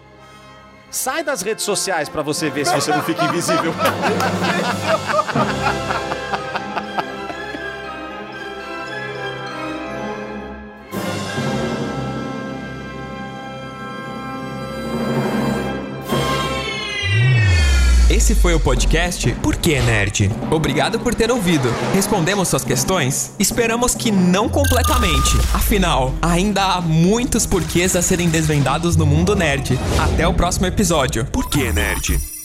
Sai 0.91 1.25
das 1.25 1.41
redes 1.41 1.65
sociais 1.65 2.11
para 2.11 2.21
você 2.21 2.51
ver 2.51 2.67
se 2.67 2.75
você 2.75 2.91
não 2.91 3.03
fica 3.03 3.25
invisível. 3.25 3.73
Esse 18.19 18.35
foi 18.35 18.53
o 18.53 18.59
podcast 18.59 19.33
Por 19.35 19.55
que 19.55 19.81
Nerd? 19.81 20.29
Obrigado 20.51 20.99
por 20.99 21.15
ter 21.15 21.31
ouvido. 21.31 21.69
Respondemos 21.95 22.49
suas 22.49 22.65
questões? 22.65 23.31
Esperamos 23.39 23.95
que 23.95 24.11
não 24.11 24.49
completamente. 24.49 25.37
Afinal, 25.55 26.13
ainda 26.21 26.65
há 26.65 26.81
muitos 26.81 27.47
porquês 27.47 27.95
a 27.95 28.03
serem 28.03 28.29
desvendados 28.29 28.97
no 28.97 29.07
mundo 29.07 29.37
nerd. 29.37 29.79
Até 30.01 30.27
o 30.27 30.35
próximo 30.35 30.67
episódio. 30.67 31.27
Por 31.27 31.49
que 31.49 31.73
Nerd? 31.73 32.38